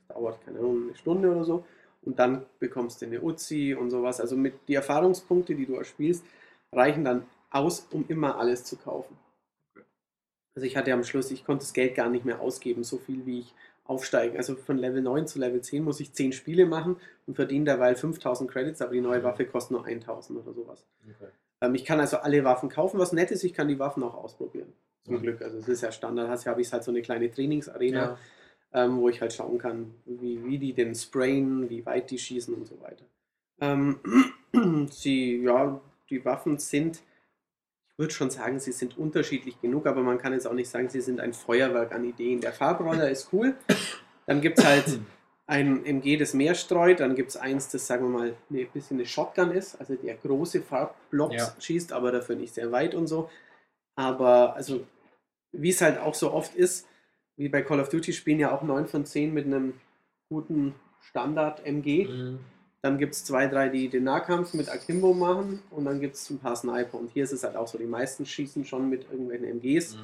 Das 0.08 0.16
dauert, 0.16 0.46
keine 0.46 0.60
Ahnung, 0.60 0.84
eine 0.84 0.96
Stunde 0.96 1.30
oder 1.30 1.44
so. 1.44 1.66
Und 2.04 2.20
dann 2.20 2.46
bekommst 2.60 3.02
du 3.02 3.06
eine 3.06 3.22
Uzi 3.22 3.76
und 3.78 3.90
sowas. 3.90 4.22
Also 4.22 4.38
mit 4.38 4.54
die 4.70 4.76
Erfahrungspunkte, 4.76 5.56
die 5.56 5.66
du 5.66 5.76
erspielst, 5.76 6.24
reichen 6.72 7.04
dann 7.04 7.26
aus, 7.50 7.88
um 7.92 8.06
immer 8.08 8.40
alles 8.40 8.64
zu 8.64 8.78
kaufen. 8.78 9.18
Also 10.56 10.66
ich 10.66 10.78
hatte 10.78 10.94
am 10.94 11.04
Schluss, 11.04 11.32
ich 11.32 11.46
konnte 11.46 11.66
das 11.66 11.74
Geld 11.74 11.96
gar 11.96 12.10
nicht 12.10 12.26
mehr 12.26 12.40
ausgeben, 12.40 12.84
so 12.84 12.98
viel 12.98 13.26
wie 13.26 13.40
ich 13.42 13.54
aufsteige. 13.88 14.38
Also 14.38 14.56
von 14.56 14.78
Level 14.78 15.02
9 15.02 15.28
zu 15.28 15.40
Level 15.40 15.62
10 15.62 15.84
muss 15.84 16.00
ich 16.00 16.14
10 16.14 16.32
Spiele 16.34 16.66
machen 16.66 16.98
und 17.26 17.36
verdiene 17.36 17.66
derweil 17.66 17.96
5000 17.96 18.50
Credits, 18.50 18.82
aber 18.82 18.94
die 18.94 19.02
neue 19.02 19.24
Waffe 19.24 19.46
kostet 19.46 19.72
nur 19.72 19.86
1000 19.86 20.40
oder 20.40 20.54
sowas. 20.54 20.86
Okay. 21.04 21.30
Ähm, 21.62 21.76
ich 21.76 21.86
kann 21.86 22.00
also 22.00 22.18
alle 22.18 22.44
Waffen 22.44 22.70
kaufen, 22.70 23.00
was 23.00 23.14
nett 23.14 23.32
ist, 23.32 23.44
ich 23.44 23.54
kann 23.54 23.68
die 23.68 23.80
Waffen 23.80 24.04
auch 24.04 24.16
ausprobieren. 24.16 24.74
Zum 25.04 25.16
Mhm. 25.16 25.22
Glück. 25.22 25.42
Also 25.42 25.58
es 25.58 25.68
ist 25.68 25.82
ja 25.82 25.92
Standard, 25.92 26.30
hast 26.30 26.46
habe 26.46 26.62
ich 26.62 26.72
halt 26.72 26.84
so 26.84 26.92
eine 26.92 27.02
kleine 27.02 27.32
Trainingsarena, 27.32 27.98
Ja. 28.00 28.18
ähm, 28.74 28.98
wo 29.00 29.10
ich 29.10 29.22
halt 29.22 29.34
schauen 29.34 29.58
kann, 29.58 29.94
wie, 30.06 30.44
wie 30.46 30.58
die 30.60 30.74
den 30.74 30.94
sprayen, 30.94 31.70
wie 31.70 31.86
weit 31.86 32.12
die 32.12 32.20
schießen 32.20 32.54
und 32.54 32.68
so 32.68 32.80
weiter. 32.82 33.06
Ähm, 33.62 34.00
sie, 34.92 35.38
ja, 35.42 35.80
die 36.10 36.24
Waffen 36.26 36.58
sind, 36.58 37.02
würde 37.98 38.14
schon 38.14 38.30
sagen, 38.30 38.60
sie 38.60 38.72
sind 38.72 38.98
unterschiedlich 38.98 39.60
genug, 39.60 39.88
aber 39.88 40.02
man 40.04 40.20
kann 40.20 40.34
jetzt 40.34 40.48
auch 40.48 40.54
nicht 40.54 40.70
sagen, 40.70 40.90
sie 40.90 41.02
sind 41.02 41.20
ein 41.20 41.34
Feuerwerk 41.34 41.92
an 41.94 42.06
Ideen. 42.06 42.42
Der 42.42 42.54
Farbroller 42.54 43.10
ist 43.10 43.30
cool. 43.34 43.56
Dann 44.28 44.42
gibt 44.42 44.60
es 44.60 44.66
halt 44.66 45.00
ein 45.48 45.84
MG, 45.86 46.18
das 46.18 46.34
mehr 46.34 46.54
streut. 46.54 47.00
Dann 47.00 47.16
gibt 47.16 47.30
es 47.32 47.38
eins, 47.38 47.70
das, 47.70 47.88
sagen 47.88 48.06
wir 48.06 48.20
mal, 48.20 48.36
ein 48.52 48.68
bisschen 48.72 48.98
eine 48.98 49.06
Shotgun 49.08 49.52
ist, 49.52 49.80
also 49.80 49.96
der 49.96 50.16
große 50.16 50.62
Farbblocks 50.62 51.36
Ja. 51.36 51.56
schießt, 51.60 51.92
aber 51.92 52.12
dafür 52.12 52.36
nicht 52.36 52.54
sehr 52.54 52.72
weit 52.72 52.94
und 52.94 53.08
so. 53.08 53.30
Aber 53.96 54.56
also, 54.56 54.86
wie 55.52 55.70
es 55.70 55.82
halt 55.82 55.98
auch 55.98 56.14
so 56.14 56.32
oft 56.32 56.54
ist, 56.54 56.88
wie 57.36 57.50
bei 57.50 57.62
Call 57.62 57.80
of 57.80 57.90
Duty 57.90 58.14
spielen 58.14 58.40
ja 58.40 58.52
auch 58.52 58.62
9 58.62 58.88
von 58.88 59.06
10 59.06 59.34
mit 59.34 59.46
einem 59.46 59.74
guten 60.30 60.76
Standard-MG. 61.00 62.08
Mhm. 62.08 62.40
Dann 62.84 62.98
gibt 62.98 63.16
es 63.16 63.26
zwei, 63.26 63.48
drei, 63.48 63.70
die 63.70 63.90
den 63.90 64.04
Nahkampf 64.04 64.54
mit 64.54 64.70
Akimbo 64.70 65.14
machen 65.14 65.62
und 65.72 65.86
dann 65.86 66.00
gibt 66.00 66.16
es 66.16 66.30
ein 66.30 66.40
paar 66.40 66.56
Sniper. 66.56 66.98
Und 67.00 67.10
hier 67.12 67.24
ist 67.24 67.32
es 67.34 67.44
halt 67.44 67.56
auch 67.56 67.68
so, 67.68 67.78
die 67.78 67.86
meisten 67.86 68.26
schießen 68.26 68.66
schon 68.66 68.90
mit 68.90 69.04
irgendwelchen 69.12 69.46
MGs, 69.48 69.96
Mhm. 69.96 70.00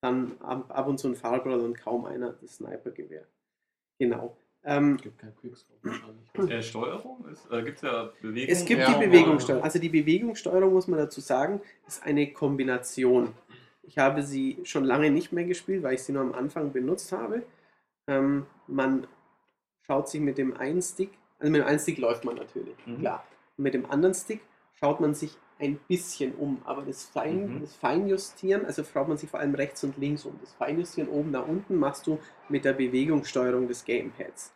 dann 0.00 0.32
ab, 0.40 0.64
ab 0.68 0.86
und 0.86 0.98
zu 0.98 1.08
ein 1.08 1.16
Farbroller 1.16 1.62
und 1.62 1.76
kaum 1.78 2.04
einer 2.04 2.32
das 2.40 2.56
Sniper-Gewehr. 2.56 3.24
Genau. 3.98 4.36
Ähm, 4.64 4.94
Es 4.96 5.02
gibt 5.02 5.18
kein 5.18 5.36
Quickscope 5.36 5.78
wahrscheinlich. 5.82 6.50
äh, 6.50 6.62
Steuerung 6.62 7.24
äh, 7.50 7.62
gibt 7.62 7.76
es 7.76 7.82
ja 7.82 8.10
Bewegung. 8.20 8.52
es 8.52 8.64
gibt 8.64 8.80
Ja, 8.80 8.98
die 8.98 9.06
Bewegungssteuerung. 9.06 9.62
Also 9.64 9.78
die 9.78 9.88
Bewegungssteuerung, 9.88 10.72
muss 10.72 10.86
man 10.88 10.98
dazu 10.98 11.20
sagen, 11.20 11.60
ist 11.86 12.02
eine 12.04 12.32
Kombination. 12.32 13.34
Ich 13.82 13.98
habe 13.98 14.22
sie 14.22 14.58
schon 14.64 14.84
lange 14.84 15.10
nicht 15.10 15.32
mehr 15.32 15.44
gespielt, 15.44 15.82
weil 15.82 15.94
ich 15.94 16.02
sie 16.02 16.12
nur 16.12 16.22
am 16.22 16.32
Anfang 16.34 16.72
benutzt 16.72 17.10
habe. 17.12 17.42
Ähm, 18.08 18.46
man 18.66 19.06
schaut 19.86 20.08
sich 20.08 20.20
mit 20.20 20.38
dem 20.38 20.56
einen 20.56 20.82
Stick, 20.82 21.10
also 21.38 21.50
mit 21.52 21.60
dem 21.62 21.66
einen 21.66 21.78
Stick 21.78 21.98
läuft 21.98 22.24
man 22.24 22.36
natürlich, 22.36 22.76
Mhm. 22.86 22.98
klar. 23.00 23.24
Und 23.56 23.62
mit 23.64 23.74
dem 23.74 23.90
anderen 23.90 24.14
Stick 24.14 24.40
schaut 24.74 25.00
man 25.00 25.14
sich 25.14 25.36
ein 25.60 25.78
bisschen 25.88 26.34
um, 26.34 26.62
aber 26.64 26.82
das, 26.82 27.04
Fein, 27.04 27.56
Mhm. 27.56 27.60
das 27.62 27.74
Feinjustieren, 27.74 28.64
also 28.66 28.84
schaut 28.84 29.08
man 29.08 29.16
sich 29.18 29.28
vor 29.28 29.40
allem 29.40 29.54
rechts 29.56 29.82
und 29.82 29.96
links 29.98 30.24
um. 30.24 30.38
Das 30.40 30.52
Feinjustieren 30.52 31.10
oben 31.10 31.32
nach 31.32 31.46
unten 31.48 31.76
machst 31.76 32.06
du 32.06 32.18
mit 32.48 32.64
der 32.64 32.74
Bewegungssteuerung 32.74 33.66
des 33.66 33.84
Gamepads. 33.84 34.52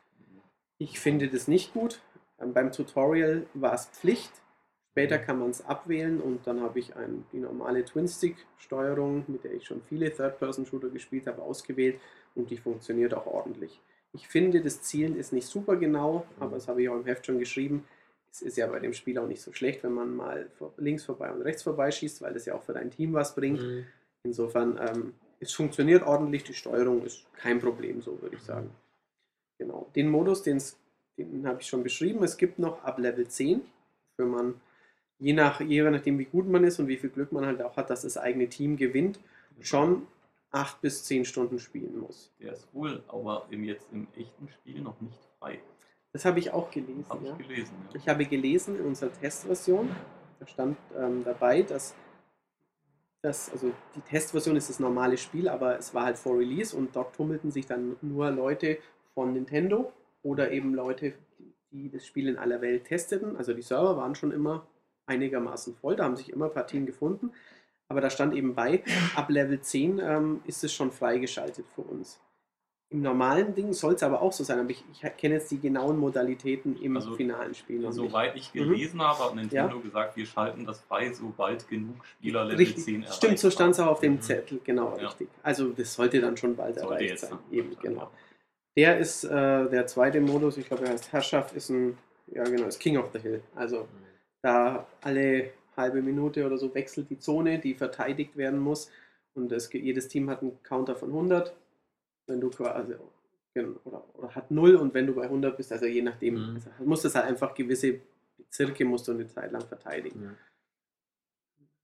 Ich 0.78 1.00
finde 1.00 1.28
das 1.28 1.48
nicht 1.48 1.72
gut. 1.72 2.00
Ähm, 2.40 2.52
beim 2.52 2.70
Tutorial 2.72 3.46
war 3.54 3.74
es 3.74 3.86
Pflicht. 3.86 4.30
Später 4.90 5.18
kann 5.18 5.38
man 5.38 5.50
es 5.50 5.64
abwählen 5.64 6.20
und 6.20 6.46
dann 6.46 6.60
habe 6.60 6.78
ich 6.78 6.94
ein, 6.94 7.24
die 7.32 7.38
normale 7.38 7.82
Twin-Stick-Steuerung, 7.84 9.24
mit 9.26 9.42
der 9.44 9.54
ich 9.54 9.64
schon 9.64 9.80
viele 9.82 10.12
Third-Person-Shooter 10.14 10.90
gespielt 10.90 11.26
habe, 11.26 11.40
ausgewählt 11.42 11.98
und 12.34 12.50
die 12.50 12.58
funktioniert 12.58 13.14
auch 13.14 13.26
ordentlich. 13.26 13.80
Ich 14.14 14.28
finde, 14.28 14.60
das 14.60 14.82
Zielen 14.82 15.16
ist 15.16 15.32
nicht 15.32 15.46
super 15.46 15.76
genau, 15.76 16.26
aber 16.38 16.56
das 16.56 16.68
habe 16.68 16.82
ich 16.82 16.88
auch 16.88 16.96
im 16.96 17.06
Heft 17.06 17.26
schon 17.26 17.38
geschrieben. 17.38 17.84
Es 18.30 18.42
ist 18.42 18.56
ja 18.56 18.66
bei 18.66 18.78
dem 18.78 18.92
Spiel 18.92 19.18
auch 19.18 19.26
nicht 19.26 19.42
so 19.42 19.52
schlecht, 19.52 19.82
wenn 19.82 19.92
man 19.92 20.14
mal 20.14 20.50
links 20.76 21.04
vorbei 21.04 21.30
und 21.32 21.42
rechts 21.42 21.62
vorbei 21.62 21.90
schießt, 21.90 22.22
weil 22.22 22.32
das 22.34 22.46
ja 22.46 22.54
auch 22.54 22.62
für 22.62 22.72
dein 22.72 22.90
Team 22.90 23.12
was 23.12 23.34
bringt. 23.34 23.62
Mhm. 23.62 23.86
Insofern, 24.24 24.78
ähm, 24.78 25.14
es 25.40 25.52
funktioniert 25.52 26.02
ordentlich, 26.02 26.44
die 26.44 26.54
Steuerung 26.54 27.04
ist 27.04 27.26
kein 27.34 27.58
Problem, 27.58 28.00
so 28.00 28.20
würde 28.20 28.36
ich 28.36 28.42
sagen. 28.42 28.70
Genau. 29.58 29.90
Den 29.94 30.08
Modus, 30.08 30.42
den 30.42 30.62
habe 31.44 31.60
ich 31.60 31.66
schon 31.66 31.82
beschrieben. 31.82 32.22
Es 32.22 32.36
gibt 32.36 32.58
noch 32.58 32.82
ab 32.84 32.98
Level 32.98 33.26
10, 33.26 33.62
für 34.16 34.26
man, 34.26 34.60
je, 35.18 35.32
nach, 35.32 35.60
je 35.60 35.82
nachdem 35.82 36.18
wie 36.18 36.24
gut 36.24 36.48
man 36.48 36.64
ist 36.64 36.78
und 36.78 36.88
wie 36.88 36.96
viel 36.96 37.10
Glück 37.10 37.32
man 37.32 37.46
halt 37.46 37.62
auch 37.62 37.76
hat, 37.76 37.90
dass 37.90 38.02
das 38.02 38.16
eigene 38.16 38.48
Team 38.48 38.76
gewinnt, 38.76 39.18
schon 39.60 40.06
8 40.52 40.80
bis 40.82 41.04
10 41.04 41.24
Stunden 41.24 41.58
spielen 41.58 41.98
muss. 41.98 42.30
Der 42.38 42.52
ist 42.52 42.72
wohl 42.72 43.02
aber 43.08 43.46
im, 43.50 43.64
jetzt 43.64 43.86
im 43.90 44.06
echten 44.14 44.48
Spiel 44.48 44.80
noch 44.80 45.00
nicht 45.00 45.18
frei. 45.38 45.60
Das 46.12 46.26
habe 46.26 46.38
ich 46.38 46.50
auch 46.52 46.70
gelesen. 46.70 47.06
Habe 47.08 47.26
ja. 47.26 47.36
ich 47.38 47.48
gelesen. 47.48 47.74
Ja. 47.88 47.96
Ich 47.96 48.08
habe 48.08 48.26
gelesen 48.26 48.78
in 48.78 48.84
unserer 48.84 49.12
Testversion, 49.12 49.90
da 50.38 50.46
stand 50.46 50.76
ähm, 50.96 51.24
dabei, 51.24 51.62
dass, 51.62 51.94
dass, 53.22 53.50
also 53.50 53.72
die 53.96 54.02
Testversion 54.02 54.56
ist 54.56 54.68
das 54.68 54.78
normale 54.78 55.16
Spiel, 55.16 55.48
aber 55.48 55.78
es 55.78 55.94
war 55.94 56.04
halt 56.04 56.18
vor 56.18 56.38
Release 56.38 56.76
und 56.76 56.94
dort 56.94 57.16
tummelten 57.16 57.50
sich 57.50 57.66
dann 57.66 57.96
nur 58.02 58.30
Leute 58.30 58.78
von 59.14 59.32
Nintendo 59.32 59.90
oder 60.22 60.52
eben 60.52 60.74
Leute, 60.74 61.14
die 61.70 61.90
das 61.90 62.04
Spiel 62.04 62.28
in 62.28 62.36
aller 62.36 62.60
Welt 62.60 62.84
testeten. 62.84 63.36
Also 63.36 63.54
die 63.54 63.62
Server 63.62 63.96
waren 63.96 64.14
schon 64.14 64.32
immer 64.32 64.66
einigermaßen 65.06 65.74
voll, 65.76 65.96
da 65.96 66.04
haben 66.04 66.16
sich 66.16 66.30
immer 66.30 66.50
Partien 66.50 66.84
gefunden. 66.84 67.32
Aber 67.88 68.00
da 68.00 68.10
stand 68.10 68.34
eben 68.34 68.54
bei, 68.54 68.82
ab 69.16 69.28
Level 69.30 69.60
10 69.60 69.98
ähm, 69.98 70.40
ist 70.46 70.64
es 70.64 70.72
schon 70.72 70.90
freigeschaltet 70.90 71.66
für 71.74 71.82
uns. 71.82 72.18
Im 72.90 73.00
normalen 73.00 73.54
Ding 73.54 73.72
soll 73.72 73.94
es 73.94 74.02
aber 74.02 74.20
auch 74.20 74.32
so 74.32 74.44
sein, 74.44 74.60
aber 74.60 74.68
ich, 74.70 74.84
ich 74.92 75.00
kenne 75.16 75.36
jetzt 75.36 75.50
die 75.50 75.58
genauen 75.58 75.96
Modalitäten 75.98 76.76
im 76.82 76.96
Also, 76.96 77.14
finalen 77.14 77.54
Spiel. 77.54 77.90
Soweit 77.90 78.36
ich 78.36 78.52
Mhm. 78.52 78.58
gelesen 78.58 79.00
habe, 79.00 79.24
hat 79.24 79.34
Nintendo 79.34 79.80
gesagt, 79.80 80.14
wir 80.16 80.26
schalten 80.26 80.66
das 80.66 80.80
frei, 80.82 81.10
sobald 81.12 81.66
genug 81.68 82.04
Spieler 82.04 82.44
Level 82.44 82.58
Richtig, 82.58 82.84
10 82.84 83.02
erreicht 83.02 83.16
stimmt, 83.16 83.38
so 83.38 83.50
stand 83.50 83.72
es 83.72 83.80
auch 83.80 83.86
auf 83.86 84.00
dem 84.00 84.14
Mhm. 84.14 84.20
Zettel, 84.20 84.60
genau, 84.62 84.96
Ja. 84.98 85.06
richtig. 85.06 85.28
Also 85.42 85.70
das 85.70 85.94
sollte 85.94 86.20
dann 86.20 86.36
schon 86.36 86.54
bald 86.54 86.74
Sollte 86.78 86.94
erreicht 87.04 87.18
sein. 87.18 87.38
Eben, 87.50 87.74
genau. 87.80 88.00
ja. 88.02 88.10
Der 88.76 88.98
ist 88.98 89.24
äh, 89.24 89.28
der 89.70 89.86
zweite 89.86 90.20
Modus, 90.20 90.58
ich 90.58 90.66
glaube, 90.66 90.84
er 90.84 90.92
heißt 90.92 91.12
Herrschaft, 91.12 91.54
ist 91.54 91.70
ein, 91.70 91.96
ja 92.26 92.44
genau, 92.44 92.66
ist 92.66 92.78
King 92.78 92.98
of 92.98 93.10
the 93.14 93.18
Hill. 93.20 93.42
Also 93.54 93.88
da 94.42 94.86
alle 95.00 95.50
halbe 95.76 96.02
Minute 96.02 96.44
oder 96.46 96.58
so 96.58 96.74
wechselt 96.74 97.10
die 97.10 97.18
Zone, 97.18 97.58
die 97.58 97.74
verteidigt 97.74 98.36
werden 98.36 98.58
muss. 98.60 98.90
Und 99.34 99.50
es, 99.52 99.72
jedes 99.72 100.08
Team 100.08 100.28
hat 100.30 100.42
einen 100.42 100.62
Counter 100.62 100.94
von 100.96 101.10
100. 101.10 101.54
Wenn 102.26 102.40
du 102.40 102.50
quasi 102.50 102.94
Gen- 103.54 103.76
Oder, 103.84 104.02
oder 104.14 104.34
hat 104.34 104.50
0 104.50 104.76
und 104.76 104.94
wenn 104.94 105.06
du 105.06 105.14
bei 105.14 105.28
100 105.28 105.56
bist, 105.56 105.72
also 105.72 105.84
je 105.84 106.00
nachdem, 106.02 106.34
Mhm. 106.34 106.54
also 106.54 106.70
musst 106.84 107.04
du 107.04 107.12
halt 107.12 107.26
einfach 107.26 107.54
gewisse 107.54 108.00
Bezirke 108.38 108.84
musst 108.86 109.06
du 109.08 109.12
eine 109.12 109.26
Zeit 109.26 109.52
lang 109.52 109.66
verteidigen. 109.66 110.22
Ja. 110.22 110.34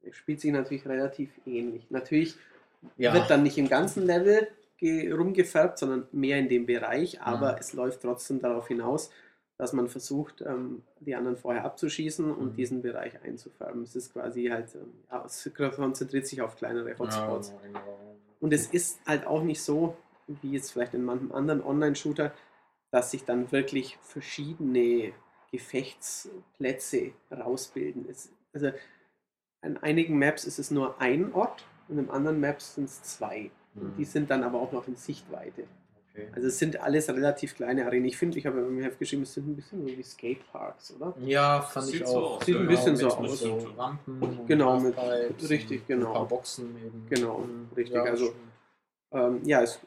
Es 0.02 0.16
spielt 0.16 0.40
sich 0.40 0.52
natürlich 0.52 0.86
relativ 0.86 1.30
ähnlich. 1.46 1.86
Natürlich 1.90 2.36
Ja. 2.96 3.12
wird 3.12 3.28
dann 3.28 3.42
nicht 3.42 3.58
im 3.58 3.68
ganzen 3.68 4.04
Level 4.06 4.48
ge- 4.78 5.10
rumgefärbt, 5.12 5.78
sondern 5.78 6.06
mehr 6.12 6.38
in 6.38 6.48
dem 6.48 6.64
Bereich, 6.66 7.20
aber 7.20 7.52
Mhm. 7.52 7.58
es 7.58 7.72
läuft 7.74 8.00
trotzdem 8.02 8.40
darauf 8.40 8.68
hinaus, 8.68 9.10
dass 9.58 9.72
man 9.72 9.88
versucht, 9.88 10.40
ähm, 10.40 10.82
die 11.00 11.14
anderen 11.16 11.36
vorher 11.36 11.64
abzuschießen 11.64 12.32
und 12.32 12.52
Mhm. 12.52 12.56
diesen 12.56 12.82
Bereich 12.82 13.20
einzufärben. 13.22 13.82
Es 13.82 13.96
ist 13.96 14.12
quasi 14.12 14.46
halt, 14.46 14.74
ähm, 14.76 14.92
ja, 15.10 15.24
es 15.26 15.50
konzentriert 15.76 16.26
sich 16.26 16.40
auf 16.40 16.56
kleinere 16.56 16.96
Hotspots. 16.96 17.50
Ja, 17.50 17.66
genau. 17.66 17.98
Und 18.40 18.52
es 18.52 18.68
ist 18.68 19.00
halt 19.04 19.26
auch 19.26 19.42
nicht 19.42 19.60
so, 19.62 19.96
wie 20.28 20.52
jetzt 20.52 20.70
vielleicht 20.72 20.94
in 20.94 21.04
manchem 21.04 21.32
anderen 21.32 21.62
Online-Shooter, 21.62 22.32
dass 22.92 23.10
sich 23.10 23.24
dann 23.24 23.50
wirklich 23.50 23.98
verschiedene 24.00 25.12
Gefechtsplätze 25.50 27.12
rausbilden. 27.30 28.06
Es, 28.08 28.30
also 28.52 28.70
an 29.60 29.76
einigen 29.78 30.18
Maps 30.18 30.44
ist 30.44 30.58
es 30.58 30.70
nur 30.70 31.00
ein 31.00 31.32
Ort 31.34 31.64
und 31.88 31.98
in 31.98 32.10
anderen 32.10 32.40
Maps 32.40 32.76
sind 32.76 32.84
es 32.84 33.02
zwei. 33.02 33.50
Und 33.74 33.96
die 33.96 34.02
Mhm. 34.02 34.06
sind 34.06 34.30
dann 34.30 34.44
aber 34.44 34.60
auch 34.60 34.72
noch 34.72 34.86
in 34.86 34.96
Sichtweite. 34.96 35.64
Okay. 36.18 36.28
Also 36.34 36.48
es 36.48 36.58
sind 36.58 36.80
alles 36.80 37.08
relativ 37.08 37.54
kleine 37.54 37.86
Arenen. 37.86 38.06
Ich 38.06 38.16
finde, 38.16 38.38
ich 38.38 38.46
habe 38.46 38.58
im 38.60 38.80
Heft 38.82 38.98
geschrieben, 38.98 39.22
es 39.22 39.34
sind 39.34 39.48
ein 39.48 39.56
bisschen 39.56 39.80
so 39.86 39.86
wie 39.96 40.02
Skateparks, 40.02 40.94
oder? 40.96 41.14
Ja, 41.20 41.62
fand 41.62 41.86
Sieht 41.86 42.00
ich 42.02 42.06
so 42.06 42.16
auch. 42.18 42.36
aus, 42.38 42.46
Sieht 42.46 42.56
ein 42.56 42.62
ja, 42.62 42.68
bisschen 42.68 42.96
so 42.96 43.08
aus. 43.08 43.40
so 43.40 43.56
Rampen 43.76 44.20
und 44.22 44.46
Genau, 44.46 44.80
mit- 44.80 44.96
richtig, 45.48 45.80
und 45.82 45.86
genau. 45.88 46.06
Ein 46.08 46.12
paar 46.14 46.28
Boxen 46.28 46.76
eben. 46.84 47.06
Genau, 47.08 47.38
Mhm. 47.38 47.68
richtig, 47.76 47.94
Ja, 47.94 48.02
also-. 48.02 48.34
Ähm, 49.12 49.40
ja, 49.44 49.62
es, 49.62 49.80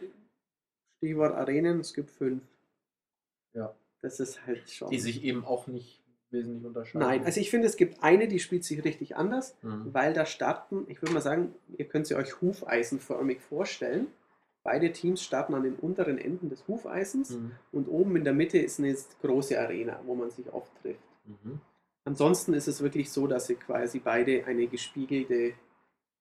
Stichwort 0.98 1.34
Arenen, 1.36 1.80
es 1.80 1.94
gibt 1.94 2.12
fünf. 2.12 2.42
Ja. 3.54 3.76
Das 4.02 4.20
ist 4.20 4.46
halt 4.48 4.70
schon. 4.70 4.90
die 4.90 5.00
sich 5.00 5.24
eben 5.24 5.46
auch 5.46 5.68
nicht 5.68 6.00
wesentlich 6.32 6.66
unterscheiden. 6.66 7.02
Nein, 7.08 7.26
also 7.26 7.40
ich 7.40 7.50
finde, 7.50 7.68
es 7.68 7.76
gibt 7.76 8.02
eine, 8.02 8.28
die 8.28 8.40
spielt 8.40 8.64
sich 8.64 8.84
richtig 8.84 9.16
anders, 9.18 9.56
Mhm. 9.62 9.94
weil 9.94 10.14
da 10.14 10.26
starten, 10.26 10.86
ich 10.88 11.02
würde 11.02 11.14
mal 11.14 11.22
sagen, 11.22 11.54
ihr 11.78 11.86
könnt 11.86 12.08
sie 12.08 12.16
euch 12.16 12.40
hufeisenförmig 12.42 13.42
vorstellen. 13.42 14.08
Beide 14.64 14.92
Teams 14.92 15.24
starten 15.24 15.56
an 15.56 15.64
den 15.64 15.76
unteren 15.76 16.18
Enden 16.20 16.50
des 16.50 16.68
Hufeisens 16.68 17.32
Mhm. 17.32 17.52
und 17.72 17.88
oben 17.88 18.16
in 18.16 18.24
der 18.24 18.34
Mitte 18.34 18.60
ist 18.60 18.80
eine 18.80 18.96
große 19.22 19.60
Arena, 19.60 20.00
wo 20.06 20.14
man 20.16 20.30
sich 20.30 20.52
oft 20.54 20.72
trifft. 20.82 21.00
Mhm. 21.26 21.60
Ansonsten 22.06 22.54
ist 22.54 22.68
es 22.68 22.82
wirklich 22.82 23.12
so, 23.12 23.28
dass 23.28 23.48
sie 23.48 23.56
quasi 23.56 24.00
beide 24.00 24.46
eine 24.46 24.68
gespiegelte 24.68 25.54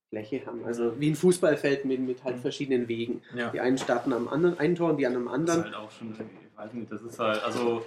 Fläche 0.09 0.44
haben. 0.46 0.64
Also 0.64 0.98
wie 1.00 1.11
ein 1.11 1.14
Fußballfeld 1.16 1.85
mit, 1.85 2.00
mit 2.00 2.24
halt 2.24 2.37
Mhm. 2.37 2.40
verschiedenen 2.40 2.88
Wegen. 2.88 3.22
Ja. 3.35 3.50
Die 3.50 3.61
einen 3.61 3.79
starten 3.79 4.12
am 4.12 4.29
anderen 4.29 4.59
einen 4.59 4.74
Tor 4.74 4.90
und 4.90 4.96
die 4.96 5.07
anderen 5.07 5.29
am 5.29 5.46
Das 5.46 5.57
ist 5.57 5.62
anderen. 5.62 5.74
halt 5.76 5.85
auch 5.87 5.90
schon, 5.90 6.12
ich 6.12 6.57
weiß 6.59 6.72
nicht, 6.74 6.90
das 6.92 7.03
ist 7.03 7.18
halt, 7.18 7.42
also, 7.44 7.85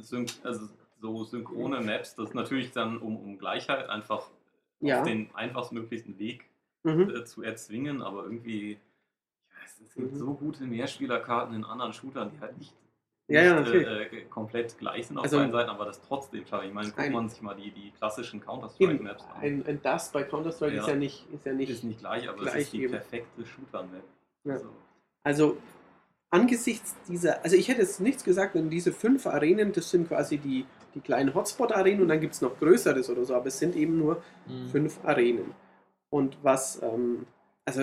syn 0.00 0.26
also 0.42 0.68
so 1.00 1.24
synchrone 1.24 1.80
Maps, 1.80 2.14
das 2.14 2.28
ist 2.28 2.34
natürlich 2.34 2.72
dann 2.72 2.98
um, 2.98 3.16
um 3.16 3.38
Gleichheit 3.38 3.88
einfach 3.88 4.28
Ja. 4.80 5.00
auf 5.00 5.06
den 5.06 5.30
einfachstmöglichsten 5.34 6.18
Weg 6.18 6.44
Mhm. 6.82 7.10
äh, 7.10 7.24
zu 7.24 7.42
erzwingen, 7.42 8.02
aber 8.02 8.24
irgendwie, 8.24 8.78
es 9.86 9.94
gibt 9.94 10.12
Mhm. 10.12 10.16
so 10.18 10.34
gute 10.34 10.64
Mehrspielerkarten 10.64 11.54
in 11.54 11.64
anderen 11.64 11.92
Shootern, 11.92 12.30
die 12.34 12.40
halt 12.40 12.56
nicht, 12.58 12.74
Ja, 13.28 13.42
ja, 13.42 13.60
nicht, 13.60 13.72
äh, 13.72 14.02
äh, 14.06 14.24
komplett 14.24 14.76
gleich 14.78 15.06
sind 15.06 15.16
auf 15.18 15.24
Also- 15.24 15.36
beiden 15.38 15.52
Seiten, 15.52 15.70
aber 15.70 15.84
das 15.84 16.00
trotzdem 16.02 16.44
schaffe. 16.46 16.66
Ich 16.66 16.72
meine, 16.74 16.90
guckt 16.90 17.10
man 17.10 17.28
sich 17.28 17.40
mal 17.42 17.54
die, 17.54 17.70
die 17.70 17.90
klassischen 17.92 18.40
Counter-Strike-Maps 18.40 19.24
an. 19.24 19.40
ein, 19.40 19.66
ein 19.66 19.80
Dust 19.82 20.12
bei 20.12 20.24
Counter-Strike 20.24 20.74
Ja. 20.76 20.82
ist 20.82 20.88
ja 20.88 20.96
nicht, 20.96 21.26
ist 21.32 21.46
ja 21.46 21.52
nicht 21.52 21.70
ist 21.70 21.84
nicht 21.84 22.00
gleich, 22.00 22.28
aber 22.28 22.38
gleich 22.38 22.54
es 22.54 22.62
ist 22.62 22.72
die 22.72 22.82
eben. 22.82 22.92
perfekte 22.92 23.46
Shooter-Map. 23.46 24.02
Also, 24.48 24.68
Also 25.22 25.56
angesichts 26.30 26.96
dieser, 27.08 27.42
also 27.44 27.56
ich 27.56 27.68
hätte 27.68 27.80
jetzt 27.82 28.00
nichts 28.00 28.24
gesagt, 28.24 28.54
wenn 28.54 28.70
diese 28.70 28.92
fünf 28.92 29.26
Arenen, 29.26 29.72
das 29.72 29.90
sind 29.90 30.08
quasi 30.08 30.38
die, 30.38 30.64
die 30.94 31.00
kleinen 31.00 31.34
Hotspot-Arenen 31.34 32.02
und 32.02 32.08
dann 32.08 32.20
gibt 32.20 32.34
es 32.34 32.40
noch 32.40 32.58
größeres 32.58 33.10
oder 33.10 33.24
so, 33.24 33.34
aber 33.34 33.46
es 33.46 33.58
sind 33.58 33.76
eben 33.76 33.98
nur 33.98 34.22
Mhm. 34.46 34.68
fünf 34.70 35.04
Arenen. 35.04 35.54
Und 36.10 36.36
was, 36.42 36.82
ähm, 36.82 37.26
also 37.64 37.82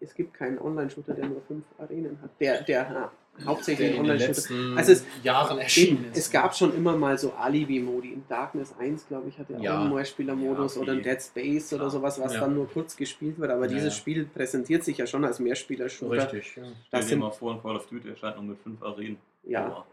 es 0.00 0.14
gibt 0.14 0.34
keinen 0.34 0.58
Online-Shooter, 0.58 1.14
der 1.14 1.26
nur 1.28 1.40
fünf 1.42 1.64
Arenen 1.78 2.20
hat, 2.22 2.30
der, 2.40 2.62
der 2.62 3.10
hauptsächlich 3.46 3.98
Online-Shooter. 3.98 4.28
letzten 4.28 4.76
Also 4.76 4.92
es- 4.92 5.04
Jahren 5.22 5.58
erschienen 5.58 6.04
Eben, 6.04 6.12
ist. 6.12 6.18
es 6.18 6.30
gab 6.30 6.54
schon 6.54 6.74
immer 6.74 6.96
mal 6.96 7.16
so 7.18 7.32
Alibi-Modi. 7.32 8.12
In 8.12 8.24
Darkness 8.28 8.74
1, 8.78 9.06
glaube 9.08 9.28
ich, 9.28 9.38
hatte 9.38 9.54
Ja. 9.60 9.76
auch 9.78 9.80
einen 9.84 9.94
Mehrspieler-Modus 9.94 10.74
Ja, 10.76 10.82
oder 10.82 10.92
in 10.94 10.98
okay. 11.00 11.10
Dead 11.10 11.22
Space 11.22 11.72
oder 11.72 11.88
sowas, 11.90 12.20
was 12.20 12.34
Ja. 12.34 12.40
dann 12.40 12.54
nur 12.54 12.68
kurz 12.68 12.96
gespielt 12.96 13.38
wird. 13.38 13.50
Aber 13.50 13.66
Ja, 13.66 13.72
dieses 13.72 13.94
ja. 13.94 13.98
Spiel 14.00 14.24
präsentiert 14.26 14.84
sich 14.84 14.98
ja 14.98 15.06
schon 15.06 15.24
als 15.24 15.38
Mehrspieler-Shooter. 15.40 16.32
Richtig, 16.32 16.56
ja. 16.56 16.64
stell 16.64 16.72
Das 16.90 17.00
dir 17.06 17.10
sind, 17.10 17.20
mal 17.20 17.30
vor, 17.30 17.54
ein 17.54 17.62
Call 17.62 17.76
of 17.76 17.86
Duty 17.86 18.08
erscheint 18.10 18.36
nur 18.36 18.44
mit 18.46 18.58
fünf 18.58 18.82
Arenen. 18.82 19.18
ja. 19.44 19.84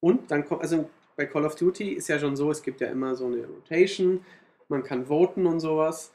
Und 0.00 0.30
dann 0.30 0.44
kommt, 0.44 0.60
also 0.60 0.88
bei 1.16 1.24
Call 1.24 1.46
of 1.46 1.54
Duty 1.54 1.92
ist 1.94 2.08
ja 2.08 2.18
schon 2.18 2.36
so, 2.36 2.50
es 2.50 2.62
gibt 2.62 2.80
ja 2.82 2.88
immer 2.88 3.14
so 3.14 3.24
eine 3.26 3.46
Rotation, 3.46 4.20
man 4.68 4.82
kann 4.82 5.06
voten 5.06 5.46
und 5.46 5.60
sowas. 5.60 6.12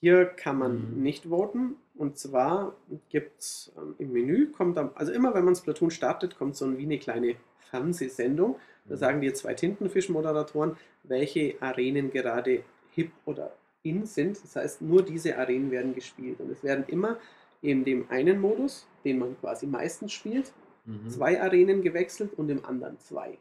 Hier 0.00 0.26
kann 0.26 0.58
man 0.58 0.96
Mhm. 0.96 1.02
nicht 1.02 1.24
voten. 1.26 1.76
Und 1.96 2.18
zwar 2.18 2.76
gibt 3.08 3.40
es 3.40 3.72
ähm, 3.76 3.94
im 3.98 4.12
Menü, 4.12 4.50
kommt 4.50 4.76
dann, 4.76 4.90
also 4.94 5.12
immer 5.12 5.32
wenn 5.34 5.44
man 5.44 5.54
Splatoon 5.54 5.90
startet, 5.90 6.36
kommt 6.36 6.56
so 6.56 6.64
ein, 6.64 6.76
wie 6.78 6.82
eine 6.84 6.98
kleine 6.98 7.36
Fernsehsendung. 7.70 8.56
Da 8.86 8.94
Mhm. 8.94 8.98
sagen 8.98 9.20
dir 9.20 9.34
zwei 9.34 9.54
Tintenfisch-Moderatoren, 9.54 10.76
welche 11.04 11.54
Arenen 11.60 12.10
gerade 12.10 12.64
hip 12.90 13.12
oder 13.24 13.52
in 13.82 14.06
sind. 14.06 14.42
Das 14.42 14.56
heißt, 14.56 14.82
nur 14.82 15.02
diese 15.02 15.38
Arenen 15.38 15.70
werden 15.70 15.94
gespielt. 15.94 16.40
Und 16.40 16.50
es 16.50 16.62
werden 16.64 16.84
immer 16.88 17.18
in 17.62 17.84
dem 17.84 18.10
einen 18.10 18.40
Modus, 18.40 18.86
den 19.04 19.18
man 19.18 19.38
quasi 19.40 19.66
meistens 19.66 20.12
spielt, 20.12 20.52
Mhm. 20.86 21.08
zwei 21.08 21.40
Arenen 21.40 21.80
gewechselt 21.80 22.34
und 22.34 22.50
im 22.50 22.62
anderen 22.64 22.98
zwei. 22.98 23.38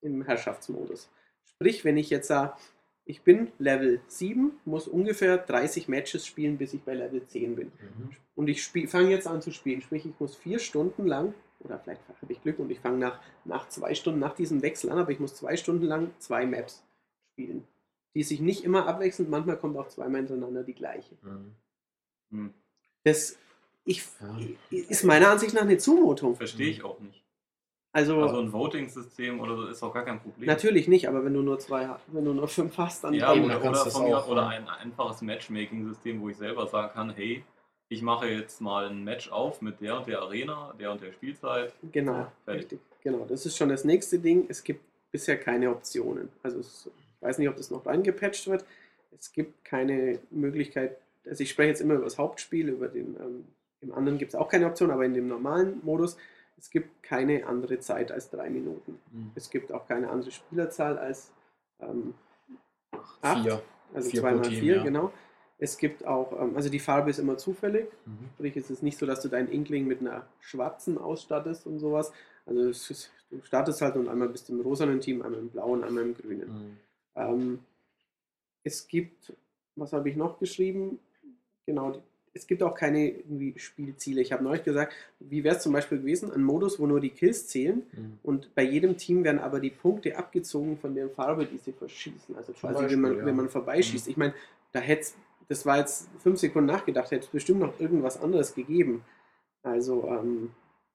Im 0.00 0.22
Herrschaftsmodus. 0.24 1.10
Sprich, 1.44 1.84
wenn 1.84 1.96
ich 1.98 2.08
jetzt 2.08 2.28
sage, 2.28 2.54
ich 3.06 3.22
bin 3.22 3.52
Level 3.58 4.00
7, 4.06 4.52
muss 4.64 4.88
ungefähr 4.88 5.38
30 5.38 5.88
Matches 5.88 6.26
spielen, 6.26 6.56
bis 6.58 6.72
ich 6.74 6.82
bei 6.82 6.94
Level 6.94 7.26
10 7.26 7.56
bin. 7.56 7.66
Mhm. 7.68 8.10
Und 8.34 8.48
ich 8.48 8.64
fange 8.88 9.10
jetzt 9.10 9.26
an 9.26 9.42
zu 9.42 9.52
spielen. 9.52 9.82
Sprich, 9.82 10.06
ich 10.06 10.18
muss 10.18 10.36
vier 10.36 10.58
Stunden 10.58 11.06
lang, 11.06 11.34
oder 11.60 11.78
vielleicht 11.78 12.00
habe 12.08 12.32
ich 12.32 12.42
Glück 12.42 12.58
und 12.58 12.70
ich 12.70 12.80
fange 12.80 12.98
nach, 12.98 13.20
nach 13.44 13.68
zwei 13.68 13.94
Stunden 13.94 14.20
nach 14.20 14.34
diesem 14.34 14.62
Wechsel 14.62 14.90
an, 14.90 14.98
aber 14.98 15.10
ich 15.12 15.20
muss 15.20 15.34
zwei 15.34 15.56
Stunden 15.56 15.84
lang 15.84 16.10
zwei 16.18 16.46
Maps 16.46 16.82
spielen. 17.32 17.66
Die 18.14 18.22
sich 18.22 18.40
nicht 18.40 18.64
immer 18.64 18.86
abwechseln, 18.86 19.28
manchmal 19.30 19.58
kommt 19.58 19.76
auch 19.76 19.88
zweimal 19.88 20.20
hintereinander 20.20 20.62
die 20.62 20.74
gleiche. 20.74 21.16
Mhm. 21.22 21.54
hm, 22.30 22.54
Das 23.04 23.36
ich, 23.84 24.02
Ja. 24.20 24.38
ist 24.70 25.04
meiner 25.04 25.30
Ansicht 25.30 25.54
nach 25.54 25.62
eine 25.62 25.78
Zumutung. 25.78 26.36
verstehe 26.36 26.70
ich 26.70 26.84
auch 26.84 27.00
nicht. 27.00 27.23
Also, 27.94 28.20
Also 28.20 28.40
ein 28.40 28.52
Voting-System 28.52 29.38
oder 29.38 29.56
so 29.56 29.66
ist 29.68 29.80
auch 29.84 29.94
gar 29.94 30.04
kein 30.04 30.18
Problem. 30.18 30.48
natürlich 30.48 30.88
nicht, 30.88 31.08
aber 31.08 31.24
wenn 31.24 31.32
du 31.32 31.42
nur 31.42 31.60
zwei 31.60 31.86
hast, 31.86 32.02
wenn 32.08 32.24
du 32.24 32.34
nur 32.34 32.48
fünf 32.48 32.76
hast, 32.76 33.04
dann 33.04 33.14
Ja, 33.14 33.32
Eben, 33.32 33.44
oder, 33.44 33.60
oder, 33.60 33.70
du 33.70 33.76
von 33.76 33.84
das 33.84 34.00
mir, 34.00 34.18
auch, 34.18 34.28
oder 34.28 34.48
ein 34.48 34.68
einfaches 34.68 35.22
Matchmaking-System, 35.22 36.20
wo 36.20 36.28
ich 36.28 36.36
selber 36.36 36.66
sagen 36.66 36.92
kann, 36.92 37.10
hey, 37.10 37.44
ich 37.88 38.02
mache 38.02 38.26
jetzt 38.28 38.60
mal 38.60 38.88
ein 38.88 39.04
Match 39.04 39.30
auf 39.30 39.62
mit 39.62 39.80
der 39.80 39.98
und 39.98 40.08
der 40.08 40.22
Arena, 40.22 40.74
der 40.76 40.90
und 40.90 41.02
der 41.02 41.12
Spielzeit. 41.12 41.72
Genau, 41.92 42.26
fertig. 42.44 42.64
richtig. 42.64 42.80
Genau, 43.04 43.26
das 43.28 43.46
ist 43.46 43.56
schon 43.56 43.68
das 43.68 43.84
nächste 43.84 44.18
Ding. 44.18 44.46
Es 44.48 44.64
gibt 44.64 44.80
bisher 45.12 45.38
keine 45.38 45.70
Optionen. 45.70 46.30
Also 46.42 46.58
es, 46.58 46.90
ich 47.16 47.22
weiß 47.22 47.38
nicht, 47.38 47.48
ob 47.48 47.56
das 47.56 47.70
noch 47.70 47.86
reingepatcht 47.86 48.48
wird. 48.48 48.64
Es 49.16 49.30
gibt 49.30 49.64
keine 49.64 50.18
Möglichkeit, 50.30 50.96
also 51.24 51.44
ich 51.44 51.50
spreche 51.50 51.68
jetzt 51.68 51.80
immer 51.80 51.94
über 51.94 52.04
das 52.04 52.18
Hauptspiel, 52.18 52.70
über 52.70 52.88
den, 52.88 53.14
ähm, 53.20 53.44
im 53.82 53.94
anderen 53.94 54.18
gibt 54.18 54.30
es 54.30 54.34
auch 54.34 54.48
keine 54.48 54.66
Option, 54.66 54.90
aber 54.90 55.04
in 55.04 55.14
dem 55.14 55.28
normalen 55.28 55.78
Modus, 55.84 56.16
es 56.56 56.70
gibt 56.70 57.02
keine 57.02 57.46
andere 57.46 57.78
Zeit 57.78 58.10
als 58.12 58.30
drei 58.30 58.48
Minuten. 58.50 58.98
Mhm. 59.12 59.32
Es 59.34 59.50
gibt 59.50 59.72
auch 59.72 59.86
keine 59.86 60.10
andere 60.10 60.30
Spielerzahl 60.30 60.98
als 60.98 61.32
ähm, 61.80 62.14
acht, 63.20 63.42
Vier. 63.42 63.62
also 63.92 64.10
Vier 64.10 64.20
zweimal 64.20 64.42
Team, 64.48 64.60
vier, 64.60 64.76
ja. 64.76 64.82
genau. 64.82 65.12
Es 65.58 65.76
gibt 65.78 66.04
auch, 66.06 66.32
ähm, 66.40 66.56
also 66.56 66.68
die 66.68 66.80
Farbe 66.80 67.10
ist 67.10 67.18
immer 67.18 67.36
zufällig. 67.38 67.86
Mhm. 68.06 68.28
Sprich, 68.34 68.56
es 68.56 68.70
ist 68.70 68.82
nicht 68.82 68.98
so, 68.98 69.06
dass 69.06 69.20
du 69.20 69.28
deinen 69.28 69.48
Inkling 69.48 69.86
mit 69.86 70.00
einer 70.00 70.26
schwarzen 70.40 70.98
ausstattest 70.98 71.66
und 71.66 71.78
sowas. 71.78 72.12
Also 72.46 72.68
ist, 72.68 73.10
du 73.30 73.40
startest 73.42 73.80
halt 73.80 73.96
und 73.96 74.08
einmal 74.08 74.28
bist 74.28 74.48
du 74.48 74.52
im 74.54 74.60
rosanen 74.60 75.00
Team, 75.00 75.22
einmal 75.22 75.40
im 75.40 75.48
blauen, 75.50 75.82
einmal 75.84 76.04
im 76.04 76.14
grünen. 76.14 76.48
Mhm. 76.48 76.76
Ähm, 77.16 77.58
es 78.64 78.86
gibt, 78.88 79.32
was 79.76 79.92
habe 79.92 80.08
ich 80.08 80.16
noch 80.16 80.38
geschrieben? 80.38 80.98
Genau, 81.66 81.92
die- 81.92 82.00
es 82.36 82.46
gibt 82.46 82.62
auch 82.62 82.74
keine 82.74 83.08
irgendwie 83.10 83.54
Spielziele. 83.58 84.20
Ich 84.20 84.32
habe 84.32 84.42
neulich 84.42 84.64
gesagt, 84.64 84.92
wie 85.20 85.44
wäre 85.44 85.56
es 85.56 85.62
zum 85.62 85.72
Beispiel 85.72 85.98
gewesen, 85.98 86.32
ein 86.32 86.42
Modus, 86.42 86.78
wo 86.80 86.86
nur 86.86 87.00
die 87.00 87.10
Kills 87.10 87.46
zählen 87.46 87.82
Mhm. 87.92 88.18
und 88.22 88.54
bei 88.54 88.62
jedem 88.64 88.96
Team 88.96 89.22
werden 89.24 89.38
aber 89.38 89.60
die 89.60 89.70
Punkte 89.70 90.16
abgezogen 90.18 90.76
von 90.76 90.94
der 90.94 91.08
Farbe, 91.10 91.46
die 91.46 91.58
sie 91.58 91.72
verschießen. 91.72 92.34
Also 92.36 92.52
quasi, 92.52 92.74
Beispiel, 92.74 92.90
wenn, 92.96 93.00
man, 93.00 93.16
ja. 93.18 93.26
wenn 93.26 93.36
man 93.36 93.48
vorbeischießt. 93.48 94.06
Mhm. 94.06 94.10
Ich 94.10 94.16
meine, 94.16 94.34
da 94.72 94.80
hätte 94.80 95.06
das 95.48 95.66
war 95.66 95.78
jetzt 95.78 96.08
fünf 96.20 96.40
Sekunden 96.40 96.66
nachgedacht, 96.72 97.10
hätte 97.10 97.26
es 97.26 97.30
bestimmt 97.30 97.60
noch 97.60 97.78
irgendwas 97.78 98.20
anderes 98.20 98.54
gegeben. 98.54 99.04
Also 99.62 100.08
ähm, 100.08 100.50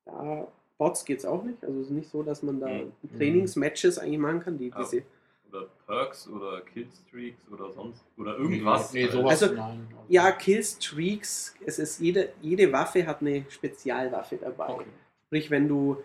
da 0.05 0.47
Bots 0.79 1.05
geht 1.05 1.19
es 1.19 1.25
auch 1.25 1.43
nicht. 1.43 1.63
Also 1.63 1.79
es 1.81 1.85
ist 1.87 1.91
nicht 1.93 2.09
so, 2.09 2.23
dass 2.23 2.41
man 2.41 2.59
da 2.59 2.67
Mhm. 2.67 2.91
Trainingsmatches 3.17 3.99
eigentlich 3.99 4.17
machen 4.19 4.39
kann, 4.41 4.57
die 4.57 4.71
diese 4.71 5.03
Oder 5.49 5.67
Perks 5.87 6.27
oder 6.27 6.61
Killstreaks 6.61 7.47
oder 7.51 7.71
sonst. 7.71 8.05
Oder 8.17 8.37
irgendwas. 8.37 8.93
Nee, 8.93 9.05
nee 9.05 9.11
sowas 9.11 9.41
Also, 9.41 9.55
nein. 9.55 9.87
Ja, 10.07 10.31
Killstreaks, 10.31 11.55
es 11.65 11.79
ist 11.79 11.99
jede, 11.99 12.33
jede 12.41 12.71
Waffe 12.71 13.05
hat 13.07 13.21
eine 13.21 13.45
Spezialwaffe 13.49 14.37
dabei. 14.37 14.69
Okay. 14.69 14.85
Sprich, 15.25 15.49
wenn 15.49 15.67
du 15.67 15.97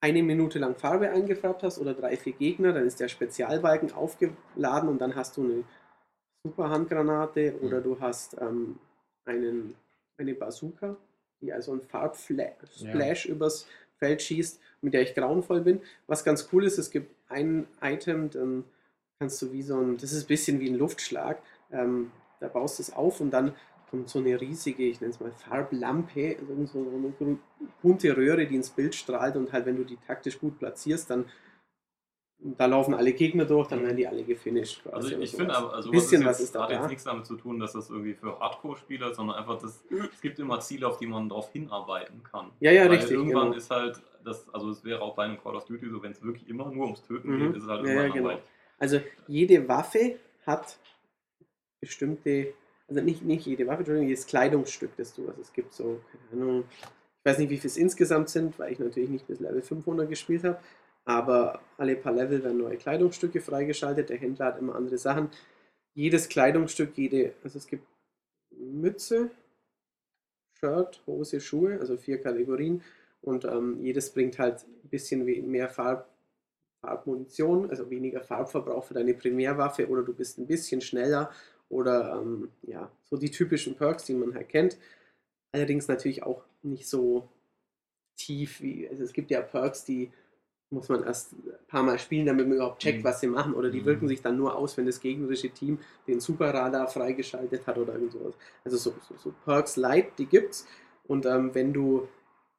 eine 0.00 0.22
Minute 0.22 0.58
lang 0.58 0.74
Farbe 0.76 1.10
eingefärbt 1.10 1.62
hast 1.62 1.78
oder 1.78 1.94
drei, 1.94 2.16
vier 2.16 2.34
Gegner, 2.34 2.72
dann 2.72 2.86
ist 2.86 3.00
der 3.00 3.08
Spezialbalken 3.08 3.92
aufgeladen 3.92 4.88
und 4.88 5.00
dann 5.00 5.14
hast 5.14 5.36
du 5.36 5.44
eine 5.44 5.64
super 6.44 6.68
Handgranate 6.68 7.58
oder 7.62 7.80
du 7.80 7.98
hast 7.98 8.36
ähm, 8.40 8.78
einen, 9.24 9.74
eine 10.18 10.34
Bazooka, 10.34 10.96
die 11.40 11.52
also 11.52 11.72
einen 11.72 11.82
Farbsplash 11.82 13.26
übers 13.26 13.66
Feld 13.98 14.22
schießt, 14.22 14.60
mit 14.82 14.94
der 14.94 15.02
ich 15.02 15.14
grauenvoll 15.14 15.60
bin. 15.60 15.80
Was 16.06 16.24
ganz 16.24 16.48
cool 16.52 16.64
ist, 16.64 16.78
es 16.78 16.90
gibt 16.90 17.14
ein 17.28 17.66
Item, 17.80 18.30
dann 18.30 18.64
kannst 19.18 19.40
du 19.42 19.52
wie 19.52 19.62
so 19.62 19.78
ein, 19.78 19.96
das 19.96 20.12
ist 20.12 20.24
ein 20.24 20.28
bisschen 20.28 20.60
wie 20.60 20.68
ein 20.68 20.76
Luftschlag, 20.76 21.40
ähm, 21.72 22.10
da 22.40 22.48
baust 22.48 22.78
du 22.78 22.82
es 22.82 22.92
auf 22.92 23.20
und 23.20 23.30
dann 23.30 23.54
kommt 23.90 24.08
so 24.08 24.18
eine 24.18 24.40
riesige, 24.40 24.82
ich 24.84 25.00
nenne 25.00 25.12
es 25.12 25.20
mal 25.20 25.30
Farblampe, 25.30 26.36
also 26.40 26.66
so 26.66 26.78
eine 27.20 27.38
bunte 27.80 28.16
Röhre, 28.16 28.46
die 28.46 28.56
ins 28.56 28.70
Bild 28.70 28.94
strahlt 28.94 29.36
und 29.36 29.52
halt, 29.52 29.66
wenn 29.66 29.76
du 29.76 29.84
die 29.84 29.96
taktisch 29.96 30.40
gut 30.40 30.58
platzierst, 30.58 31.10
dann 31.10 31.26
da 32.44 32.66
laufen 32.66 32.92
alle 32.92 33.12
Gegner 33.14 33.46
durch, 33.46 33.68
dann 33.68 33.82
werden 33.82 33.96
die 33.96 34.06
alle 34.06 34.22
gefinisht. 34.22 34.82
quasi 34.82 35.14
Also 35.14 35.18
ich, 35.18 35.30
finde 35.30 35.54
aber, 35.56 35.72
also 35.72 35.90
bisschen 35.90 36.20
ist 36.22 36.28
was 36.28 36.40
ist 36.40 36.54
da 36.54 36.64
hat 36.64 36.70
da. 36.70 36.74
jetzt 36.76 36.88
nichts 36.88 37.04
damit 37.04 37.24
zu 37.24 37.36
tun, 37.36 37.58
dass 37.58 37.72
das 37.72 37.88
irgendwie 37.88 38.12
für 38.12 38.38
Hardcore-Spieler, 38.38 39.14
sondern 39.14 39.36
einfach, 39.36 39.58
das, 39.58 39.82
es 40.12 40.20
gibt 40.20 40.38
immer 40.38 40.60
Ziele, 40.60 40.86
auf 40.86 40.98
die 40.98 41.06
man 41.06 41.28
darauf 41.30 41.50
hinarbeiten 41.52 42.22
kann. 42.22 42.50
Ja, 42.60 42.70
ja, 42.70 42.82
Weil 42.82 42.90
richtig, 42.90 43.12
Irgendwann 43.12 43.46
genau. 43.46 43.56
ist 43.56 43.70
halt, 43.70 44.02
das, 44.24 44.46
also 44.52 44.68
es 44.70 44.84
wäre 44.84 45.00
auch 45.00 45.14
bei 45.14 45.24
einem 45.24 45.42
Call 45.42 45.56
of 45.56 45.64
Duty 45.64 45.88
so, 45.88 46.02
wenn 46.02 46.12
es 46.12 46.22
wirklich 46.22 46.46
immer 46.48 46.70
nur 46.70 46.84
ums 46.84 47.02
Töten 47.06 47.30
Mhm. 47.30 47.38
geht, 47.38 47.56
ist 47.56 47.62
es 47.62 47.68
halt 47.68 47.80
Ja, 47.82 47.86
irgendwann 47.86 48.06
ja, 48.08 48.12
genau. 48.14 48.28
langweilig. 48.28 48.44
Also 48.78 49.00
jede 49.26 49.66
Waffe 49.68 50.16
hat 50.46 50.78
bestimmte, 51.80 52.52
also 52.88 53.00
nicht, 53.00 53.22
nicht 53.22 53.46
jede 53.46 53.66
Waffe, 53.66 53.78
Entschuldigung, 53.78 54.08
jedes 54.08 54.26
Kleidungsstück, 54.26 54.90
das 54.96 55.14
du 55.14 55.28
hast. 55.28 55.38
Es 55.38 55.52
gibt 55.52 55.72
so, 55.72 56.00
keine 56.30 56.42
Ahnung, 56.42 56.64
ich 56.70 57.30
weiß 57.30 57.38
nicht, 57.38 57.48
wie 57.50 57.56
viel 57.56 57.68
es 57.68 57.78
insgesamt 57.78 58.28
sind, 58.28 58.58
weil 58.58 58.72
ich 58.72 58.78
natürlich 58.78 59.08
nicht 59.08 59.26
bis 59.26 59.40
Level 59.40 59.62
500 59.62 60.08
gespielt 60.10 60.44
habe, 60.44 60.58
aber 61.04 61.60
alle 61.76 61.96
paar 61.96 62.12
Level 62.12 62.42
werden 62.42 62.58
neue 62.58 62.76
Kleidungsstücke 62.76 63.40
freigeschaltet, 63.40 64.08
der 64.08 64.18
Händler 64.18 64.46
hat 64.46 64.58
immer 64.58 64.74
andere 64.74 64.98
Sachen. 64.98 65.30
Jedes 65.94 66.28
Kleidungsstück, 66.28 66.96
jede, 66.96 67.34
also 67.42 67.58
es 67.58 67.66
gibt 67.66 67.86
Mütze, 68.50 69.30
Shirt, 70.58 71.02
Hose, 71.06 71.40
Schuhe, 71.40 71.78
also 71.78 71.96
vier 71.96 72.20
Kategorien 72.20 72.82
und 73.20 73.44
ähm, 73.44 73.82
jedes 73.82 74.10
bringt 74.10 74.38
halt 74.38 74.64
ein 74.84 74.88
bisschen 74.88 75.24
mehr 75.50 75.68
Farb, 75.68 76.08
Farbmunition, 76.80 77.70
also 77.70 77.90
weniger 77.90 78.22
Farbverbrauch 78.22 78.84
für 78.84 78.94
deine 78.94 79.14
Primärwaffe 79.14 79.88
oder 79.88 80.02
du 80.02 80.14
bist 80.14 80.38
ein 80.38 80.46
bisschen 80.46 80.80
schneller 80.80 81.30
oder 81.68 82.20
ähm, 82.20 82.50
ja, 82.62 82.90
so 83.04 83.16
die 83.16 83.30
typischen 83.30 83.76
Perks, 83.76 84.04
die 84.04 84.14
man 84.14 84.34
halt 84.34 84.48
kennt. 84.48 84.78
Allerdings 85.52 85.88
natürlich 85.88 86.22
auch 86.22 86.44
nicht 86.62 86.88
so 86.88 87.28
tief 88.16 88.60
wie, 88.60 88.88
also 88.88 89.02
es 89.02 89.12
gibt 89.12 89.30
ja 89.30 89.40
Perks, 89.40 89.84
die 89.84 90.12
muss 90.70 90.88
man 90.88 91.04
erst 91.04 91.32
ein 91.32 91.52
paar 91.68 91.82
Mal 91.82 91.98
spielen, 91.98 92.26
damit 92.26 92.48
man 92.48 92.56
überhaupt 92.56 92.80
checkt, 92.80 93.00
Mhm. 93.00 93.04
was 93.04 93.20
sie 93.20 93.26
machen 93.28 93.54
oder 93.54 93.70
die 93.70 93.80
Mhm. 93.80 93.84
wirken 93.86 94.08
sich 94.08 94.22
dann 94.22 94.36
nur 94.36 94.56
aus, 94.56 94.76
wenn 94.76 94.86
das 94.86 95.00
gegnerische 95.00 95.50
Team 95.50 95.78
den 96.06 96.20
Superradar 96.20 96.88
freigeschaltet 96.88 97.66
hat 97.66 97.78
oder 97.78 97.92
irgend 97.94 98.12
sowas. 98.12 98.34
Also 98.64 98.76
so, 98.76 98.94
so, 99.08 99.14
so 99.16 99.34
Perks 99.44 99.76
Light, 99.76 100.18
die 100.18 100.26
gibt's 100.26 100.66
und 101.06 101.26
ähm, 101.26 101.54
wenn 101.54 101.72
du 101.72 102.08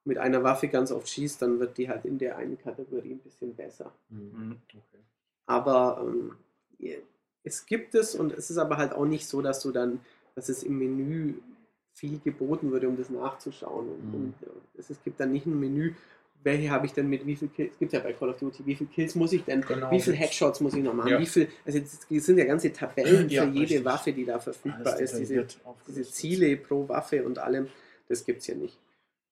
mit 0.06 0.18
einer 0.20 0.44
Waffe 0.44 0.68
ganz 0.68 0.92
oft 0.92 1.10
schießt, 1.10 1.42
dann 1.42 1.60
wird 1.60 1.78
die 1.78 1.90
halt 1.90 2.06
in 2.06 2.18
der 2.20 2.38
einen 2.38 2.58
Kategorie 2.60 3.14
ein 3.14 3.20
bisschen 3.20 3.56
besser. 3.56 3.92
Mhm. 4.10 4.58
Okay. 4.70 4.82
Aber 5.48 6.06
ähm, 6.06 6.36
es 7.44 7.66
gibt 7.66 7.96
es 7.96 8.16
und 8.16 8.32
es 8.34 8.50
ist 8.50 8.58
aber 8.58 8.78
halt 8.78 8.94
auch 8.94 9.06
nicht 9.06 9.28
so, 9.28 9.42
dass 9.42 9.62
du 9.62 9.72
dann, 9.72 10.00
dass 10.36 10.50
es 10.50 10.64
im 10.64 10.78
Menü 10.80 11.36
viel 11.94 12.20
geboten 12.20 12.72
würde, 12.72 12.88
um 12.88 12.98
das 12.98 13.10
nachzuschauen. 13.10 13.88
Und, 13.90 14.08
Mhm. 14.08 14.14
und 14.16 14.34
es, 14.78 14.90
es 14.90 15.02
gibt 15.04 15.20
dann 15.20 15.32
nicht 15.32 15.46
ein 15.46 15.60
Menü, 15.60 15.94
welche 16.46 16.70
habe 16.70 16.86
ich 16.86 16.94
denn 16.94 17.10
mit 17.10 17.26
wie 17.26 17.36
viel 17.36 17.50
Kills, 17.50 17.74
es 17.74 17.80
gibt 17.80 17.92
ja 17.94 18.00
bei 18.00 18.14
Call 18.14 18.30
of 18.30 18.38
Duty, 18.38 18.66
wie 18.66 18.76
viel 18.76 18.88
Kills 18.88 19.16
muss 19.16 19.34
ich 19.34 19.44
denn, 19.44 19.62
Genau, 19.62 19.92
wie 19.92 20.00
viel 20.00 20.14
mit- 20.14 20.22
Headshots 20.22 20.62
muss 20.62 20.74
ich 20.76 20.84
noch 20.84 20.94
machen, 20.94 21.10
Ja. 21.10 21.20
wie 21.20 21.26
viel, 21.26 21.50
also 21.66 21.80
es 21.80 22.26
sind 22.26 22.38
ja 22.38 22.46
ganze 22.46 22.72
Tabellen 22.72 23.28
Ja, 23.30 23.44
für 23.44 23.50
jede 23.50 23.62
richtig. 23.62 23.86
Waffe, 23.86 24.14
die 24.14 24.26
da 24.26 24.40
verfügbar 24.40 24.94
Alles 24.94 25.12
ist, 25.14 25.20
diese, 25.20 25.48
diese. 25.88 26.04
Ziele 26.04 26.56
pro 26.58 26.88
Waffe 26.88 27.26
und 27.26 27.40
allem, 27.40 27.68
das 28.08 28.24
gibt 28.26 28.40
es 28.40 28.46
hier 28.46 28.56
nicht. 28.56 28.78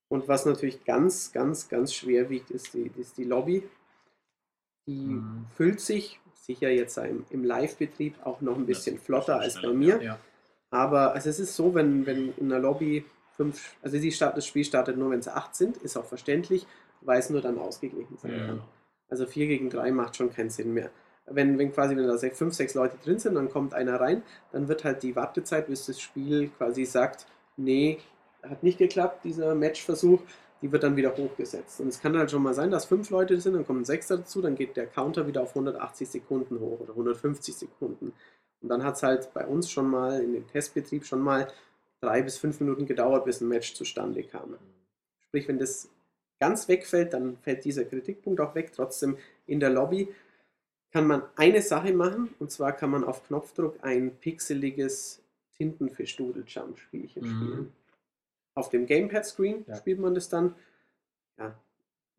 Und 0.09 0.27
was 0.27 0.45
natürlich 0.45 0.83
ganz, 0.83 1.31
ganz, 1.31 1.69
ganz 1.69 1.93
schwer 1.93 2.29
wiegt, 2.29 2.51
ist 2.51 2.73
die, 2.73 2.91
ist 2.99 3.17
die 3.17 3.23
Lobby. 3.23 3.63
Die 4.87 4.91
Mhm. 5.13 5.45
füllt 5.55 5.79
sich, 5.79 6.19
sicher 6.33 6.69
jetzt 6.69 6.97
im, 6.97 7.25
im 7.29 7.43
Live-Betrieb, 7.43 8.15
auch 8.25 8.41
noch 8.41 8.57
ein 8.57 8.65
bisschen 8.65 8.97
flotter 8.99 9.39
als 9.39 9.61
bei 9.61 9.71
mir. 9.71 10.01
Ja. 10.03 10.19
Aber 10.71 11.13
also 11.13 11.29
es 11.29 11.39
ist 11.39 11.55
so, 11.55 11.73
wenn, 11.73 12.05
wenn 12.05 12.33
in 12.37 12.49
der 12.49 12.59
Lobby 12.59 13.05
fünf, 13.37 13.75
also 13.81 13.97
die 13.97 14.11
Start, 14.11 14.35
das 14.35 14.45
Spiel 14.45 14.65
startet 14.65 14.97
nur, 14.97 15.11
wenn 15.11 15.19
es 15.19 15.27
acht 15.27 15.55
sind, 15.55 15.77
ist 15.77 15.95
auch 15.97 16.05
verständlich, 16.05 16.67
weil 17.05 17.19
es 17.19 17.29
nur 17.29 17.41
dann 17.41 17.57
ausgeglichen 17.57 18.17
sein 18.17 18.31
Ja, 18.31 18.45
kann. 18.47 18.61
Also 19.09 19.25
4 19.25 19.47
gegen 19.47 19.69
3 19.69 19.91
macht 19.91 20.15
schon 20.15 20.31
keinen 20.31 20.49
Sinn 20.49 20.73
mehr. 20.73 20.89
Wenn, 21.25 21.57
wenn 21.57 21.71
quasi, 21.71 21.95
wenn 21.95 22.07
da 22.07 22.17
5, 22.17 22.53
6 22.53 22.73
Leute 22.73 22.97
drin 23.03 23.19
sind, 23.19 23.35
dann 23.35 23.49
kommt 23.49 23.73
einer 23.73 23.99
rein, 23.99 24.23
dann 24.51 24.67
wird 24.67 24.83
halt 24.83 25.03
die 25.03 25.15
Wartezeit, 25.15 25.67
bis 25.67 25.85
das 25.85 25.99
Spiel 25.99 26.49
quasi 26.49 26.85
sagt, 26.85 27.25
nee, 27.55 27.99
hat 28.41 28.63
nicht 28.63 28.77
geklappt, 28.77 29.23
dieser 29.23 29.55
Matchversuch, 29.55 30.21
die 30.61 30.71
wird 30.71 30.83
dann 30.83 30.95
wieder 30.95 31.15
hochgesetzt. 31.15 31.79
Und 31.79 31.89
es 31.89 32.01
kann 32.01 32.17
halt 32.17 32.31
schon 32.31 32.43
mal 32.43 32.53
sein, 32.53 32.71
dass 32.71 32.85
fünf 32.85 33.09
Leute 33.09 33.39
sind, 33.39 33.53
dann 33.53 33.65
kommen 33.65 33.81
ein 33.81 33.85
Sechster 33.85 34.17
dazu, 34.17 34.41
dann 34.41 34.55
geht 34.55 34.75
der 34.75 34.87
Counter 34.87 35.27
wieder 35.27 35.43
auf 35.43 35.49
180 35.49 36.09
Sekunden 36.09 36.59
hoch 36.59 36.79
oder 36.79 36.91
150 36.91 37.55
Sekunden. 37.55 38.13
Und 38.61 38.69
dann 38.69 38.83
hat 38.83 38.95
es 38.95 39.03
halt 39.03 39.33
bei 39.33 39.45
uns 39.45 39.69
schon 39.69 39.89
mal, 39.89 40.21
in 40.21 40.33
dem 40.33 40.47
Testbetrieb 40.47 41.05
schon 41.05 41.21
mal 41.21 41.47
drei 42.01 42.21
bis 42.21 42.37
fünf 42.37 42.59
Minuten 42.59 42.85
gedauert, 42.85 43.25
bis 43.25 43.41
ein 43.41 43.49
Match 43.49 43.75
zustande 43.75 44.23
kam. 44.23 44.55
Sprich, 45.27 45.47
wenn 45.47 45.59
das 45.59 45.89
ganz 46.43 46.67
wegfällt, 46.67 47.13
dann 47.13 47.37
fällt 47.37 47.63
dieser 47.63 47.85
Kritikpunkt 47.85 48.41
auch 48.41 48.53
weg. 48.53 48.73
Trotzdem 48.75 49.17
in 49.47 49.61
der 49.61 49.69
Lobby 49.69 50.09
kann 50.91 51.07
man 51.07 51.21
eine 51.37 51.61
Sache 51.61 51.93
machen 51.93 52.33
und 52.39 52.51
zwar 52.51 52.73
kann 52.73 52.89
man 52.89 53.05
auf 53.05 53.25
Knopfdruck 53.25 53.77
ein 53.81 54.13
pixeliges 54.17 55.21
Tintenfisch-Doodle-Jump-Spielchen 55.57 57.23
Mhm. 57.23 57.27
spielen. 57.29 57.73
Auf 58.55 58.67
dem 58.69 58.85
Gamepad-Screen 58.85 59.63
Ja. 59.69 59.75
spielt 59.77 59.99
man 59.99 60.13
das 60.15 60.27
dann. 60.27 60.53
Ja, 61.37 61.57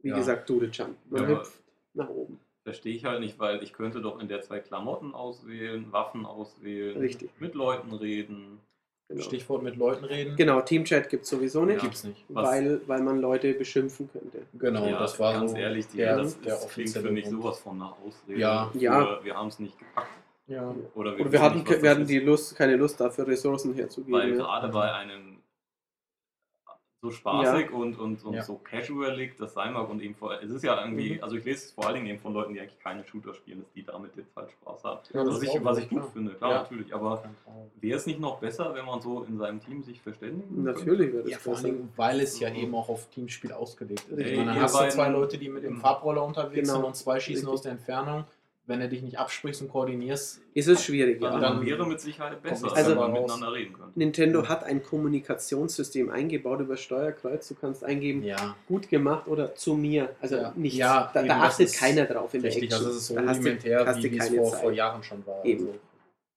wie 0.01 0.09
Ja. 0.09 0.17
gesagt, 0.17 0.49
Doodle-Jump. 0.49 0.97
Man 1.11 1.23
Ja, 1.23 1.29
hüpft 1.29 1.61
nach 1.93 2.09
oben. 2.09 2.41
Verstehe 2.65 2.95
ich 2.97 3.05
halt 3.05 3.21
nicht, 3.21 3.39
weil 3.39 3.63
ich 3.63 3.75
könnte 3.75 4.01
doch 4.01 4.19
in 4.21 4.29
der 4.29 4.41
Zeit 4.41 4.65
Klamotten 4.65 5.13
auswählen, 5.13 5.93
Waffen 5.93 6.25
auswählen, 6.25 6.97
Richtig. 6.97 7.31
mit 7.39 7.55
Leuten 7.55 7.93
reden. 7.93 8.59
Genau, 9.09 9.23
Stichwort 9.23 9.63
mit 9.63 9.77
Leuten 9.77 10.05
reden. 10.07 10.35
genau 10.35 10.63
Teamchat 10.63 11.11
gibt 11.11 11.25
es 11.25 11.31
sowieso 11.31 11.65
nicht, 11.67 11.77
Ja. 11.77 11.83
Gibt's 11.83 12.05
nicht. 12.05 12.25
Was- 12.29 12.49
weil, 12.49 12.81
weil 12.87 13.03
man 13.03 13.21
Leute 13.21 13.53
beschimpfen 13.53 14.09
könnte. 14.11 14.39
Genau, 14.55 14.87
ja, 14.87 14.99
das 14.99 15.19
war 15.21 15.35
ganz 15.35 15.51
so 15.51 15.57
ehrlich, 15.59 15.87
die, 15.89 15.99
der, 15.99 16.17
das 16.17 16.41
der 16.41 16.55
ist, 16.55 16.71
klingt 16.71 16.91
für 16.91 17.11
mich 17.11 17.29
sowas 17.29 17.59
von 17.59 17.77
nach 17.79 17.93
Ausrede. 18.05 18.41
Ja. 18.41 18.71
Ja. 18.75 19.19
Wir 19.23 19.37
haben 19.37 19.49
es 19.49 19.59
nicht 19.59 19.79
gepackt. 19.79 20.09
Ja. 20.47 20.75
Oder 20.95 21.17
wir, 21.17 21.21
Oder 21.21 21.33
wir 21.33 21.43
hatten, 21.43 21.59
nicht, 21.59 21.83
wir 21.83 21.91
hatten 21.91 22.07
die 22.07 22.19
Lust, 22.19 22.57
keine 22.57 22.77
Lust 22.77 22.99
dafür, 23.01 23.27
Ressourcen 23.27 23.75
herzugeben. 23.75 24.13
Weil 24.19 24.33
gerade 24.33 24.69
bei 24.69 24.93
einem 24.93 25.34
so 27.05 27.11
spaßig 27.11 27.71
und, 27.71 27.99
und, 27.99 28.25
und 28.25 28.33
Ja. 28.35 28.43
so 28.43 28.57
casualig 28.57 29.37
das 29.37 29.53
sein 29.53 29.75
mag 29.75 29.89
und 29.91 30.01
eben 30.03 30.15
vor, 30.15 30.41
es 30.43 30.51
ist 30.51 30.65
ja 30.65 30.81
irgendwie, 30.81 31.15
Mhm. 31.17 31.23
also 31.23 31.37
ich 31.37 31.45
lese 31.45 31.67
es 31.67 31.73
vor 31.73 31.85
allen 31.87 31.97
Dingen 31.97 32.07
eben 32.07 32.19
von 32.19 32.33
Leuten, 32.33 32.55
die 32.55 32.61
eigentlich 32.61 32.79
keine 32.81 33.05
Shooter 33.05 33.35
spielen, 33.35 33.61
dass 33.61 33.71
die 33.75 33.85
damit 33.85 34.17
jetzt 34.17 34.35
halt 34.35 34.51
Spaß 34.51 34.85
haben. 34.85 35.01
Ja, 35.13 35.23
das 35.25 35.35
was 35.35 35.43
ist 35.43 35.55
ich, 35.55 35.65
was 35.65 35.79
ich 35.79 35.89
gut 35.91 35.99
klar. 35.99 36.11
finde, 36.13 36.33
klar, 36.33 36.51
Ja. 36.51 36.57
natürlich, 36.63 36.95
aber 36.95 37.23
wäre 37.81 37.99
es 37.99 38.07
nicht 38.07 38.21
noch 38.21 38.39
besser, 38.39 38.75
wenn 38.75 38.87
man 38.87 39.03
so 39.03 39.23
in 39.25 39.37
seinem 39.37 39.61
Team 39.61 39.83
sich 39.83 40.01
verständigen 40.01 40.65
könnte? 40.65 40.81
Natürlich 40.81 41.13
wäre 41.13 41.23
das 41.25 41.33
Ja, 41.33 41.39
vor 41.39 41.57
Dingen, 41.61 41.93
weil 41.97 42.21
es 42.21 42.41
ja 42.41 42.49
Mhm. 42.49 42.57
eben 42.57 42.75
auch 42.75 42.89
auf 42.89 43.07
Teamspiel 43.11 43.53
ausgelegt 43.53 44.09
ist. 44.09 44.17
Meine, 44.19 44.47
dann 44.47 44.61
hast 44.63 44.75
du 44.81 44.89
zwei 44.89 45.09
Leute, 45.09 45.37
die 45.37 45.51
mit 45.51 45.63
dem. 45.63 45.77
Farbroller 45.77 46.25
unterwegs 46.25 46.67
Genau. 46.69 46.79
sind 46.81 46.85
und 46.87 46.97
zwei 46.97 47.21
schießen 47.21 47.43
Richtig. 47.43 47.53
aus 47.53 47.61
der 47.63 47.73
Entfernung. 47.73 48.25
Wenn 48.67 48.81
du 48.81 48.89
dich 48.89 49.03
nicht 49.03 49.19
absprichst 49.19 49.61
und 49.61 49.69
koordinierst, 49.69 50.41
Ist 50.55 50.69
es 50.69 50.83
schwierig, 50.83 51.21
ja. 51.21 51.29
Also 51.29 51.41
dann 51.41 51.67
wäre 51.67 51.87
mit 51.87 52.01
Sicherheit 52.01 52.41
besser, 52.43 52.75
Also- 52.75 52.93
wenn 52.93 52.97
man 52.99 53.13
miteinander 53.13 53.53
reden 53.53 53.75
könnte. 53.75 53.93
Nintendo 53.99 54.49
hat 54.49 54.65
ein 54.65 54.83
Kommunikationssystem 54.83 56.09
eingebaut 56.11 56.61
über 56.61 56.77
Steuerkreuz. 56.79 57.47
Du 57.49 57.55
kannst 57.57 57.85
eingeben, 57.85 58.23
ja, 58.23 58.57
gut 58.67 58.89
gemacht 58.89 59.29
oder 59.29 59.55
zu 59.55 59.75
mir. 59.75 60.17
Also 60.21 60.37
Ja. 60.37 60.53
nichts. 60.57 60.79
Ja, 60.79 61.11
da 61.13 61.21
eben, 61.21 61.29
da 61.29 61.43
das 61.43 61.53
achtet 61.61 61.75
keiner 61.75 62.07
drauf 62.07 62.33
in 62.33 62.41
richtig. 62.41 62.69
der 62.71 62.79
Action. 62.79 62.87
Also 62.87 62.91
es 62.91 63.03
ist 63.03 63.07
so 63.09 63.15
da 63.17 63.21
hast 63.27 63.37
du- 63.37 63.41
rudimentär, 63.43 63.87
hast 63.87 63.97
wie 63.99 64.03
du 64.03 64.11
wie 64.11 64.19
es 64.19 64.29
vor, 64.31 64.51
Zeit. 64.53 64.61
vor 64.63 64.73
Jahren 64.73 65.03
schon 65.03 65.27
war. 65.27 65.45
Eben. 65.45 65.67
Also, 65.67 65.79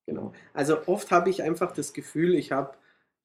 Genau. 0.09 0.33
Also 0.53 0.77
oft 0.87 1.11
habe 1.11 1.29
ich 1.29 1.43
einfach 1.43 1.73
das 1.73 1.91
Gefühl, 1.91 2.35
ich 2.35 2.53
habe 2.53 2.73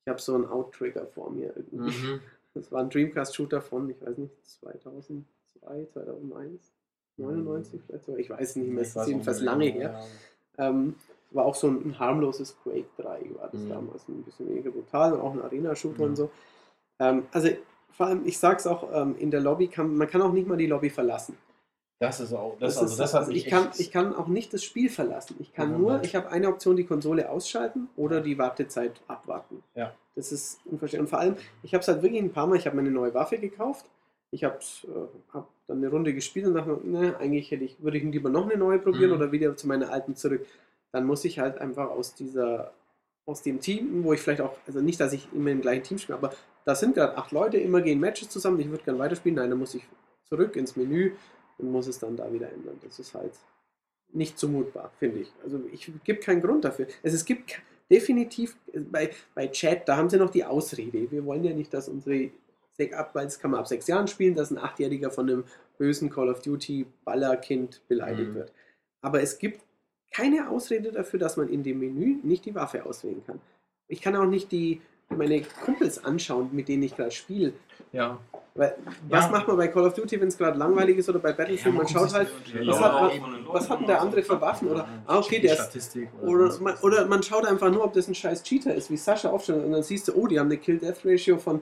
ich 0.05 0.09
hab 0.11 0.19
so 0.19 0.35
einen 0.35 0.45
Out-Trigger 0.45 1.05
vor 1.07 1.29
mir 1.31 1.53
irgendwie. 1.55 1.97
Mhm. 2.07 2.21
Das 2.55 2.71
war 2.73 2.81
ein 2.81 2.89
Dreamcast-Shooter 2.89 3.61
von, 3.61 3.89
ich 3.89 4.01
weiß 4.01 4.17
nicht, 4.17 4.33
2002, 4.45 5.85
2001, 5.93 6.72
99 7.17 7.81
vielleicht 7.85 8.05
sogar. 8.05 8.19
Ich 8.19 8.29
weiß 8.29 8.55
nicht 8.57 8.69
mehr, 8.69 8.81
es 8.81 8.95
ist 8.95 9.07
jedenfalls 9.07 9.41
lange 9.41 9.65
her. 9.65 9.89
mehr, 9.89 10.69
Ähm, 10.69 10.95
war 11.31 11.45
auch 11.45 11.55
so 11.55 11.67
ein, 11.67 11.97
harmloses 11.97 12.55
Quake 12.61 12.85
3, 12.97 13.21
war 13.39 13.49
das 13.51 13.61
Mhm. 13.61 13.69
damals 13.69 14.07
ein 14.07 14.21
bisschen 14.23 14.47
weniger 14.49 14.69
brutal 14.71 15.13
und 15.13 15.21
auch 15.21 15.33
ein 15.33 15.41
Arena-Shooter 15.41 16.01
Ja. 16.01 16.05
und 16.05 16.15
so. 16.15 16.29
Ähm, 16.99 17.23
also 17.31 17.49
vor 17.91 18.05
allem, 18.07 18.25
ich 18.25 18.37
sag's 18.37 18.67
auch, 18.67 18.87
ähm, 18.93 19.15
in 19.17 19.31
der 19.31 19.41
Lobby 19.41 19.67
kann 19.67 19.95
man 19.95 20.07
kann 20.07 20.21
auch 20.21 20.31
nicht 20.31 20.47
mal 20.47 20.57
die 20.57 20.67
Lobby 20.67 20.89
verlassen. 20.91 21.35
Das 21.99 22.19
ist 22.19 22.33
auch, 22.33 22.57
das, 22.59 22.75
Das 22.75 22.83
also 22.83 22.91
ist, 22.93 22.99
das 22.99 23.13
hat 23.13 23.19
also 23.21 23.31
ich, 23.31 23.45
kann, 23.45 23.69
ich 23.77 23.89
kann 23.91 24.13
auch 24.15 24.27
nicht 24.27 24.53
das 24.53 24.63
Spiel 24.63 24.89
verlassen. 24.89 25.37
Ich 25.39 25.53
kann 25.53 25.71
Ja, 25.71 25.77
nur, 25.77 25.91
Mann. 25.93 26.03
ich 26.03 26.15
habe 26.15 26.29
eine 26.29 26.49
Option, 26.49 26.75
die 26.75 26.83
Konsole 26.83 27.29
ausschalten 27.29 27.87
oder 27.95 28.19
die 28.21 28.37
Wartezeit 28.37 28.99
abwarten. 29.07 29.63
Ja. 29.73 29.93
Das 30.15 30.31
ist 30.31 30.59
unverständlich. 30.65 30.99
Und 31.05 31.09
vor 31.09 31.19
allem, 31.19 31.35
ich 31.63 31.73
habe 31.73 31.81
es 31.81 31.87
halt 31.87 32.01
wirklich 32.03 32.21
ein 32.21 32.31
paar 32.33 32.45
Mal, 32.45 32.57
ich 32.57 32.65
habe 32.67 32.75
mir 32.75 32.81
eine 32.81 32.91
neue 32.91 33.13
Waffe 33.13 33.37
gekauft. 33.39 33.85
Ich 34.33 34.43
habe 34.43 34.57
äh, 34.57 35.33
hab 35.33 35.47
dann 35.67 35.77
eine 35.77 35.89
Runde 35.89 36.13
gespielt 36.13 36.47
und 36.47 36.55
dachte, 36.55 36.79
mir, 36.83 36.99
ne, 36.99 37.17
eigentlich 37.17 37.51
hätte 37.51 37.63
ich, 37.63 37.81
würde 37.81 37.97
ich 37.97 38.03
lieber 38.03 38.29
noch 38.29 38.45
eine 38.49 38.57
neue 38.57 38.79
probieren 38.79 39.11
Mhm. 39.11 39.17
oder 39.17 39.31
wieder 39.31 39.55
zu 39.55 39.67
meiner 39.67 39.91
alten 39.91 40.15
zurück. 40.15 40.45
Dann 40.91 41.05
muss 41.05 41.23
ich 41.25 41.39
halt 41.39 41.57
einfach 41.59 41.89
aus 41.89 42.15
dieser, 42.15 42.73
aus 43.25 43.41
dem 43.43 43.59
Team, 43.59 44.03
wo 44.03 44.13
ich 44.13 44.19
vielleicht 44.21 44.41
auch, 44.41 44.57
also 44.67 44.81
nicht, 44.81 44.99
dass 44.99 45.13
ich 45.13 45.27
immer 45.33 45.51
im 45.51 45.61
gleichen 45.61 45.83
Team 45.83 45.97
spiele, 45.97 46.17
aber 46.17 46.33
da 46.65 46.75
sind 46.75 46.95
gerade 46.95 47.17
acht 47.17 47.31
Leute, 47.31 47.57
immer 47.57 47.81
gehen 47.81 47.99
Matches 47.99 48.29
zusammen, 48.29 48.59
ich 48.59 48.69
würde 48.69 48.83
gerne 48.83 48.99
weiterspielen. 48.99 49.35
Nein, 49.35 49.49
dann 49.49 49.59
muss 49.59 49.75
ich 49.75 49.83
zurück 50.29 50.55
ins 50.55 50.75
Menü 50.75 51.11
und 51.57 51.71
muss 51.71 51.87
es 51.87 51.99
dann 51.99 52.15
da 52.17 52.31
wieder 52.33 52.51
ändern. 52.51 52.79
Das 52.83 52.99
ist 52.99 53.13
halt 53.13 53.33
nicht 54.13 54.37
zumutbar, 54.39 54.91
finde 54.99 55.19
ich. 55.19 55.31
Also 55.43 55.59
ich 55.71 55.91
gibt 56.03 56.23
keinen 56.23 56.41
Grund 56.41 56.63
dafür. 56.65 56.87
Also 57.03 57.15
es 57.15 57.25
gibt 57.25 57.61
definitiv 57.89 58.55
bei, 58.91 59.11
bei 59.35 59.47
Chat, 59.47 59.87
da 59.87 59.97
haben 59.97 60.09
sie 60.09 60.17
noch 60.17 60.29
die 60.29 60.45
Ausrede. 60.45 61.11
Wir 61.11 61.25
wollen 61.25 61.43
ja 61.43 61.53
nicht, 61.53 61.73
dass 61.73 61.89
unsere 61.89 62.29
ab, 62.93 63.11
weil 63.13 63.25
das 63.25 63.39
kann 63.39 63.51
man 63.51 63.59
ab 63.59 63.67
sechs 63.67 63.87
Jahren 63.87 64.07
spielen, 64.07 64.35
dass 64.35 64.51
ein 64.51 64.57
Achtjähriger 64.57 65.11
von 65.11 65.29
einem 65.29 65.43
bösen 65.77 66.09
Call 66.09 66.29
of 66.29 66.41
Duty 66.41 66.85
Ballerkind 67.05 67.81
beleidigt 67.87 68.31
Mhm. 68.31 68.35
wird. 68.35 68.51
Aber 69.01 69.21
es 69.21 69.37
gibt 69.37 69.61
keine 70.11 70.49
Ausrede 70.49 70.91
dafür, 70.91 71.19
dass 71.19 71.37
man 71.37 71.49
in 71.49 71.63
dem 71.63 71.79
Menü 71.79 72.17
nicht 72.23 72.45
die 72.45 72.55
Waffe 72.55 72.85
auswählen 72.85 73.23
kann. 73.25 73.39
Ich 73.87 74.01
kann 74.01 74.15
auch 74.15 74.25
nicht 74.25 74.51
die 74.51 74.81
meine 75.09 75.41
Kumpels 75.63 76.03
anschauen, 76.03 76.49
mit 76.53 76.67
denen 76.67 76.81
ich 76.83 76.95
gerade 76.95 77.11
spiele. 77.11 77.53
Ja. 77.91 78.17
Weil, 78.55 78.75
was 79.09 79.25
Ja. 79.25 79.31
macht 79.31 79.47
man 79.47 79.57
bei 79.57 79.67
Call 79.67 79.85
of 79.85 79.93
Duty, 79.93 80.19
wenn 80.21 80.27
es 80.27 80.37
gerade 80.37 80.57
langweilig 80.57 80.97
ist 80.97 81.09
oder 81.09 81.19
bei 81.19 81.33
Battlefield? 81.33 81.75
man 81.75 81.87
schaut 81.87 82.13
halt, 82.13 82.29
Ja, 82.51 82.67
was, 82.67 82.79
ja, 82.79 83.01
hat, 83.01 83.11
was 83.11 83.43
Leuten 83.45 83.69
hat 83.69 83.79
denn 83.81 83.87
der 83.87 84.01
andere 84.01 84.23
für 84.23 84.39
Waffen? 84.41 84.69
Oder, 84.69 84.87
ah, 85.05 85.19
okay, 85.19 85.39
der 85.39 85.53
ist 85.53 85.59
Statistik 85.59 86.09
oder 86.21 86.45
man, 86.59 86.73
was. 86.73 86.83
oder 86.83 87.05
man 87.05 87.21
schaut 87.21 87.45
einfach 87.45 87.69
nur, 87.71 87.83
ob 87.83 87.93
das 87.93 88.07
ein 88.07 88.15
scheiß 88.15 88.41
Cheater 88.43 88.73
ist, 88.73 88.89
wie 88.89 88.97
Sascha 88.97 89.29
aufstellt. 89.29 89.63
Und 89.65 89.71
dann 89.73 89.83
siehst 89.83 90.07
du, 90.07 90.13
oh, 90.15 90.25
die 90.27 90.39
haben 90.39 90.47
eine 90.47 90.57
Kill-Death-Ratio 90.57 91.37
von 91.37 91.61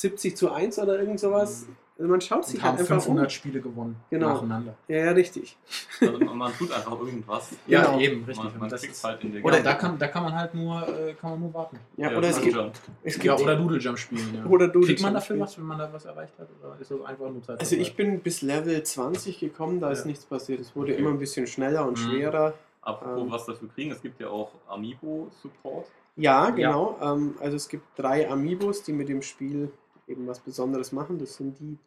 70 0.00 0.36
zu 0.36 0.52
1 0.52 0.78
oder 0.78 0.98
irgend 0.98 1.18
sowas. 1.20 1.66
Also 1.98 2.10
man 2.10 2.20
schaut 2.20 2.44
sich 2.44 2.56
Und 2.56 2.62
halt 2.64 2.72
haben 2.74 2.80
einfach 2.80 2.94
500 2.96 3.24
um. 3.24 3.30
Spiele 3.30 3.60
gewonnen. 3.62 3.96
Genau. 4.10 4.34
Nacheinander. 4.34 4.74
Ja, 4.86 4.98
ja, 5.06 5.10
richtig. 5.12 5.56
Also 5.98 6.18
man 6.18 6.52
tut 6.52 6.70
einfach 6.70 7.00
irgendwas. 7.00 7.52
Ja, 7.66 7.82
Genau. 7.86 8.00
eben, 8.00 8.24
richtig. 8.26 8.44
Man, 8.44 8.58
man 8.58 8.68
das 8.68 8.82
kriegt 8.82 8.92
ist, 8.92 9.02
halt 9.04 9.24
in 9.24 9.32
der 9.32 9.42
Oder 9.42 9.60
da 9.62 9.72
kann, 9.72 9.98
da 9.98 10.08
kann 10.08 10.22
man 10.24 10.34
halt 10.34 10.52
nur, 10.54 10.86
äh, 10.86 11.14
kann 11.14 11.30
man 11.30 11.40
nur 11.40 11.54
warten. 11.54 11.78
Ja, 11.96 12.10
Ja, 12.10 12.18
oder 12.18 12.28
es 12.28 12.36
man 12.36 12.44
gibt, 12.44 12.80
es 13.04 13.14
gibt 13.14 13.24
Ja, 13.24 13.38
oder 13.38 13.56
Doodle 13.56 13.78
Jump 13.78 13.98
spielen. 13.98 14.34
Ja. 14.34 14.44
Oder 14.44 14.68
Doodle 14.68 14.88
Kriegt 14.88 15.00
man 15.00 15.14
dafür 15.14 15.24
spielen. 15.36 15.40
was, 15.40 15.56
wenn 15.56 15.64
man 15.64 15.78
da 15.78 15.90
was 15.90 16.04
erreicht 16.04 16.34
hat? 16.38 16.48
Oder 16.62 16.76
ist 16.78 16.90
das 16.90 17.00
einfach 17.02 17.30
nur 17.30 17.42
Zeit? 17.42 17.58
Also 17.60 17.76
ich 17.76 17.96
bin 17.96 18.20
bis 18.20 18.42
Level 18.42 18.82
20 18.82 19.38
gekommen, 19.40 19.80
da 19.80 19.90
ist 19.90 20.04
nichts 20.04 20.26
passiert. 20.26 20.60
Es 20.60 20.76
wurde 20.76 20.92
Okay. 20.92 21.00
immer 21.00 21.10
ein 21.10 21.18
bisschen 21.18 21.46
schneller 21.46 21.86
und 21.86 21.92
Mhm. 21.98 22.10
schwerer. 22.10 22.52
Apropos 22.82 23.22
Ähm. 23.22 23.30
was 23.30 23.46
dafür 23.46 23.68
kriegen, 23.74 23.90
es 23.92 24.02
gibt 24.02 24.20
ja 24.20 24.28
auch 24.28 24.50
Amiibo-Support. 24.68 25.86
Ja, 26.16 26.50
genau. 26.50 26.98
Ähm, 27.02 27.34
also 27.40 27.56
es 27.56 27.68
gibt 27.68 27.84
drei 27.98 28.30
Amiibos, 28.30 28.82
die 28.82 28.92
mit 28.92 29.08
dem 29.08 29.22
Spiel 29.22 29.70
eben 30.06 30.26
was 30.26 30.40
Besonderes 30.40 30.92
machen. 30.92 31.18
Das 31.18 31.36
sind 31.36 31.58
die 31.60 31.78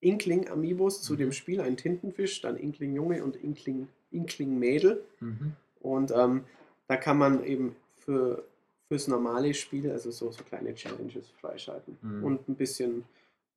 Inkling-Amiibos 0.00 1.02
zu 1.02 1.14
Mhm. 1.14 1.18
dem 1.18 1.32
Spiel, 1.32 1.60
ein 1.60 1.76
Tintenfisch, 1.76 2.40
dann 2.40 2.56
Inkling 2.56 2.94
Junge 2.94 3.22
und 3.24 3.36
Inkling, 3.36 3.88
Inkling 4.10 4.58
Mädel. 4.58 5.04
Mhm. 5.20 5.52
Und 5.80 6.10
ähm, 6.14 6.44
da 6.86 6.96
kann 6.96 7.18
man 7.18 7.44
eben 7.44 7.76
für, 7.96 8.44
fürs 8.88 9.08
normale 9.08 9.54
Spiel, 9.54 9.90
also 9.90 10.10
so, 10.10 10.30
so 10.30 10.42
kleine 10.44 10.74
Challenges 10.74 11.28
freischalten. 11.40 11.98
Mhm. 12.00 12.24
Und 12.24 12.48
ein 12.48 12.54
bisschen, 12.54 13.04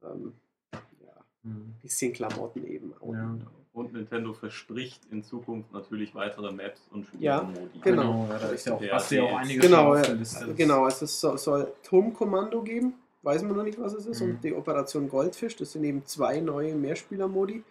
ähm, 0.03 0.33
ja, 0.73 1.13
Mhm. 1.43 1.73
bisschen 1.81 2.13
Klamotten 2.13 2.65
eben 2.67 2.93
auch. 2.99 3.13
Ja. 3.13 3.37
Und 3.73 3.93
Nintendo 3.93 4.33
verspricht 4.33 4.99
in 5.11 5.23
Zukunft 5.23 5.71
natürlich 5.71 6.13
weitere 6.13 6.51
Maps 6.51 6.81
und 6.91 7.07
Ja, 7.17 7.39
Spielmodi. 7.39 7.79
Genau. 7.81 8.01
Genau, 8.01 8.27
ja, 8.29 8.37
da 8.39 8.49
ist 8.49 8.65
ja 8.65 8.73
auch, 8.73 8.81
Ja, 8.81 8.93
hast 8.95 9.11
du 9.11 9.15
ja 9.15 9.23
auch 9.23 9.37
einiges 9.37 9.63
Genau, 9.65 9.93
ja, 9.95 10.01
auf 10.01 10.05
der 10.07 10.15
Liste. 10.15 10.53
genau, 10.55 10.83
also 10.83 11.05
es 11.05 11.19
soll, 11.21 11.37
soll 11.37 11.71
Turmkommando 11.83 12.61
geben, 12.63 12.95
weiß 13.23 13.43
man 13.43 13.55
noch 13.55 13.63
nicht, 13.63 13.79
was 13.79 13.93
es 13.93 14.05
ist, 14.05 14.21
Mhm. 14.21 14.29
und 14.31 14.43
die 14.43 14.53
Operation 14.53 15.09
Goldfisch, 15.09 15.55
das 15.55 15.71
sind 15.73 15.83
eben 15.83 16.05
zwei 16.05 16.39
neue 16.39 16.75
Mehrspieler-Modi. 16.75 17.63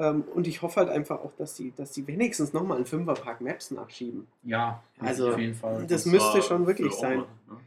Ähm, 0.00 0.22
und 0.34 0.46
ich 0.46 0.62
hoffe 0.62 0.76
halt 0.80 0.88
einfach 0.90 1.18
auch, 1.20 1.32
dass 1.36 1.56
sie, 1.56 1.72
dass 1.76 1.92
sie 1.92 2.06
wenigstens 2.06 2.52
nochmal 2.52 2.76
einen 2.76 2.86
Fünferpack 2.86 3.40
Maps 3.40 3.72
nachschieben. 3.72 4.28
Ja, 4.44 4.80
Also, 5.00 5.30
auf 5.30 5.38
jeden 5.38 5.54
Fall. 5.54 5.86
das 5.88 6.06
Und 6.06 6.12
müsste 6.12 6.40
schon 6.42 6.66
wirklich 6.68 6.92
sein. 6.94 7.24
Oma, 7.48 7.60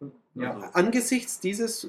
ne? 0.00 0.12
Ja. 0.34 0.54
Also, 0.54 0.66
Angesichts 0.72 1.40
dieses, 1.40 1.86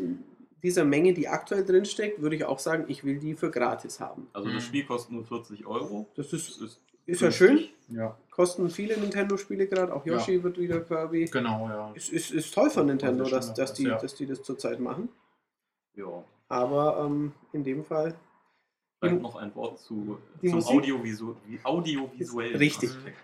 dieser 0.61 0.83
Menge, 0.83 1.13
die 1.13 1.29
aktuell 1.29 1.63
drinsteckt, 1.63 2.21
würde 2.21 2.35
ich 2.35 2.43
auch 2.43 2.59
sagen, 2.59 2.83
ich 2.89 3.03
will 3.05 3.17
die 3.19 3.33
für 3.35 3.49
gratis 3.49 3.99
haben. 4.01 4.27
also 4.33 4.47
das 4.49 4.55
Mhm. 4.63 4.67
Spiel 4.67 4.85
kostet 4.85 5.13
nur 5.13 5.23
40 5.25 5.65
Euro. 5.65 6.07
Das 6.15 6.29
Das 6.31 6.49
ist, 6.49 6.81
ist 7.05 7.15
ist 7.15 7.21
ja 7.21 7.31
schön, 7.31 7.67
ja, 7.89 8.17
kosten 8.29 8.69
viele 8.69 8.97
Nintendo-Spiele 8.97 9.67
gerade, 9.67 9.93
auch 9.93 10.05
Yoshi 10.05 10.43
wird 10.43 10.57
wieder 10.57 10.81
Kirby. 10.81 11.25
genau, 11.25 11.67
ja. 11.69 11.93
Es 11.95 12.09
ist, 12.09 12.31
ist 12.31 12.53
toll 12.53 12.69
von 12.69 12.85
Nintendo, 12.85 13.25
schon 13.25 13.33
dass, 13.37 13.53
dass, 13.53 13.73
die, 13.73 13.83
ja. 13.83 13.97
dass 13.97 14.15
die 14.15 14.25
das 14.25 14.43
zurzeit 14.43 14.79
machen. 14.79 15.09
ja. 15.95 16.23
Aber 16.47 17.05
ähm, 17.05 17.31
in 17.53 17.63
dem 17.63 17.85
Fall 17.85 18.13
Vielleicht 19.01 19.21
noch 19.21 19.35
ein 19.35 19.55
Wort 19.55 19.79
zu, 19.79 20.19
zum 20.41 20.49
Musik? 20.51 20.75
Audiovisu 20.75 21.35
audiovisuellen 21.63 22.57
Richtig. 22.57 22.91
Aspekt. 22.91 23.17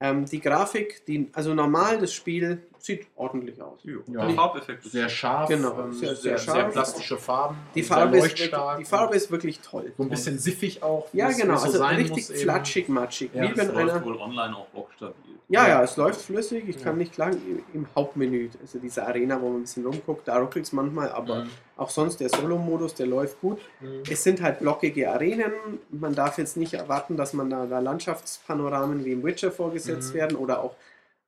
ähm, 0.00 0.26
die 0.26 0.40
Grafik, 0.40 1.06
die, 1.06 1.30
also 1.32 1.54
normal 1.54 1.98
das 1.98 2.12
Spiel 2.12 2.66
sieht 2.84 3.06
ordentlich 3.16 3.60
aus. 3.62 3.80
Ja. 3.84 4.26
Der 4.26 4.34
Farbeffekt 4.34 4.84
ist 4.84 4.92
Sehr 4.92 5.08
scharf, 5.08 5.48
Genau, 5.48 5.78
ähm, 5.80 5.92
sehr- 5.92 6.14
sehr, 6.14 6.36
sehr 6.38 6.54
sehr, 6.54 6.64
plastische 6.64 7.16
Farben, 7.16 7.56
Die 7.74 7.82
sehr 7.82 7.96
Farbe, 7.96 8.18
ist 8.18 8.24
wirklich, 8.24 8.50
die 8.78 8.84
Farbe 8.84 9.16
ist 9.16 9.30
wirklich 9.30 9.60
toll. 9.60 9.92
so 9.96 10.02
ein 10.02 10.10
bisschen 10.10 10.38
siffig 10.38 10.82
auch. 10.82 11.08
Ja, 11.14 11.30
genau, 11.30 11.56
so 11.56 11.64
also 11.66 11.78
sein 11.78 11.96
richtig 11.96 12.26
flatschig, 12.26 12.88
matschig. 12.88 13.30
Ja, 13.34 13.42
wie 13.50 13.56
wenn 13.56 13.68
läuft 13.74 13.78
einer. 13.94 14.04
wohl 14.04 14.16
online 14.18 14.54
auch 14.56 14.66
bockstabil. 14.66 15.14
Ja, 15.48 15.62
Ja. 15.64 15.68
ja, 15.68 15.82
es 15.82 15.96
läuft 15.96 16.20
flüssig. 16.20 16.68
Ich 16.68 16.76
Ja. 16.76 16.82
kann 16.84 16.98
nicht 16.98 17.12
klagen. 17.14 17.38
Im 17.72 17.86
Hauptmenü, 17.94 18.50
also 18.60 18.78
diese 18.78 19.06
Arena, 19.06 19.40
wo 19.40 19.48
man 19.48 19.58
ein 19.58 19.62
bisschen 19.62 19.86
rumguckt, 19.86 20.26
da 20.28 20.38
ruckelt 20.38 20.64
es 20.66 20.72
manchmal, 20.72 21.10
aber 21.12 21.44
Mhm. 21.44 21.50
auch 21.76 21.90
sonst 21.90 22.18
der 22.20 22.28
Solo-Modus, 22.28 22.94
der 22.94 23.06
läuft 23.06 23.40
gut. 23.40 23.60
Mhm. 23.80 24.02
Es 24.10 24.22
sind 24.24 24.42
halt 24.42 24.60
blockige 24.60 25.10
Arenen. 25.10 25.52
Man 25.90 26.14
darf 26.14 26.38
jetzt 26.38 26.56
nicht 26.56 26.74
erwarten, 26.74 27.16
dass 27.16 27.32
man 27.34 27.48
da, 27.50 27.66
da 27.66 27.78
Landschaftspanoramen 27.78 29.04
wie 29.04 29.12
im 29.12 29.22
Witcher 29.24 29.50
vorgesetzt 29.52 30.10
Mhm. 30.12 30.18
werden 30.18 30.36
oder 30.36 30.62
auch, 30.62 30.74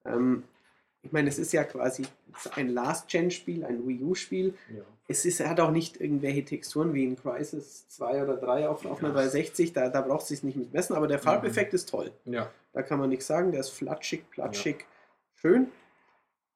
ähm, 0.07 0.45
ich 1.07 1.13
meine, 1.13 1.29
es 1.29 1.39
ist 1.39 1.53
ja 1.53 1.65
quasi 1.65 2.03
ein 2.57 2.69
Last-Gen-Spiel, 2.69 3.65
ein 3.65 3.87
Wii 3.87 4.03
U-Spiel. 4.03 4.55
Ja. 4.75 4.83
Es 5.09 5.25
ist, 5.25 5.39
er 5.41 5.49
hat 5.51 5.61
auch 5.61 5.71
nicht 5.71 6.01
irgendwelche 6.01 6.45
Texturen 6.45 6.93
wie 6.93 7.05
in 7.05 7.17
Crisis 7.17 7.89
2 7.89 8.25
oder 8.25 8.37
3 8.37 8.69
auf, 8.69 8.85
auf 8.85 8.99
einer 8.99 9.09
Ja. 9.11 9.15
360, 9.15 9.73
da, 9.73 9.89
da 9.89 10.01
braucht 10.01 10.23
es 10.23 10.29
sich 10.29 10.43
nicht 10.43 10.57
mit 10.57 10.73
messen, 10.73 10.95
aber 10.97 11.07
der 11.07 11.19
Farbeffekt 11.21 11.73
ist 11.75 11.89
toll. 11.89 12.11
ja. 12.25 12.51
Da 12.73 12.83
kann 12.83 12.99
man 12.99 13.09
nichts 13.09 13.27
sagen, 13.27 13.53
der 13.53 13.61
ist 13.61 13.71
flatschig, 13.71 14.29
platschig, 14.31 14.85
schön. 15.37 15.69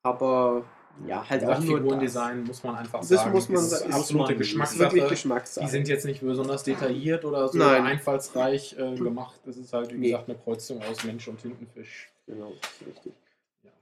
Aber 0.02 0.64
ja, 1.06 1.26
halt 1.28 1.44
auch 1.44 1.58
nur 1.60 1.78
das. 1.78 1.82
Figurendesign 1.82 2.44
muss 2.44 2.62
man 2.64 2.76
einfach 2.76 3.00
Das 3.00 3.08
sagen. 3.08 3.30
muss 3.32 3.48
man 3.48 3.62
ist 3.62 3.70
sagen, 3.70 3.88
ist 3.90 3.96
absolute 3.96 4.36
Geschmackssache. 4.36 5.08
Geschmackssache. 5.08 5.64
Die 5.64 5.70
sind 5.70 5.88
jetzt 5.88 6.04
nicht 6.04 6.20
besonders 6.20 6.62
detailliert 6.64 7.24
oder 7.24 7.48
so 7.48 7.56
Nein. 7.58 7.84
einfallsreich 7.86 8.76
äh, 8.78 8.96
gemacht. 8.96 9.40
Das 9.46 9.56
ist 9.56 9.72
halt, 9.72 9.92
wie 9.94 9.98
Nee. 9.98 10.10
gesagt, 10.10 10.28
eine 10.28 10.38
Kreuzung 10.38 10.82
aus 10.82 11.04
Mensch 11.04 11.26
und 11.28 11.40
Tintenfisch. 11.40 12.12
Genau, 12.26 12.52
das 12.60 12.70
ist 12.80 12.86
richtig. 12.86 13.12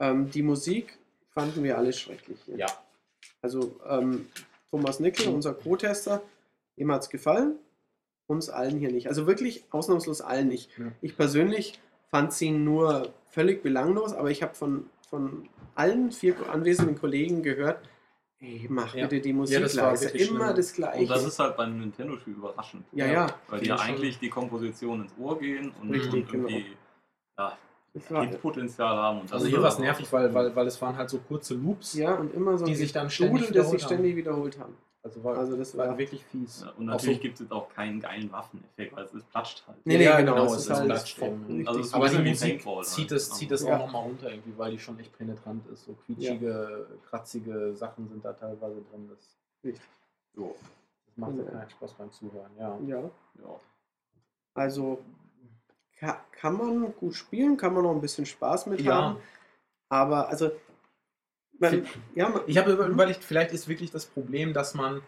Ähm, 0.00 0.30
die 0.30 0.42
Musik 0.42 0.98
fanden 1.30 1.62
wir 1.64 1.76
alle 1.78 1.92
schrecklich. 1.92 2.38
Ja. 2.46 2.66
Also 3.42 3.78
ähm, 3.88 4.26
Thomas 4.70 5.00
Nickel, 5.00 5.28
unser 5.28 5.54
Co-Tester, 5.54 6.22
ihm 6.76 6.92
hat 6.92 7.02
es 7.02 7.11
gefallen, 7.11 7.56
uns 8.26 8.48
allen 8.50 8.78
hier 8.78 8.90
nicht. 8.92 9.08
Also 9.08 9.26
wirklich 9.26 9.64
ausnahmslos 9.70 10.20
allen 10.20 10.48
nicht. 10.48 10.70
Ja. 10.78 10.87
Ich 11.00 11.16
persönlich 11.16 11.80
fand 12.11 12.32
sie 12.32 12.50
nur 12.50 13.12
völlig 13.30 13.62
belanglos, 13.62 14.12
aber 14.12 14.30
ich 14.30 14.42
habe 14.42 14.54
von, 14.54 14.88
von 15.08 15.48
allen 15.74 16.11
vier 16.12 16.34
anwesenden 16.50 16.98
Kollegen 16.98 17.42
gehört, 17.42 17.80
ey, 18.40 18.66
mach 18.68 18.94
Ja. 18.94 19.06
bitte 19.06 19.20
die 19.22 19.32
Musik 19.32 19.54
Ja, 19.54 19.61
das 19.61 19.76
war 19.76 19.90
leise. 19.90 20.06
wirklich 20.06 20.29
Immer 20.31 20.44
schlimm. 20.46 20.56
das 20.56 20.73
Gleiche. 20.73 21.00
Und 21.02 21.10
das 21.10 21.25
ist 21.25 21.38
halt 21.38 21.56
beim 21.56 21.79
Nintendo-Spiel 21.79 22.35
überraschend. 22.35 22.85
ja, 22.92 23.06
Ja. 23.06 23.27
Weil 23.48 23.64
schon. 23.64 23.79
eigentlich 23.79 24.18
die 24.18 24.29
Kompositionen 24.31 25.04
ins 25.06 25.14
Ohr 25.18 25.38
gehen 25.38 25.73
und, 25.81 25.90
Richtig, 25.90 26.12
und 26.33 26.35
irgendwie 26.35 26.66
ja, 27.38 27.56
Das 27.94 28.10
war, 28.10 28.26
Hitpotenzial 28.26 28.96
haben. 28.96 29.20
Also 29.30 29.46
hier 29.46 29.60
war 29.62 29.68
es 29.70 29.78
nervig, 29.78 30.12
weil, 30.12 30.32
weil, 30.34 30.54
weil 30.54 30.66
es 30.66 30.80
waren 30.80 30.96
halt 30.96 31.08
so 31.10 31.18
kurze 31.18 31.54
Loops, 31.54 31.94
ja, 31.94 32.14
und 32.14 32.32
immer 32.34 32.56
so 32.58 32.64
die 32.66 32.74
sich 32.74 32.92
dann 32.92 33.10
ständig 33.10 33.46
Dudel, 33.46 33.54
das 33.62 33.70
sich 33.70 33.80
wiederholt 33.80 33.82
haben. 33.82 33.88
ständig 33.98 34.16
wiederholt 34.16 34.58
haben. 34.60 34.76
Also, 35.02 35.24
war, 35.24 35.38
Also 35.38 35.56
das 35.56 35.76
war 35.76 35.88
war- 35.88 35.98
wirklich 35.98 36.22
fies. 36.24 36.62
Ja, 36.62 36.72
und 36.76 36.86
natürlich 36.86 37.16
so- 37.16 37.22
gibt 37.22 37.34
es 37.34 37.40
jetzt 37.40 37.52
auch 37.52 37.68
keinen 37.70 38.00
geilen 38.00 38.30
Waffeneffekt, 38.30 38.94
weil 38.94 39.04
es 39.04 39.24
platscht 39.24 39.64
halt. 39.66 39.78
Nee, 39.86 39.96
nee, 39.96 40.04
Ja, 40.04 40.18
genau, 40.20 40.34
genau, 40.34 40.46
es 40.46 40.52
es 40.52 40.64
ist 40.64 40.70
halt 40.70 40.84
Platsch 40.86 41.18
eben. 41.22 41.46
richtig 41.46 41.68
Also 41.68 41.80
es 41.80 41.94
Aber 41.94 42.08
die 42.08 42.18
Musik 42.18 42.48
Paintball 42.50 42.84
zieht 42.84 43.10
halt. 43.10 43.12
es, 43.12 43.30
zieht 43.30 43.50
es 43.52 43.62
Ja. 43.62 43.74
auch 43.76 43.78
nochmal 43.86 44.02
runter, 44.02 44.30
irgendwie, 44.30 44.58
weil 44.58 44.70
die 44.72 44.78
schon 44.78 44.98
echt 44.98 45.16
penetrant 45.16 45.66
ist. 45.72 45.84
So 45.86 45.94
quietschige, 46.04 46.86
kratzige 47.08 47.74
Sachen 47.74 48.08
sind 48.08 48.24
da 48.24 48.32
teilweise 48.34 48.82
drin. 48.90 49.08
Das, 49.08 49.38
Richtig. 49.64 49.82
Jo, 50.36 50.54
das 51.06 51.16
macht 51.16 51.36
ja 51.38 51.44
Ja. 51.44 51.50
keinen 51.50 51.70
Spaß 51.70 51.94
beim 51.94 52.12
Zuhören. 52.12 52.50
Ja. 52.58 52.78
Ja. 52.86 52.98
ja. 53.00 53.60
Also 54.54 54.98
ka 56.01 56.25
kann 56.33 56.57
man 56.57 56.94
gut 56.94 57.15
spielen, 57.15 57.57
kann 57.57 57.75
man 57.75 57.83
noch 57.83 57.92
ein 57.94 58.01
bisschen 58.01 58.27
Spaß 58.27 58.67
mit 58.67 58.81
Ja. 58.81 58.94
haben. 58.94 59.17
Aber 59.88 60.29
also, 60.29 60.51
man, 61.59 61.85
ja, 62.15 62.29
man, 62.29 62.42
Ich 62.46 62.57
habe 62.59 62.75
Mhm. 62.77 62.92
überlegt, 62.92 63.25
vielleicht 63.25 63.53
ist 63.53 63.69
wirklich 63.69 63.90
das 63.90 64.05
Problem, 64.07 64.53
dass 64.53 64.75
man 64.75 65.03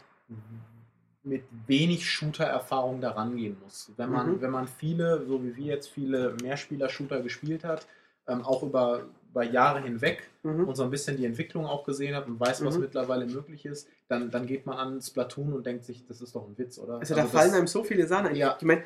mit 1.23 1.45
wenig 1.67 2.09
Shooter-Erfahrung 2.09 3.01
daran 3.01 3.37
gehen 3.37 3.57
muss. 3.63 3.93
Wenn 3.97 4.11
man, 4.11 4.33
Mhm. 4.37 4.41
wenn 4.41 4.51
man 4.51 4.67
viele, 4.67 5.25
so 5.27 5.43
wie 5.45 5.55
wir 5.55 5.67
jetzt 5.67 5.89
viele 5.89 6.35
Mehrspieler-Shooter 6.43 7.21
gespielt 7.21 7.63
hat, 7.63 7.87
ähm, 8.27 8.43
auch 8.43 8.63
über, 8.63 9.05
über 9.31 9.43
Jahre 9.45 9.81
hinweg 9.83 10.29
Mhm. 10.43 10.67
und 10.67 10.77
so 10.77 10.83
ein 10.85 10.91
bisschen 10.91 11.17
die 11.19 11.27
Entwicklung 11.27 11.67
auch 11.67 11.85
gesehen 11.85 12.17
hat 12.17 12.27
und 12.27 12.41
weiß, 12.41 12.65
was 12.65 12.77
Mhm. 12.77 12.81
mittlerweile 12.81 13.27
möglich 13.27 13.67
ist, 13.67 13.87
dann, 14.09 14.31
dann 14.31 14.47
geht 14.47 14.65
man 14.67 14.79
an 14.79 15.01
Splatoon 15.03 15.53
und 15.53 15.67
denkt 15.67 15.85
sich, 15.85 16.07
das 16.07 16.21
ist 16.23 16.35
doch 16.35 16.47
ein 16.49 16.57
Witz, 16.59 16.79
oder? 16.79 16.95
Also 16.99 17.15
da 17.15 17.23
das- 17.23 17.31
fallen 17.33 17.53
einem 17.55 17.67
so 17.67 17.85
viele 17.85 18.07
Sachen 18.07 18.29
ein. 18.29 18.35
Ja. 18.37 18.57
Ich 18.59 18.65
meine, 18.65 18.83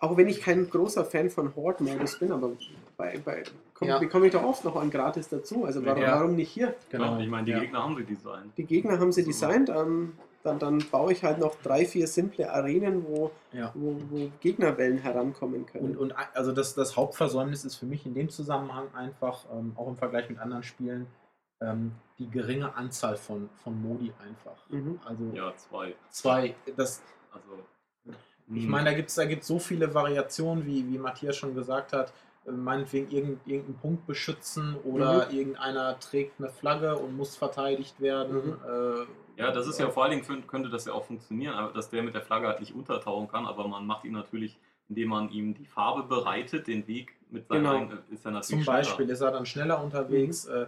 auch 0.00 0.16
wenn 0.16 0.28
ich 0.28 0.40
kein 0.40 0.68
großer 0.68 1.04
Fan 1.04 1.30
von 1.30 1.54
Horde-Modus 1.54 2.18
bin, 2.18 2.32
aber 2.32 2.50
bei, 2.96 3.18
bei 3.24 3.42
komm, 3.74 3.88
Ja. 3.88 3.98
bekomme 3.98 4.26
ich 4.26 4.32
doch 4.32 4.42
oft 4.44 4.64
noch 4.64 4.76
einen 4.76 4.90
gratis 4.90 5.28
dazu. 5.28 5.64
Also 5.64 5.84
warum, 5.84 6.02
Ja. 6.02 6.20
warum 6.20 6.36
nicht 6.36 6.50
hier? 6.50 6.74
Genau. 6.90 7.18
ich 7.18 7.28
meine, 7.28 7.44
die 7.46 7.52
ja. 7.52 7.60
Gegner 7.60 7.82
haben 7.82 7.96
sie 7.96 8.04
designt. 8.04 8.56
Die 8.56 8.64
Gegner 8.64 8.98
haben 8.98 9.12
sie 9.12 9.22
So. 9.22 9.28
designt. 9.28 9.68
Ähm, 9.70 10.12
dann, 10.42 10.58
dann 10.58 10.84
baue 10.90 11.10
ich 11.12 11.24
halt 11.24 11.38
noch 11.38 11.54
drei, 11.62 11.86
vier 11.86 12.06
simple 12.06 12.52
Arenen, 12.52 13.06
wo, 13.06 13.30
Ja. 13.52 13.70
wo, 13.74 13.96
wo 14.10 14.30
Gegnerwellen 14.40 14.98
herankommen 14.98 15.64
können. 15.64 15.92
Und, 15.92 15.96
und 15.96 16.12
ein- 16.18 16.26
also 16.34 16.52
das, 16.52 16.74
das 16.74 16.96
Hauptversäumnis 16.98 17.64
ist 17.64 17.76
für 17.76 17.86
mich 17.86 18.04
in 18.04 18.12
dem 18.12 18.28
Zusammenhang 18.28 18.88
einfach, 18.94 19.46
ähm, 19.50 19.72
auch 19.76 19.88
im 19.88 19.96
Vergleich 19.96 20.28
mit 20.28 20.38
anderen 20.38 20.62
Spielen, 20.62 21.06
ähm, 21.62 21.92
die 22.18 22.28
geringe 22.28 22.74
Anzahl 22.76 23.16
von, 23.16 23.48
von 23.62 23.80
Modi 23.80 24.12
einfach. 24.22 24.68
Mhm. 24.68 25.00
Also 25.06 25.24
Ja, 25.32 25.54
zwei. 25.56 25.94
zwei, 26.10 26.54
das, 26.76 27.00
Also, 27.32 27.46
ich 28.52 28.66
meine, 28.66 28.90
da 28.90 28.96
gibt 28.96 29.08
es 29.08 29.14
da 29.14 29.24
gibt's 29.24 29.46
so 29.46 29.58
viele 29.58 29.94
Variationen, 29.94 30.66
wie, 30.66 30.86
wie 30.92 30.98
Matthias 30.98 31.36
schon 31.36 31.54
gesagt 31.54 31.92
hat, 31.92 32.12
äh, 32.46 32.50
meinetwegen 32.50 33.10
irgend, 33.10 33.46
irgendeinen 33.46 33.78
Punkt 33.78 34.06
beschützen 34.06 34.76
oder 34.84 35.30
irgendeiner 35.30 35.98
trägt 35.98 36.38
eine 36.38 36.50
Flagge 36.50 36.96
und 36.96 37.16
muss 37.16 37.36
verteidigt 37.36 38.00
werden. 38.00 38.46
Mhm. 38.46 39.06
Äh, 39.36 39.40
Ja, 39.40 39.50
das 39.50 39.66
ist 39.66 39.80
ja 39.80 39.88
vor 39.90 40.04
allen 40.04 40.22
Dingen 40.22 40.46
könnte 40.46 40.68
das 40.68 40.84
ja 40.84 40.92
auch 40.92 41.04
funktionieren, 41.06 41.54
aber 41.54 41.72
dass 41.72 41.88
der 41.90 42.02
mit 42.02 42.14
der 42.14 42.22
Flagge 42.22 42.46
halt 42.46 42.60
nicht 42.60 42.74
untertauchen 42.74 43.28
kann, 43.28 43.46
aber 43.46 43.66
man 43.66 43.86
macht 43.86 44.04
ihn 44.04 44.12
natürlich, 44.12 44.58
indem 44.88 45.08
man 45.08 45.30
ihm 45.30 45.54
die 45.54 45.64
Farbe 45.64 46.02
bereitet, 46.02 46.66
den 46.66 46.86
Weg 46.86 47.16
mit 47.30 47.48
seinem 47.48 47.64
Genau. 47.64 47.76
eigenen, 47.76 47.98
ist 48.10 48.24
er 48.26 48.32
natürlich 48.32 48.48
Zum 48.48 48.62
schneller. 48.62 48.78
Beispiel 48.78 49.08
ist 49.10 49.20
er 49.22 49.30
dann 49.32 49.46
schneller 49.46 49.82
unterwegs. 49.82 50.46
Mhm. 50.46 50.54
Äh, 50.54 50.66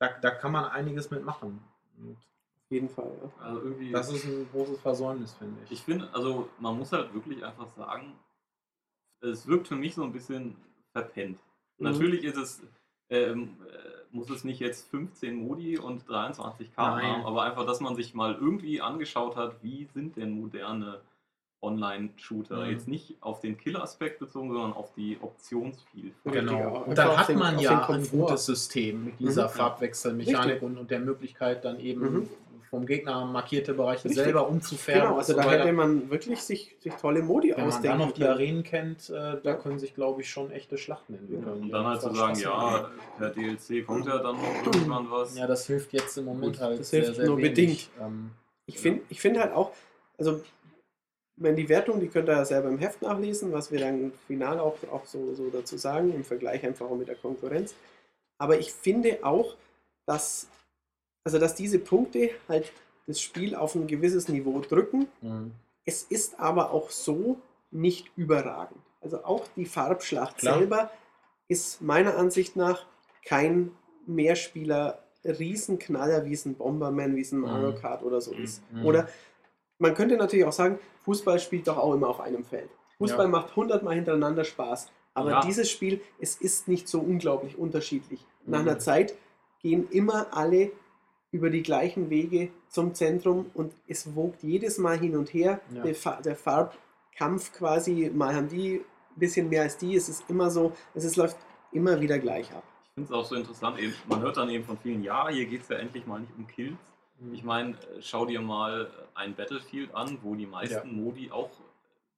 da, 0.00 0.08
da 0.20 0.30
kann 0.30 0.50
man 0.52 0.64
einiges 0.64 1.10
mitmachen. 1.10 1.60
Und 1.98 2.16
jeden 2.74 2.88
Fall, 2.88 3.10
ja. 3.22 3.44
Also 3.44 3.60
irgendwie, 3.62 3.90
das 3.90 4.12
ist 4.12 4.24
ein 4.24 4.46
großes 4.52 4.80
Versäumnis, 4.80 5.34
finde 5.34 5.56
ich. 5.64 5.72
ich 5.72 5.82
finde, 5.82 6.08
also 6.12 6.48
man 6.58 6.78
muss 6.78 6.92
halt 6.92 7.14
wirklich 7.14 7.44
einfach 7.44 7.68
sagen, 7.76 8.12
es 9.20 9.46
wirkt 9.46 9.68
für 9.68 9.76
mich 9.76 9.94
so 9.94 10.02
ein 10.04 10.12
bisschen 10.12 10.56
verpennt. 10.92 11.38
Mhm. 11.78 11.84
Natürlich 11.90 12.24
ist 12.24 12.36
es, 12.36 12.62
ähm, 13.10 13.56
äh, 13.66 14.14
muss 14.14 14.28
es 14.30 14.44
nicht 14.44 14.60
jetzt 14.60 14.88
15 14.90 15.34
Modi 15.36 15.78
und 15.78 16.08
23 16.08 16.74
Karten 16.74 16.98
Nein. 17.02 17.12
haben, 17.12 17.26
aber 17.26 17.42
einfach, 17.42 17.66
dass 17.66 17.80
man 17.80 17.96
sich 17.96 18.14
mal 18.14 18.34
irgendwie 18.34 18.80
angeschaut 18.80 19.36
hat, 19.36 19.62
wie 19.62 19.88
sind 19.94 20.16
denn 20.16 20.38
moderne 20.38 21.00
Online-Shooter. 21.64 22.64
Mhm. 22.64 22.70
Jetzt 22.70 22.88
nicht 22.88 23.16
auf 23.20 23.40
den 23.40 23.56
Kill-Aspekt 23.56 24.18
bezogen, 24.20 24.52
sondern 24.52 24.74
auf 24.74 24.92
die 24.92 25.18
Optionsvielfalt. 25.20 26.34
Genau. 26.34 26.84
Und 26.84 26.96
dann 26.98 27.16
hat 27.16 27.34
man 27.34 27.58
ja 27.58 27.88
ein 27.88 28.08
gutes 28.08 28.46
System 28.46 29.06
mit 29.06 29.18
dieser 29.18 29.44
Mhm. 29.48 29.52
Farbwechselmechanik 29.52 30.62
und, 30.62 30.78
und 30.78 30.90
der 30.90 31.00
Möglichkeit, 31.00 31.64
dann 31.64 31.80
eben 31.80 32.00
Mhm. 32.00 32.28
Vom 32.74 32.86
Gegner 32.86 33.24
markierte 33.24 33.72
Bereiche 33.72 34.06
Richtig. 34.08 34.24
selber 34.24 34.48
umzufärben. 34.48 35.02
Genau, 35.02 35.12
und 35.14 35.18
also 35.20 35.32
so 35.34 35.38
da 35.38 35.50
hätte 35.50 35.72
man 35.72 36.10
wirklich 36.10 36.42
sich, 36.42 36.74
sich 36.80 36.92
tolle 36.94 37.22
Modi 37.22 37.50
Wenn 37.50 37.58
man 37.58 37.66
ausdenken 37.68 37.98
dann 37.98 38.08
noch 38.08 38.14
die. 38.14 38.24
Arenen 38.24 38.64
kennt, 38.64 39.08
äh, 39.10 39.12
da 39.12 39.38
Ja. 39.44 39.54
können 39.54 39.78
sich, 39.78 39.94
glaube 39.94 40.22
ich, 40.22 40.28
schon 40.30 40.50
echte 40.50 40.76
Schlachten 40.76 41.14
entwickeln. 41.14 41.46
Und 41.46 41.62
die 41.62 41.70
dann 41.70 41.86
halt 41.86 42.00
zu 42.00 42.12
sagen, 42.12 42.38
ja, 42.40 42.90
per 43.16 43.30
DLC 43.30 43.86
kommt 43.86 44.06
ja 44.06 44.18
dann 44.18 44.36
noch 44.36 44.66
irgendwann 44.66 45.08
was. 45.10 45.38
Ja, 45.38 45.46
das 45.46 45.66
hilft 45.68 45.92
jetzt 45.92 46.18
im 46.18 46.24
Moment 46.24 46.58
halt 46.58 46.80
das 46.80 46.90
hilft 46.90 47.18
nur 47.18 47.36
wenig. 47.36 47.50
bedingt. 47.50 47.90
Ähm, 48.00 48.30
Ich 48.66 48.78
finde 48.80 49.02
ich 49.08 49.20
find 49.20 49.38
halt 49.38 49.52
auch, 49.52 49.70
also 50.18 50.40
wenn 51.36 51.54
die 51.56 51.68
Wertung, 51.68 52.00
die 52.00 52.08
könnt 52.08 52.28
ihr 52.28 52.34
ja 52.34 52.44
selber 52.44 52.68
im 52.70 52.78
Heft 52.78 53.02
nachlesen, 53.02 53.52
was 53.52 53.70
wir 53.70 53.78
dann 53.80 54.12
final 54.26 54.58
auch, 54.58 54.76
auch 54.90 55.04
so, 55.04 55.34
so 55.34 55.48
dazu 55.50 55.76
sagen, 55.76 56.12
im 56.12 56.24
Vergleich 56.24 56.64
einfach 56.64 56.86
auch 56.86 56.96
mit 56.96 57.06
der 57.08 57.16
Konkurrenz. 57.16 57.74
Aber 58.38 58.58
ich 58.58 58.72
finde 58.72 59.18
auch, 59.22 59.54
dass, 60.06 60.48
also 61.24 61.38
dass 61.38 61.54
diese 61.54 61.78
Punkte 61.78 62.30
halt 62.48 62.72
das 63.06 63.20
Spiel 63.20 63.54
auf 63.54 63.74
ein 63.74 63.86
gewisses 63.86 64.28
Niveau 64.28 64.60
drücken. 64.60 65.08
mh. 65.22 65.46
Es 65.86 66.02
ist 66.02 66.40
aber 66.40 66.70
auch 66.70 66.88
so 66.90 67.36
nicht 67.70 68.10
überragend. 68.16 68.80
Also 69.02 69.22
auch 69.24 69.46
die 69.54 69.66
Farbschlacht 69.66 70.38
Klar. 70.38 70.58
selber 70.58 70.90
ist 71.48 71.82
meiner 71.82 72.16
Ansicht 72.16 72.56
nach 72.56 72.86
kein 73.26 73.70
Mehrspieler 74.06 75.00
Riesenknaller, 75.24 76.24
wie 76.24 76.32
es 76.32 76.46
ein 76.46 76.54
Bomberman, 76.54 77.16
wie 77.16 77.20
es 77.20 77.32
ein 77.32 77.40
Mario 77.40 77.72
Mhm. 77.72 77.74
Kart 77.76 78.02
oder 78.02 78.20
so 78.22 78.32
Mhm. 78.32 78.44
ist. 78.44 78.62
Mhm. 78.72 78.84
Oder 78.86 79.08
man 79.78 79.94
könnte 79.94 80.16
natürlich 80.16 80.46
auch 80.46 80.52
sagen, 80.52 80.78
Fußball 81.04 81.38
spielt 81.38 81.66
doch 81.68 81.76
auch 81.76 81.92
immer 81.94 82.08
auf 82.08 82.20
einem 82.20 82.44
Feld. 82.44 82.70
Fußball 82.98 83.26
Ja. 83.26 83.30
macht 83.30 83.54
hundertmal 83.56 83.94
hintereinander 83.94 84.44
Spaß. 84.44 84.90
Aber 85.12 85.30
Ja. 85.32 85.40
dieses 85.42 85.70
Spiel, 85.70 86.00
es 86.18 86.36
ist 86.36 86.66
nicht 86.68 86.88
so 86.88 87.00
unglaublich 87.00 87.58
unterschiedlich. 87.58 88.24
Nach 88.46 88.62
Mhm. 88.62 88.68
einer 88.68 88.78
Zeit 88.78 89.14
gehen 89.60 89.86
immer 89.90 90.28
alle 90.34 90.72
über 91.34 91.50
die 91.50 91.64
gleichen 91.64 92.10
Wege 92.10 92.50
zum 92.68 92.94
Zentrum 92.94 93.50
und 93.54 93.72
es 93.88 94.14
wogt 94.14 94.44
jedes 94.44 94.78
Mal 94.78 94.96
hin 94.96 95.16
und 95.16 95.34
her. 95.34 95.60
Ja. 95.74 95.82
Der, 95.82 95.94
Fa 95.96 96.20
der 96.22 96.36
Farbkampf 96.36 97.52
quasi, 97.52 98.08
mal 98.14 98.36
haben 98.36 98.48
die 98.48 98.76
ein 98.76 99.18
bisschen 99.18 99.48
mehr 99.48 99.62
als 99.62 99.76
die. 99.76 99.96
Es 99.96 100.08
ist 100.08 100.30
immer 100.30 100.48
so, 100.48 100.72
es 100.94 101.04
ist, 101.04 101.16
läuft 101.16 101.36
immer 101.72 102.00
wieder 102.00 102.20
gleich 102.20 102.52
ab. 102.52 102.62
Ich 102.84 102.90
finde 102.94 103.12
es 103.12 103.18
auch 103.18 103.24
so 103.24 103.34
interessant, 103.34 103.80
eben, 103.80 103.92
man 104.08 104.20
hört 104.20 104.36
dann 104.36 104.48
eben 104.48 104.62
von 104.62 104.78
vielen, 104.78 105.02
ja, 105.02 105.28
hier 105.28 105.46
geht 105.46 105.62
es 105.62 105.68
ja 105.68 105.78
endlich 105.78 106.06
mal 106.06 106.20
nicht 106.20 106.32
um 106.38 106.46
Kills. 106.46 106.78
Mhm. 107.18 107.34
Ich 107.34 107.42
meine, 107.42 107.70
äh, 107.72 108.00
schau 108.00 108.26
dir 108.26 108.40
mal 108.40 108.88
ein 109.16 109.34
Battlefield 109.34 109.92
an, 109.92 110.18
wo 110.22 110.36
die 110.36 110.46
meisten 110.46 110.94
Modi 110.94 111.32
auch, 111.32 111.50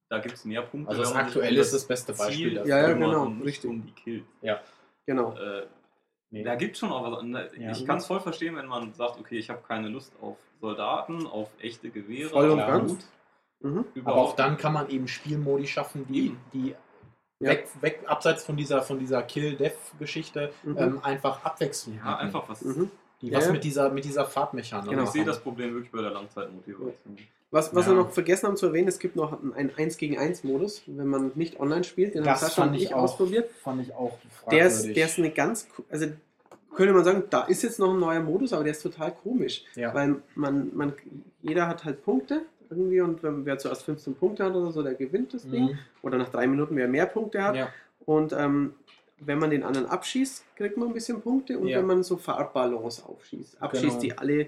da 0.09 0.19
gibt 0.19 0.35
es 0.35 0.45
mehr 0.45 0.61
Punkte. 0.61 0.91
Also 0.91 1.01
das 1.01 1.15
aktuelle 1.15 1.59
ist 1.59 1.73
das 1.73 1.87
beste 1.87 2.13
Beispiel 2.13 2.49
Ziel 2.49 2.53
dafür. 2.53 2.69
Ja, 2.69 2.87
ja, 2.87 2.93
genau, 2.93 3.33
richtig. 3.43 3.67
um 3.67 3.83
die 3.83 3.93
Kills. 3.93 4.25
Genau. 5.07 5.33
Äh, 5.33 5.65
Nee. 6.29 6.43
Da 6.43 6.55
gibt 6.55 6.73
es 6.73 6.79
schon 6.79 6.91
auch 6.91 7.09
was. 7.09 7.19
anderes. 7.19 7.51
Ja. 7.57 7.71
Ich 7.71 7.85
kann 7.85 7.97
es 7.97 8.05
voll 8.05 8.19
verstehen, 8.19 8.55
wenn 8.55 8.65
man 8.67 8.93
sagt, 8.93 9.17
okay, 9.19 9.37
ich 9.37 9.49
habe 9.49 9.61
keine 9.65 9.87
Lust 9.87 10.11
auf 10.21 10.37
Soldaten, 10.59 11.25
auf 11.25 11.49
echte 11.59 11.89
Gewehre, 11.89 12.29
Voll 12.29 12.49
und 12.49 12.57
ganz. 12.57 13.09
Mhm. 13.61 13.85
Aber 14.03 14.15
auch 14.15 14.35
dann 14.35 14.57
kann 14.57 14.73
man 14.73 14.89
eben 14.89 15.07
Spielmodi 15.07 15.67
schaffen, 15.67 16.05
die, 16.07 16.35
die 16.53 16.75
Ja. 17.39 17.49
weg, 17.51 17.67
weg, 17.81 18.03
abseits 18.07 18.43
von 18.43 18.57
dieser, 18.57 18.81
von 18.81 18.99
dieser 18.99 19.23
Kill-Death-Geschichte, 19.23 20.51
Mhm. 20.63 20.77
ähm, 20.77 20.99
einfach 21.03 21.43
Abwechslung 21.45 21.97
Ja, 21.97 22.17
einfach 22.17 22.49
was. 22.49 22.61
Mhm. 22.63 22.91
Die 23.21 23.31
was 23.31 23.49
mit 23.51 23.63
dieser, 23.63 23.89
mit 23.89 24.05
dieser 24.05 24.25
Farbmechanik 24.25 24.89
Genau. 24.91 25.03
Ich 25.03 25.09
sehe 25.09 25.25
das 25.25 25.39
Problem 25.39 25.73
wirklich 25.73 25.91
bei 25.91 26.01
der 26.01 26.11
Langzeitmotivation. 26.11 27.17
Was, 27.49 27.73
was 27.73 27.85
Ja. 27.85 27.91
wir 27.93 27.97
noch 28.03 28.11
vergessen 28.11 28.47
haben 28.47 28.57
zu 28.57 28.67
erwähnen, 28.67 28.89
es 28.89 28.99
gibt 28.99 29.15
noch 29.15 29.37
einen 29.55 29.71
1 29.75 29.97
gegen 29.97 30.17
1 30.17 30.43
Modus, 30.43 30.83
wenn 30.85 31.07
man 31.07 31.31
nicht 31.35 31.59
online 31.59 31.83
spielt. 31.85 32.13
Den 32.13 32.23
Das 32.23 32.41
haben 32.41 32.47
Sascha 32.49 32.61
fand 32.63 32.75
und 32.75 32.81
ich 32.81 32.93
auch 32.93 33.03
ausprobiert. 33.03 33.49
Fand 33.63 33.81
ich 33.81 33.93
auch 33.93 34.17
Der 34.51 34.67
ist, 34.67 34.83
der 34.85 35.05
ist 35.05 35.17
eine 35.17 35.31
ganz, 35.31 35.67
also 35.89 36.07
könnte 36.75 36.93
man 36.93 37.03
sagen, 37.05 37.23
da 37.29 37.43
ist 37.43 37.63
jetzt 37.63 37.79
noch 37.79 37.93
ein 37.93 37.99
neuer 37.99 38.19
Modus, 38.19 38.51
aber 38.53 38.63
der 38.63 38.73
ist 38.73 38.83
total 38.83 39.11
komisch. 39.13 39.63
ja. 39.75 39.93
Weil 39.93 40.17
man, 40.35 40.75
man, 40.75 40.93
jeder 41.41 41.67
hat 41.67 41.85
halt 41.85 42.03
Punkte 42.03 42.41
irgendwie 42.69 42.99
und 42.99 43.23
wenn, 43.23 43.45
wer 43.45 43.57
zuerst 43.57 43.83
15 43.83 44.15
Punkte 44.15 44.43
hat 44.43 44.53
oder 44.53 44.71
so, 44.71 44.83
der 44.83 44.95
gewinnt 44.95 45.33
das 45.33 45.49
Ding. 45.49 45.67
Mhm. 45.67 45.79
Oder 46.01 46.17
nach 46.17 46.29
drei 46.29 46.47
Minuten, 46.47 46.75
wer 46.75 46.89
mehr 46.89 47.05
Punkte 47.05 47.41
hat. 47.41 47.55
ja. 47.55 47.69
Und 48.05 48.33
ähm, 48.33 48.73
wenn 49.19 49.39
man 49.39 49.49
den 49.49 49.63
anderen 49.63 49.87
abschießt, 49.87 50.43
kriegt 50.55 50.77
man 50.77 50.89
ein 50.89 50.93
bisschen 50.93 51.21
Punkte. 51.21 51.57
Und 51.57 51.67
Ja. 51.67 51.79
wenn 51.79 51.85
man 51.87 52.03
so 52.03 52.17
Farbballons 52.17 53.03
aufschießt, 53.03 53.61
abschießt, 53.61 53.83
Genau. 53.83 53.99
die 54.01 54.17
alle 54.17 54.47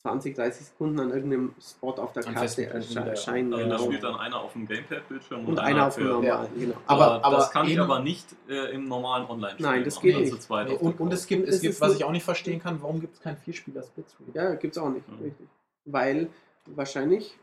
20, 0.00 0.34
30 0.36 0.66
Sekunden 0.66 1.00
an 1.00 1.10
irgendeinem 1.10 1.54
Spot 1.60 1.90
auf 1.90 2.12
der 2.12 2.26
An 2.26 2.34
Karte 2.34 2.66
erscheinen. 2.66 3.52
Also 3.52 3.68
da 3.68 3.76
genau. 3.76 3.84
spielt 3.84 4.02
dann 4.04 4.14
einer 4.14 4.40
auf 4.40 4.52
dem 4.52 4.66
Gamepad-Bildschirm 4.66 5.44
und 5.44 5.58
einer 5.58 5.88
auf 5.88 5.96
dem 5.96 6.06
normalen, 6.06 6.48
genau. 6.58 6.74
Aber, 6.86 7.04
Aber- 7.16 7.24
aber 7.24 7.36
das 7.38 7.50
kann 7.50 7.66
ich 7.68 7.78
aber 7.80 7.98
nicht 8.00 8.26
äh, 8.48 8.72
im 8.74 8.86
normalen 8.86 9.26
Online-Spiel. 9.28 9.66
Nein, 9.66 9.84
das 9.84 10.00
geht 10.00 10.14
also 10.14 10.24
nicht. 10.24 10.34
Zu 10.42 10.46
zweit 10.46 10.68
Nee, 10.68 10.74
und, 10.76 11.00
und 11.00 11.12
es 11.12 11.26
gibt, 11.26 11.48
es 11.48 11.56
Es 11.56 11.60
gibt 11.62 11.80
was 11.80 11.96
ich 11.96 12.04
auch 12.04 12.12
nicht 12.12 12.22
verstehen 12.24 12.62
kann, 12.62 12.80
warum 12.80 13.00
gibt 13.00 13.16
es 13.16 13.20
kein 13.20 13.36
Vierspieler-Splitscreen? 13.38 14.28
Ja, 14.34 14.54
gibt 14.54 14.76
es 14.76 14.82
auch 14.82 14.88
nicht, 14.88 15.04
Ja. 15.08 15.14
richtig. 15.24 15.48
Weil 15.84 16.28
wahrscheinlich, 16.66 17.36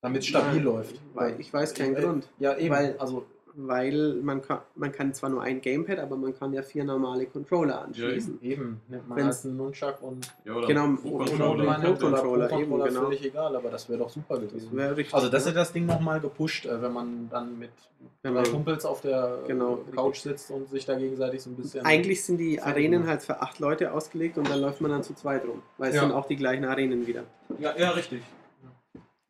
Damit 0.00 0.22
es 0.22 0.28
stabil 0.28 0.54
Nein, 0.56 0.64
läuft. 0.64 0.96
weil 1.14 1.38
ich 1.40 1.52
weiß 1.52 1.74
keinen 1.74 1.94
Äh, 1.94 2.00
Grund. 2.00 2.26
Ja, 2.38 2.56
eben. 2.56 2.74
Weil- 2.74 2.96
also, 2.98 3.26
Weil 3.54 4.14
man 4.22 4.40
kann, 4.40 4.60
man 4.76 4.92
kann 4.92 5.12
zwar 5.12 5.28
nur 5.28 5.42
ein 5.42 5.60
Gamepad, 5.60 5.98
aber 5.98 6.16
man 6.16 6.34
kann 6.34 6.52
ja 6.54 6.62
vier 6.62 6.84
normale 6.84 7.26
Controller 7.26 7.82
anschließen. 7.82 8.38
eben. 8.42 8.80
Nimmt 8.88 9.08
man 9.08 9.18
Wenn's- 9.18 9.44
einen 9.44 9.56
Nunchuck 9.58 10.00
und 10.02 10.26
Ja, 10.44 10.54
oder 10.54 10.66
Genau, 10.66 10.86
Pro 10.96 11.18
Pro-Controller, 11.18 11.76
Pro 11.76 12.58
eben, 12.58 12.70
Controller 12.70 12.88
genau. 12.88 13.00
völlig 13.02 13.24
egal, 13.24 13.54
aber 13.56 13.70
das 13.70 13.88
wäre 13.88 13.98
doch 13.98 14.08
super 14.08 14.38
Das 14.38 14.48
gewesen. 14.48 14.74
wäre 14.76 14.96
richtig. 14.96 15.14
Also 15.14 15.28
das 15.28 15.42
ja. 15.44 15.48
hätte 15.50 15.58
das 15.58 15.72
Ding 15.72 15.84
nochmal 15.84 16.20
gepusht, 16.20 16.64
äh, 16.66 16.80
wenn 16.80 16.92
man 16.92 17.28
dann 17.30 17.58
mit 17.58 17.70
Wenn 18.22 18.32
man- 18.34 18.44
Kumpels 18.44 18.84
auf 18.86 19.00
der 19.02 19.40
äh, 19.44 19.48
Genau, 19.48 19.80
Couch 19.94 20.20
sitzt 20.20 20.50
und 20.50 20.68
sich 20.70 20.86
da 20.86 20.96
gegenseitig 20.98 21.42
so 21.42 21.50
ein 21.50 21.56
bisschen... 21.56 21.84
Eigentlich 21.84 22.24
sind 22.24 22.38
die 22.38 22.60
Arenen 22.60 23.06
halt 23.06 23.22
für 23.22 23.42
acht 23.42 23.58
Leute 23.58 23.92
ausgelegt 23.92 24.38
und 24.38 24.48
dann 24.48 24.60
läuft 24.60 24.80
man 24.80 24.90
dann 24.92 25.02
zu 25.02 25.14
zweit 25.14 25.44
rum. 25.44 25.62
Weil 25.78 25.90
es 25.90 25.96
Ja. 25.96 26.02
sind 26.02 26.12
auch 26.12 26.26
die 26.26 26.36
gleichen 26.36 26.64
Arenen 26.64 27.06
wieder. 27.06 27.24
Ja, 27.58 27.76
ja, 27.76 27.90
richtig. 27.90 28.22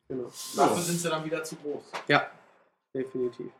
Genau. 0.07 0.25
Dafür 0.55 0.81
sind 0.81 0.99
sie 0.99 1.09
dann 1.09 1.25
wieder 1.25 1.43
zu 1.43 1.55
groß. 1.57 1.83
Ja, 2.07 2.27
definitiv. 2.95 3.51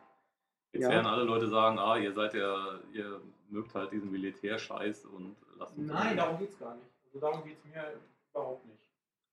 Jetzt 0.74 0.84
Ja. 0.84 0.90
werden 0.90 1.06
alle 1.06 1.24
Leute 1.24 1.48
sagen, 1.48 1.78
ah, 1.80 1.98
ihr 1.98 2.14
seid 2.14 2.34
ja, 2.34 2.80
ihr 2.92 3.22
mögt 3.50 3.74
halt 3.76 3.92
diesen 3.92 4.12
Militärscheiß 4.12 5.06
und 5.06 5.36
lasst 5.58 5.78
uns 5.78 5.92
Nein, 5.92 6.18
darum 6.18 6.40
geht 6.40 6.50
es 6.50 6.60
gar 6.60 6.76
nicht. 6.76 6.88
Also 7.06 7.20
darum 7.20 7.44
geht 7.46 7.58
es 7.60 7.66
mir 7.66 7.94
überhaupt 8.32 8.66
nicht. 8.66 8.80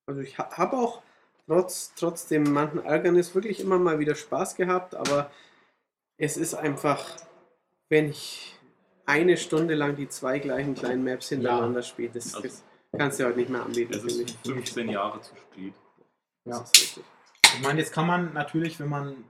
Also 0.07 0.20
ich 0.20 0.38
ha 0.38 0.51
habe 0.59 0.76
auch 0.76 1.03
trotz, 1.47 1.95
trotz 1.95 2.28
dem 2.28 2.45
manchen 2.53 2.84
Ärgernis 2.84 3.34
wirklich 3.34 3.61
immer 3.61 3.78
mal 3.78 3.99
wieder 3.99 4.14
Spaß 4.14 4.55
gehabt, 4.57 4.95
aber 4.95 5.30
es 6.18 6.36
ist 6.36 6.55
einfach, 6.55 7.03
wenn 7.88 8.11
ich 8.11 8.55
eine 9.07 9.36
Stunde 9.38 9.74
lang 9.74 9.97
die 9.97 10.09
zwei 10.09 10.38
gleichen 10.38 10.74
kleinen 10.74 11.03
Maps 11.03 11.30
hintereinander 11.30 11.82
spielt. 11.82 12.14
Das, 12.14 12.34
Also- 12.34 12.47
das 12.49 12.64
kannst 12.97 13.18
du 13.18 13.24
heute 13.24 13.38
nicht 13.38 13.49
mehr 13.51 13.62
anbieten. 13.64 13.95
Es 13.95 14.05
ist 14.05 14.20
ich. 14.20 14.36
15 14.45 14.91
Jahre 14.91 15.20
zu 15.22 15.34
spät. 15.36 15.72
Das 16.45 16.57
Ja. 16.59 16.62
ist 16.64 16.74
richtig. 16.82 17.05
Ich 17.55 17.62
meine, 17.62 17.80
jetzt 17.80 17.93
kann 17.93 18.07
man 18.07 18.32
natürlich, 18.34 18.78
wenn 18.78 18.88
man, 18.91 19.24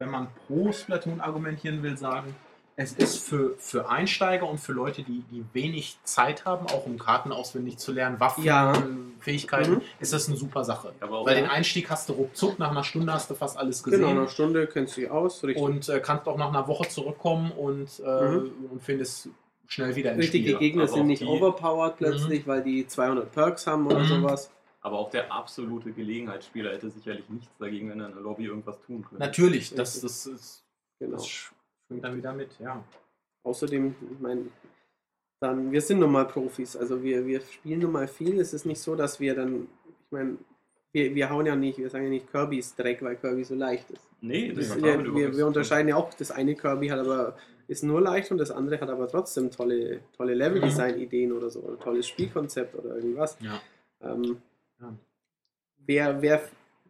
wenn 0.00 0.10
man 0.10 0.28
pro 0.46 0.72
Splatoon 0.72 1.20
argumentieren 1.20 1.82
will, 1.82 1.96
sagen, 1.96 2.34
es 2.74 2.94
ist 2.94 3.18
für, 3.28 3.54
für 3.58 3.90
Einsteiger 3.90 4.48
und 4.48 4.56
für 4.58 4.72
Leute, 4.72 5.02
die, 5.02 5.22
die 5.30 5.44
wenig 5.52 5.98
Zeit 6.04 6.46
haben, 6.46 6.66
auch 6.68 6.86
um 6.86 6.98
Karten 6.98 7.30
auswendig 7.32 7.76
zu 7.76 7.92
lernen, 7.92 8.18
Waffen, 8.18 8.42
Ja. 8.42 8.72
Fähigkeiten, 9.20 9.72
Mhm. 9.74 9.80
ist 10.00 10.14
das 10.14 10.28
eine 10.28 10.38
super 10.38 10.64
Sache. 10.64 10.94
Aber 11.00 11.18
auch 11.18 11.26
Weil 11.26 11.34
den 11.36 11.44
Einstieg 11.50 11.90
hast 11.90 12.08
du 12.08 12.14
ruckzuck, 12.14 12.58
nach 12.58 12.70
einer 12.70 12.82
Stunde 12.84 13.12
hast 13.12 13.28
du 13.28 13.34
fast 13.34 13.58
alles 13.58 13.82
gesehen. 13.82 14.00
Genau, 14.00 14.14
nach 14.14 14.20
einer 14.22 14.28
Stunde 14.30 14.66
kennst 14.66 14.96
du 14.96 15.02
dich 15.02 15.10
aus. 15.10 15.44
Richtig. 15.44 15.62
und 15.62 15.86
äh, 15.90 16.00
kannst 16.00 16.26
auch 16.26 16.38
nach 16.38 16.48
einer 16.48 16.66
Woche 16.66 16.88
zurückkommen 16.88 17.52
und, 17.52 18.00
äh, 18.02 18.22
Mhm. 18.28 18.50
und 18.70 18.82
findest 18.82 19.28
schnell 19.68 19.94
wieder 19.94 20.12
ins 20.12 20.22
Richtig, 20.24 20.46
die. 20.46 20.54
Gegner 20.54 20.84
aber 20.84 20.92
sind 20.94 21.08
nicht 21.08 21.20
die- 21.20 21.26
overpowered 21.26 21.98
plötzlich, 21.98 22.46
weil 22.46 22.62
die 22.62 22.86
200 22.86 23.30
Perks 23.32 23.66
haben 23.66 23.84
oder 23.86 23.98
Mhm. 23.98 24.06
sowas. 24.06 24.50
Aber 24.82 24.98
auch 24.98 25.10
der 25.10 25.30
absolute 25.30 25.92
Gelegenheitsspieler 25.92 26.72
hätte 26.72 26.90
sicherlich 26.90 27.28
nichts 27.28 27.54
dagegen, 27.58 27.90
wenn 27.90 28.00
er 28.00 28.08
in 28.08 28.14
der 28.14 28.22
Lobby 28.22 28.44
irgendwas 28.46 28.80
tun 28.82 29.02
könnte. 29.02 29.22
Natürlich, 29.22 29.74
das, 29.74 30.00
das, 30.00 30.26
ist, 30.26 30.64
Genau. 30.98 31.16
das 31.16 31.26
schwingt 31.28 32.02
dann 32.04 32.16
wieder 32.16 32.32
mit, 32.32 32.58
ja. 32.58 32.82
Außerdem, 33.42 33.94
ich 34.12 34.20
meine, 34.20 34.46
dann, 35.40 35.72
wir 35.72 35.80
sind 35.80 36.00
nun 36.00 36.12
mal 36.12 36.26
Profis, 36.26 36.76
also 36.76 37.02
wir, 37.02 37.26
wir 37.26 37.40
spielen 37.40 37.80
nun 37.80 37.92
mal 37.92 38.08
viel. 38.08 38.38
Es 38.40 38.52
ist 38.52 38.66
nicht 38.66 38.80
so, 38.80 38.94
dass 38.94 39.20
wir 39.20 39.34
dann, 39.34 39.66
ich 39.86 40.10
meine, 40.12 40.36
wir, 40.92 41.14
wir 41.14 41.30
hauen 41.30 41.46
ja 41.46 41.56
nicht, 41.56 41.78
wir 41.78 41.88
sagen 41.88 42.04
ja 42.04 42.10
nicht 42.10 42.30
Kirby 42.30 42.58
ist 42.58 42.78
Dreck, 42.78 43.02
weil 43.02 43.16
Kirby 43.16 43.44
so 43.44 43.54
leicht 43.54 43.90
ist. 43.90 44.06
Nee, 44.20 44.52
Das, 44.52 44.70
hat 44.70 44.76
damit 44.82 44.86
wir, 44.86 44.94
überhaupt 44.96 45.16
wir, 45.16 45.36
wir 45.38 45.46
unterscheiden 45.46 45.88
ja 45.88 45.96
auch, 45.96 46.12
das 46.14 46.30
eine 46.30 46.54
Kirby 46.54 46.88
hat 46.88 46.98
aber 46.98 47.36
ist 47.68 47.84
nur 47.84 48.00
leicht 48.00 48.30
und 48.32 48.38
das 48.38 48.50
andere 48.50 48.80
hat 48.80 48.90
aber 48.90 49.06
trotzdem 49.08 49.50
tolle, 49.50 50.00
tolle 50.16 50.34
Level-Design-Ideen 50.34 51.32
oder 51.32 51.48
so, 51.50 51.60
oder 51.60 51.78
tolles 51.78 52.08
Spielkonzept 52.08 52.74
oder 52.74 52.96
irgendwas. 52.96 53.38
ja. 53.40 53.60
Ähm, 54.02 54.42
Ja. 54.80 54.96
wer, 55.78 56.22
wer, 56.22 56.42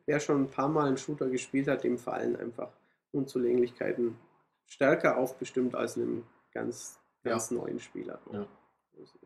wer 0.07 0.21
schon 0.21 0.43
ein 0.45 0.51
paar 0.51 0.69
Mal 0.69 0.89
einen 0.89 0.97
Shooter 0.99 1.29
gespielt 1.29 1.69
hat, 1.69 1.85
dem 1.85 1.99
fallen 1.99 2.37
einfach 2.37 2.71
Unzulänglichkeiten 3.13 4.17
stärker 4.67 5.17
auf, 5.19 5.37
bestimmt 5.37 5.75
als 5.75 5.97
einem 5.97 6.25
ganz, 6.53 6.99
ganz 7.25 7.51
neuen 7.51 7.81
Spieler. 7.81 8.21
Ja. 8.33 8.47
Ist. 9.03 9.19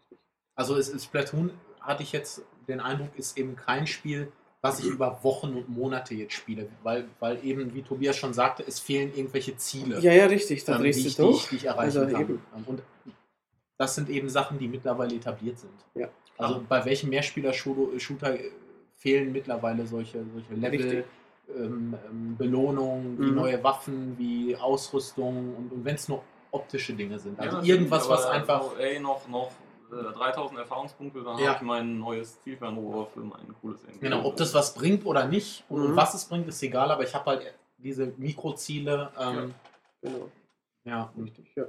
Also 0.54 0.76
es 0.76 0.88
ist 0.88 1.04
Splatoon, 1.04 1.50
hatte 1.80 2.02
ich 2.02 2.12
jetzt 2.12 2.42
den 2.68 2.80
Eindruck, 2.80 3.16
ist 3.18 3.36
eben 3.36 3.56
kein 3.56 3.86
Spiel, 3.86 4.32
was 4.62 4.78
ich 4.78 4.86
über 4.86 5.22
Wochen 5.22 5.52
und 5.54 5.68
Monate 5.68 6.14
jetzt 6.14 6.32
spiele, 6.32 6.70
weil, 6.82 7.06
weil 7.20 7.44
eben, 7.44 7.74
wie 7.74 7.82
Tobias 7.82 8.16
schon 8.16 8.32
sagte, 8.32 8.64
es 8.66 8.80
fehlen 8.80 9.12
irgendwelche 9.14 9.56
Ziele, 9.58 10.00
Ja, 10.00 10.12
ja, 10.12 10.24
richtig, 10.24 10.64
da 10.64 10.76
ähm, 10.76 10.80
drehst 10.80 11.00
die, 11.00 11.02
du 11.02 11.08
ich, 11.08 11.16
die, 11.18 11.36
ich, 11.36 11.48
die 11.48 11.56
ich 11.56 11.64
erreichen 11.66 11.98
Also 11.98 12.10
kann. 12.10 12.22
eben. 12.22 12.42
Und 12.64 12.82
das 13.76 13.94
sind 13.94 14.08
eben 14.08 14.30
Sachen, 14.30 14.58
die 14.58 14.68
mittlerweile 14.68 15.14
etabliert 15.14 15.58
sind. 15.58 15.84
Ja. 15.94 16.08
Also 16.36 16.64
bei 16.68 16.84
welchem 16.84 17.10
Mehrspieler-Shooter 17.10 18.34
äh, 18.38 18.50
fehlen 18.96 19.32
mittlerweile 19.32 19.86
solche, 19.86 20.24
solche 20.32 20.54
Level, 20.54 21.04
ähm, 21.54 21.94
ähm, 22.08 22.36
Belohnungen, 22.36 23.18
wie 23.18 23.30
Mhm. 23.30 23.34
neue 23.34 23.62
Waffen, 23.62 24.18
wie 24.18 24.56
Ausrüstung 24.56 25.54
und, 25.56 25.72
und 25.72 25.84
wenn 25.84 25.94
es 25.94 26.08
nur 26.08 26.22
optische 26.50 26.94
Dinge 26.94 27.18
sind. 27.18 27.38
Also 27.38 27.58
Ja, 27.58 27.62
irgendwas, 27.74 28.08
was 28.08 28.26
einfach 28.26 28.78
Ey, 28.78 28.98
noch, 28.98 29.28
noch 29.28 29.50
äh, 29.92 30.12
3000 30.12 30.58
Erfahrungspunkte, 30.60 31.22
dann 31.22 31.38
Ja. 31.38 31.48
habe 31.48 31.56
ich 31.56 31.62
mein 31.62 31.98
neues 31.98 32.40
Zielfernrohr 32.42 33.06
für 33.08 33.20
mein 33.20 33.54
cooles 33.60 33.84
Ende. 33.84 33.98
Genau, 34.00 34.24
ob 34.24 34.36
das 34.36 34.54
was 34.54 34.74
bringt 34.74 35.04
oder 35.04 35.26
nicht 35.26 35.64
und, 35.68 35.82
und 35.82 35.90
Mhm. 35.92 35.96
was 35.96 36.14
es 36.14 36.24
bringt, 36.24 36.48
ist 36.48 36.62
egal, 36.62 36.90
aber 36.90 37.02
ich 37.04 37.14
habe 37.14 37.26
halt 37.26 37.54
diese 37.78 38.06
Mikroziele, 38.16 39.10
ähm, 39.20 39.54
Genau, 40.00 40.30
ja. 40.84 41.12
richtig, 41.18 41.46
ja. 41.56 41.64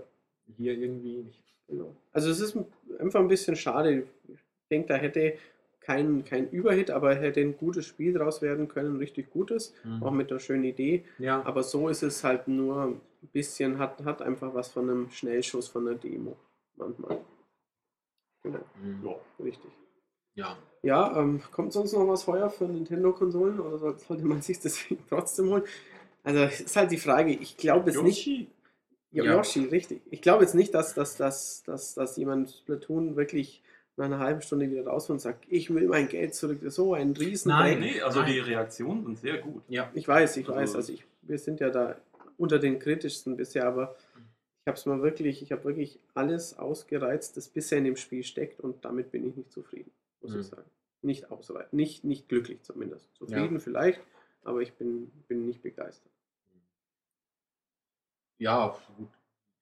hier 0.58 0.74
irgendwie 0.74 1.18
nicht. 1.24 1.44
Genau. 1.68 1.96
Also 2.14 2.30
es 2.30 2.40
ist 2.40 2.58
einfach 3.00 3.20
ein 3.20 3.28
bisschen 3.28 3.56
schade. 3.56 4.08
Ich 4.28 4.40
denke, 4.72 4.88
da 4.90 4.96
hätte 4.96 5.34
kein, 5.80 6.26
kein 6.26 6.50
Überhit, 6.50 6.90
aber 6.92 7.14
hätte 7.16 7.42
ein 7.42 7.58
gutes 7.58 7.86
Spiel 7.86 8.14
draus 8.14 8.42
werden 8.42 8.68
können, 8.68 8.98
richtig 8.98 9.30
gutes, 9.30 9.74
auch 10.02 10.12
mit 10.12 10.32
einer 10.32 10.40
schönen 10.40 10.64
Idee. 10.64 11.06
Ja, 11.20 11.46
Aber 11.46 11.62
so 11.64 11.90
ist 11.90 12.02
es 12.02 12.24
halt 12.24 12.48
nur 12.48 12.82
ein 12.86 13.02
bisschen, 13.34 13.78
hat, 13.78 14.04
hat 14.04 14.22
einfach 14.24 14.54
was 14.56 14.70
von 14.70 14.90
einem 14.90 15.10
Schnellschuss 15.12 15.68
von 15.68 15.88
einer 15.88 15.98
Demo 15.98 16.36
manchmal. 16.76 17.20
Genau, 18.44 18.60
Mhm. 18.82 19.06
Ja. 19.06 19.16
richtig. 19.44 19.72
ja. 20.36 20.58
Ja, 20.84 21.20
ähm, 21.20 21.42
kommt 21.52 21.74
sonst 21.74 21.94
noch 21.94 22.08
was 22.08 22.28
heuer 22.28 22.48
für 22.52 22.66
Nintendo-Konsolen 22.66 23.60
oder 23.60 23.80
soll- 23.80 23.98
sollte 23.98 24.24
man 24.26 24.42
sich 24.44 24.60
das 24.60 24.80
trotzdem 25.10 25.50
holen? 25.50 25.64
Also 26.24 26.42
es 26.42 26.62
ist 26.62 26.76
halt 26.76 26.92
die 26.92 26.98
Frage, 26.98 27.32
ich 27.32 27.58
glaube 27.58 27.90
jetzt 27.90 28.04
nicht, 28.04 28.26
Yoshi. 28.28 28.48
ja, 29.12 29.24
Ja. 29.24 29.34
Yoshi, 29.38 29.66
richtig. 29.66 30.02
Ich 30.12 30.22
glaube 30.22 30.44
jetzt 30.44 30.54
nicht, 30.54 30.74
dass, 30.76 30.94
dass, 30.94 31.18
dass, 31.18 31.64
dass, 31.64 31.96
dass 31.96 32.18
jemand 32.18 32.52
Splatoon 32.52 33.16
wirklich 33.16 33.64
nach 33.98 34.06
einer 34.06 34.20
halben 34.20 34.42
Stunde 34.42 34.70
wieder 34.70 34.86
raus 34.88 35.10
und 35.10 35.20
sagt, 35.20 35.46
ich 35.50 35.74
will 35.74 35.88
mein 35.88 36.08
Geld 36.08 36.36
zurück. 36.36 36.60
So 36.66 36.94
ein 36.94 37.12
riesen 37.14 37.50
Nein, 37.50 37.80
Nee, 37.80 38.02
also 38.02 38.22
Nein. 38.22 38.34
die 38.34 38.40
Reaktionen 38.40 39.04
sind 39.06 39.20
sehr 39.20 39.38
gut. 39.40 39.64
Ja. 39.70 39.90
Ich 39.94 40.08
weiß, 40.08 40.38
ich 40.38 40.48
Also- 40.48 40.60
weiß. 40.60 40.76
Also 40.76 40.94
ich, 40.94 41.06
wir 41.22 41.38
sind 41.40 41.60
ja 41.60 41.70
da 41.70 41.96
unter 42.38 42.60
den 42.60 42.80
kritischsten 42.80 43.38
bisher, 43.38 43.66
aber 43.68 43.96
ich 44.62 44.68
habe 44.68 44.78
es 44.78 44.86
mal 44.86 45.02
wirklich, 45.02 45.42
ich 45.42 45.52
habe 45.52 45.64
wirklich 45.64 46.00
alles 46.14 46.58
ausgereizt, 46.58 47.38
das 47.38 47.48
bisher 47.48 47.78
in 47.78 47.86
dem 47.86 47.96
Spiel 47.96 48.24
steckt 48.24 48.60
und 48.60 48.84
damit 48.84 49.12
bin 49.12 49.28
ich 49.30 49.36
nicht 49.36 49.52
zufrieden, 49.52 49.92
muss 50.22 50.34
Mhm. 50.34 50.40
ich 50.42 50.48
sagen. 50.48 50.70
Nicht 51.02 51.32
ausreichend, 51.32 51.72
nicht, 51.74 52.04
nicht 52.04 52.28
glücklich 52.28 52.64
zumindest. 52.64 53.08
Zufrieden 53.16 53.60
vielleicht, 53.60 54.02
aber 54.44 54.62
ich 54.62 54.74
bin, 54.74 55.12
bin 55.28 55.46
nicht 55.46 55.62
begeistert. 55.62 56.12
ja, 58.40 58.76
gut. 58.98 59.08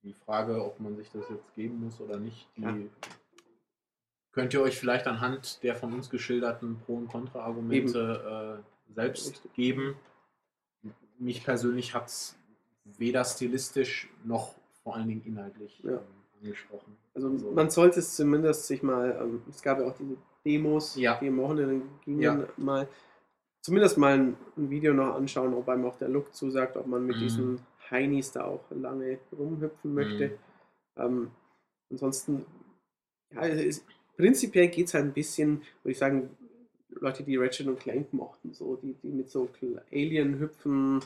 Die 0.04 0.14
Frage, 0.14 0.64
ob 0.66 0.80
man 0.80 0.96
sich 0.98 1.10
das 1.12 1.30
jetzt 1.30 1.54
geben 1.56 1.80
muss 1.82 2.02
oder 2.02 2.18
nicht, 2.18 2.48
die 2.58 2.62
Ja. 2.64 2.76
Könnt 4.34 4.54
ihr 4.54 4.62
euch 4.62 4.78
vielleicht 4.78 5.08
anhand 5.08 5.64
der 5.64 5.76
von 5.76 5.94
uns 5.94 6.10
geschilderten 6.10 6.80
Pro- 6.80 6.96
und 6.96 7.08
Kontra-Argumente 7.08 8.62
äh, 8.90 8.94
selbst 8.94 9.44
geben. 9.54 9.96
Mich 11.20 11.44
persönlich 11.44 11.94
hat 11.94 12.08
es 12.08 12.36
weder 12.84 13.24
stilistisch 13.24 14.10
noch 14.26 14.56
vor 14.84 14.96
allen 14.96 15.08
Dingen 15.08 15.24
inhaltlich 15.26 15.80
Ja. 15.84 15.92
ähm, 15.94 16.00
angesprochen. 16.42 16.98
Also 17.14 17.30
Also- 17.30 17.52
man 17.52 17.70
sollte 17.70 18.00
es 18.00 18.16
zumindest 18.16 18.68
sich 18.68 18.84
mal, 18.84 19.18
ähm, 19.22 19.42
es 19.50 19.62
gab 19.62 19.80
ja 19.80 19.86
auch 19.86 19.96
diese 19.98 20.18
Demos, 20.46 20.96
Ja. 20.96 21.18
die 21.20 21.28
am 21.30 21.38
Wochenende 21.38 21.86
gingen, 22.04 22.22
Ja. 22.22 22.48
mal 22.58 22.88
zumindest 23.62 23.98
mal 23.98 24.14
ein, 24.14 24.38
ein 24.58 24.70
Video 24.70 24.94
noch 24.94 25.16
anschauen, 25.16 25.54
ob 25.54 25.70
einem 25.70 25.86
auch 25.86 25.96
der 25.98 26.10
Look 26.10 26.34
zusagt, 26.34 26.76
ob 26.76 26.88
man 26.88 27.06
mit 27.06 27.16
Mhm. 27.16 27.20
diesen 27.22 27.60
Heinis 27.90 28.32
da 28.34 28.44
auch 28.46 28.66
lange 28.72 29.20
rumhüpfen 29.32 29.94
möchte. 29.94 30.30
Mhm. 30.30 30.34
Ähm, 30.98 31.32
ansonsten, 31.92 32.46
ja, 33.32 33.42
es 33.44 33.64
ist, 33.78 33.86
prinzipiell 34.18 34.68
geht 34.68 34.88
es 34.88 34.94
halt 34.94 35.06
ein 35.06 35.14
bisschen, 35.14 35.62
würde 35.84 35.92
ich 35.92 35.98
sagen, 35.98 36.30
Leute, 37.00 37.24
die 37.24 37.38
Ratchet 37.38 37.68
und 37.68 37.80
Clank 37.80 38.14
mochten, 38.14 38.54
so, 38.54 38.76
die, 38.76 38.94
die 39.04 39.10
mit 39.10 39.30
so 39.30 39.50
Alien 39.92 40.40
hüpfen, 40.40 41.02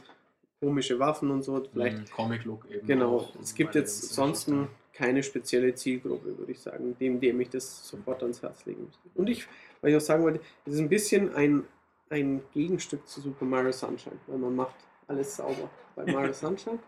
komische 0.59 0.99
Waffen 0.99 1.31
und 1.31 1.43
so, 1.43 1.63
vielleicht 1.71 1.97
Mhm, 1.99 2.09
Comic-Look 2.15 2.69
eben. 2.69 2.87
Genau, 2.87 3.17
auch, 3.17 3.35
es 3.41 3.53
gibt 3.53 3.75
jetzt 3.75 4.13
sonst 4.13 4.45
Singleton. 4.45 4.69
keine 4.93 5.23
spezielle 5.23 5.73
Zielgruppe, 5.75 6.37
würde 6.37 6.51
ich 6.51 6.59
sagen, 6.59 6.95
dem, 6.99 7.19
dem 7.19 7.39
ich 7.41 7.49
das 7.49 7.87
sofort 7.87 8.21
ans 8.23 8.41
Herz 8.41 8.65
legen 8.65 8.85
müsste. 8.85 8.99
Und 9.15 9.29
ich, 9.29 9.47
weil 9.81 9.91
ich 9.91 9.97
auch 9.97 10.01
sagen 10.01 10.23
wollte, 10.23 10.41
es 10.65 10.73
ist 10.73 10.79
ein 10.79 10.89
bisschen 10.89 11.33
ein, 11.35 11.63
ein 12.09 12.41
Gegenstück 12.53 13.07
zu 13.07 13.21
Super 13.21 13.45
Mario 13.45 13.71
Sunshine, 13.71 14.17
weil 14.27 14.37
man 14.39 14.55
macht 14.55 14.75
alles 15.07 15.35
sauber 15.37 15.69
bei 15.95 16.05
Mario 16.11 16.33
Sunshine. 16.33 16.79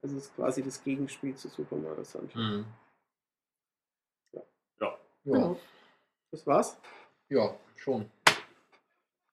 Also 0.00 0.16
es 0.16 0.24
ist 0.26 0.36
quasi 0.36 0.62
das 0.62 0.82
Gegenspiel 0.82 1.34
zu 1.34 1.48
Super 1.48 1.76
Mario 1.76 2.04
Sunshine. 2.04 2.42
Mhm. 2.58 2.64
Ja. 5.28 5.34
Ja. 5.34 5.38
Ja. 5.38 5.46
Genau. 5.48 5.60
Das 6.30 6.46
war's. 6.46 6.78
ja, 7.30 7.54
schon. 7.76 8.10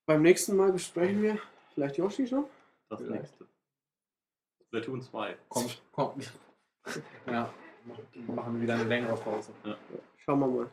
Beim 0.07 0.21
nächsten 0.21 0.55
Mal 0.55 0.71
besprechen 0.71 1.21
wir 1.21 1.39
vielleicht 1.73 1.97
Yoshi 1.97 2.27
schon. 2.27 2.45
Das 2.89 2.99
Vielleicht. 3.01 3.21
nächste. 3.23 3.45
Splatoon 4.67 5.01
2. 5.01 5.37
Kommt, 5.49 5.81
kommt. 5.91 6.33
Ja, 7.25 7.51
mach- 7.85 8.35
machen 8.35 8.55
wir 8.55 8.61
wieder 8.61 8.75
eine 8.75 8.83
längere 8.83 9.15
Pause. 9.17 9.51
Schauen 10.17 10.39
wir 10.39 10.47
mal. 10.47 10.69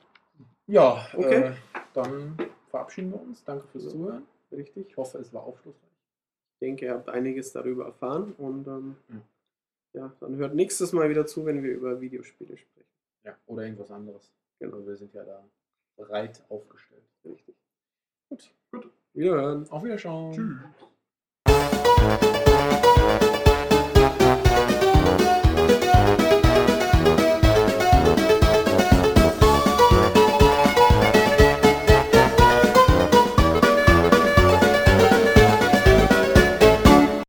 Ja, 0.66 1.08
Okay. 1.14 1.34
Äh, 1.48 1.54
dann 1.94 2.36
verabschieden 2.68 3.12
wir 3.12 3.20
uns. 3.22 3.42
Danke 3.44 3.66
fürs 3.68 3.84
Ja. 3.84 3.90
Zuhören. 3.90 4.26
Richtig. 4.50 4.88
Ich 4.90 4.96
hoffe, 4.98 5.18
es 5.18 5.32
war 5.32 5.42
aufschlussreich. 5.44 5.88
Ich 6.54 6.58
denke, 6.60 6.84
ihr 6.84 6.92
habt 6.92 7.08
einiges 7.08 7.52
darüber 7.52 7.86
erfahren 7.86 8.34
und 8.34 8.66
ähm, 8.68 8.96
Mhm. 9.08 9.22
ja, 9.94 10.12
dann 10.20 10.36
hört 10.36 10.54
nächstes 10.54 10.92
Mal 10.92 11.08
wieder 11.08 11.24
zu, 11.26 11.46
wenn 11.46 11.62
wir 11.62 11.72
über 11.72 11.98
Videospiele 12.00 12.56
sprechen. 12.58 12.88
Ja, 13.24 13.34
oder 13.46 13.62
irgendwas 13.64 13.90
anderes. 13.90 14.30
Genau. 14.62 14.86
Wir 14.86 14.96
sind 14.96 15.12
ja 15.12 15.24
da 15.24 15.44
breit 15.96 16.44
aufgestellt. 16.48 17.02
Richtig. 17.24 17.56
Gut, 18.28 18.54
gut. 18.70 18.90
Wiederhören. 19.12 19.68
Auf 19.70 19.82
Wiederschauen. 19.82 20.32
Tschüss. 20.32 20.88